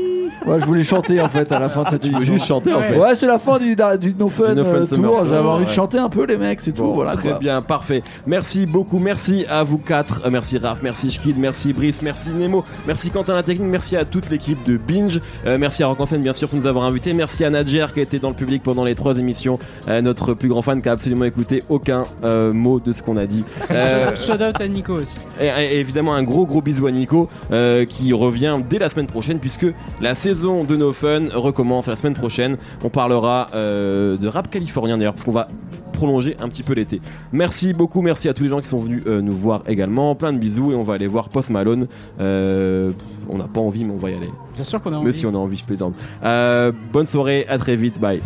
Ouais, 0.46 0.60
je 0.60 0.66
voulais 0.66 0.84
chanter 0.84 1.20
en 1.22 1.28
fait 1.30 1.52
à 1.52 1.60
la 1.60 1.70
fin 1.70 1.84
de 1.84 1.90
cette 1.90 2.06
émission. 2.06 2.34
juste 2.34 2.46
chanter 2.46 2.72
en 2.74 2.82
fait. 2.82 2.98
Ouais, 2.98 3.16
c'est 3.16 3.26
la 3.26 3.40
fin 3.40 3.58
du, 3.58 3.76
du 4.00 4.16
No 4.18 4.30
Fun, 4.30 4.50
Du 4.54 4.56
No 4.62 4.64
Fun 4.64 4.76
euh, 4.82 4.86
Tour. 4.86 5.26
J'avais 5.28 5.48
envie 5.48 5.66
de 5.66 5.70
chanter 5.72 5.98
un 5.98 6.10
peu, 6.10 6.26
les 6.26 6.38
mecs, 6.38 6.62
c'est 6.62 6.72
tout. 6.72 6.94
Voilà, 6.94 7.14
très 7.14 7.30
quoi. 7.30 7.40
bien, 7.40 7.62
parfait. 7.62 8.04
Merci 8.28 8.66
beaucoup, 8.68 9.00
merci 9.00 9.46
à 9.50 9.64
vous 9.64 9.78
quatre. 9.80 10.22
Euh, 10.26 10.30
merci 10.32 10.58
Raph, 10.60 10.82
merci 10.84 11.12
Schkid, 11.12 11.38
merci 11.40 11.74
Brice, 11.74 12.02
merci 12.04 12.30
Nemo, 12.30 12.64
merci 12.86 13.10
Quentin 13.10 13.34
la 13.34 13.44
technique, 13.44 13.70
merci 13.70 13.98
à 13.98 14.06
toute 14.06 14.30
l'équipe 14.30 14.64
de 14.66 14.78
Binge, 14.78 15.20
Euh, 15.48 15.58
merci 15.58 15.82
à 15.84 15.88
Rock 15.88 16.00
en 16.00 16.06
scène 16.06 16.22
bien 16.22 16.34
sûr 16.34 16.48
pour 16.48 16.60
nous 16.60 16.68
avoir 16.68 16.86
invités, 16.86 17.14
merci 17.14 17.44
à 17.44 17.50
Nadjer 17.50 17.88
qui 17.94 18.00
a 18.02 18.04
été 18.04 18.20
dans 18.20 18.30
le 18.30 18.36
public 18.36 18.62
pendant 18.62 18.84
les 18.84 18.94
trois 18.96 19.18
émissions, 19.18 19.58
Euh, 19.88 20.02
notre 20.02 20.34
plus 20.34 20.50
grand 20.50 20.62
fan 20.62 20.82
qui 20.82 20.90
a 20.90 20.92
absolument 20.92 21.26
écouté 21.26 21.64
aucun 21.70 22.04
euh, 22.24 22.54
mot 22.54 22.80
de 22.80 22.92
ce 22.92 23.02
qu'on 23.02 23.18
a 23.18 23.26
dit. 23.26 23.44
Euh, 23.72 24.16
Shout 24.16 24.34
out 24.34 24.60
à 24.62 24.68
Nico 24.68 24.94
aussi. 24.94 25.16
et, 25.42 25.80
et 25.80 25.84
évidemment 25.96 26.16
un 26.16 26.24
gros 26.24 26.46
gros 26.46 26.62
bisou 26.62 26.88
à 26.88 26.92
Nico 26.92 27.30
euh, 27.52 27.86
qui 27.86 28.12
revient 28.12 28.58
dès 28.70 28.80
la 28.80 28.90
semaine 28.90 29.08
prochaine 29.08 29.40
puisque 29.40 29.68
la 30.02 30.14
saison 30.14 30.66
de 30.66 30.76
No 30.76 30.92
Fun 30.92 31.28
recommence 31.34 31.88
la 31.88 31.96
semaine 31.96 32.16
prochaine. 32.16 32.58
On 32.84 32.90
parlera 32.90 33.48
euh, 33.54 34.18
de 34.18 34.28
rap 34.28 34.50
californien 34.50 34.98
d'ailleurs 34.98 35.14
parce 35.14 35.24
qu'on 35.24 35.32
va 35.32 35.48
prolonger 35.94 36.36
un 36.42 36.50
petit 36.50 36.64
peu 36.64 36.74
l'été. 36.74 37.00
Merci 37.32 37.72
beaucoup, 37.72 38.02
merci 38.02 38.28
à 38.28 38.34
tous 38.34 38.44
les 38.44 38.50
gens 38.50 38.60
qui 38.60 38.68
sont 38.68 38.80
venus 38.80 39.04
euh, 39.08 39.22
nous 39.22 39.32
voir 39.32 39.64
également. 39.68 40.16
Plein 40.16 40.34
de 40.34 40.38
bisous 40.38 40.74
et 40.74 40.76
on 40.76 40.84
va 40.84 40.96
aller 40.96 41.08
voir 41.08 41.30
Post 41.30 41.50
Malone. 41.50 41.88
Euh, 42.20 42.92
on 43.30 43.38
n'a 43.38 43.46
pas 43.48 43.62
envie 43.62 43.86
mais 43.86 43.94
on 43.94 43.98
va 43.98 44.10
y 44.12 44.16
aller. 44.16 44.28
Bien 44.54 44.66
sûr 44.66 44.82
qu'on 44.82 44.90
a 44.90 45.00
Mais 45.00 45.12
envie. 45.12 45.18
si 45.18 45.26
on 45.26 45.34
a 45.34 45.38
envie, 45.38 45.56
je 45.56 45.64
plaisante. 45.64 45.94
Euh, 46.26 46.74
bonne 46.92 47.08
soirée, 47.08 47.46
à 47.48 47.58
très 47.58 47.78
vite, 47.78 48.02
bye. 48.02 48.20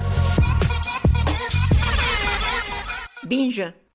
Binge. 3.29 3.71